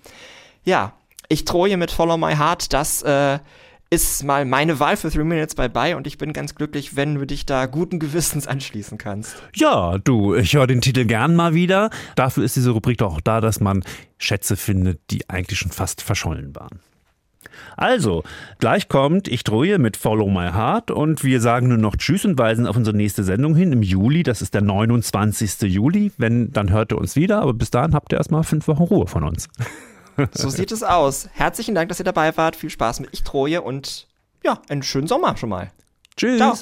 Ja, 0.64 0.94
ich 1.28 1.44
troje 1.44 1.76
mit 1.76 1.90
Follow 1.90 2.16
My 2.16 2.36
Heart, 2.36 2.72
das 2.72 3.02
äh, 3.02 3.38
ist 3.90 4.22
mal 4.22 4.44
meine 4.44 4.78
Wahl 4.78 4.96
für 4.96 5.10
Three 5.10 5.24
Minutes 5.24 5.56
by 5.56 5.68
Bye 5.68 5.96
und 5.96 6.06
ich 6.06 6.16
bin 6.16 6.32
ganz 6.32 6.54
glücklich, 6.54 6.94
wenn 6.94 7.16
du 7.16 7.26
dich 7.26 7.44
da 7.44 7.66
guten 7.66 7.98
Gewissens 7.98 8.46
anschließen 8.46 8.98
kannst. 8.98 9.34
Ja, 9.54 9.98
du, 9.98 10.36
ich 10.36 10.54
höre 10.54 10.68
den 10.68 10.80
Titel 10.80 11.04
gern 11.06 11.34
mal 11.34 11.54
wieder. 11.54 11.90
Dafür 12.14 12.44
ist 12.44 12.54
diese 12.54 12.70
Rubrik 12.70 12.98
doch 12.98 13.16
auch 13.16 13.20
da, 13.20 13.40
dass 13.40 13.58
man 13.58 13.82
Schätze 14.16 14.56
findet, 14.56 15.00
die 15.10 15.28
eigentlich 15.28 15.58
schon 15.58 15.72
fast 15.72 16.02
verschollen 16.02 16.54
waren. 16.54 16.78
Also, 17.76 18.22
gleich 18.60 18.88
kommt 18.88 19.26
Ich 19.26 19.42
drohe 19.42 19.78
mit 19.78 19.96
Follow 19.96 20.28
My 20.28 20.52
Heart 20.52 20.92
und 20.92 21.24
wir 21.24 21.40
sagen 21.40 21.68
nur 21.68 21.78
noch 21.78 21.96
Tschüss 21.96 22.24
und 22.24 22.38
weisen 22.38 22.68
auf 22.68 22.76
unsere 22.76 22.96
nächste 22.96 23.24
Sendung 23.24 23.56
hin 23.56 23.72
im 23.72 23.82
Juli. 23.82 24.22
Das 24.22 24.40
ist 24.40 24.54
der 24.54 24.62
29. 24.62 25.62
Juli. 25.62 26.12
Wenn, 26.16 26.52
dann 26.52 26.70
hört 26.70 26.92
ihr 26.92 26.98
uns 26.98 27.16
wieder, 27.16 27.40
aber 27.42 27.54
bis 27.54 27.70
dahin 27.70 27.94
habt 27.94 28.12
ihr 28.12 28.18
erstmal 28.18 28.44
fünf 28.44 28.68
Wochen 28.68 28.84
Ruhe 28.84 29.08
von 29.08 29.24
uns. 29.24 29.48
So 30.32 30.48
sieht 30.48 30.72
es 30.72 30.82
aus. 30.82 31.28
Herzlichen 31.32 31.74
Dank, 31.74 31.88
dass 31.88 31.98
ihr 31.98 32.04
dabei 32.04 32.36
wart. 32.36 32.56
Viel 32.56 32.70
Spaß 32.70 33.00
mit 33.00 33.10
Ich 33.12 33.22
Troje 33.22 33.62
und 33.62 34.06
ja, 34.44 34.60
einen 34.68 34.82
schönen 34.82 35.06
Sommer 35.06 35.36
schon 35.36 35.48
mal. 35.50 35.72
Tschüss. 36.16 36.38
Ciao. 36.38 36.56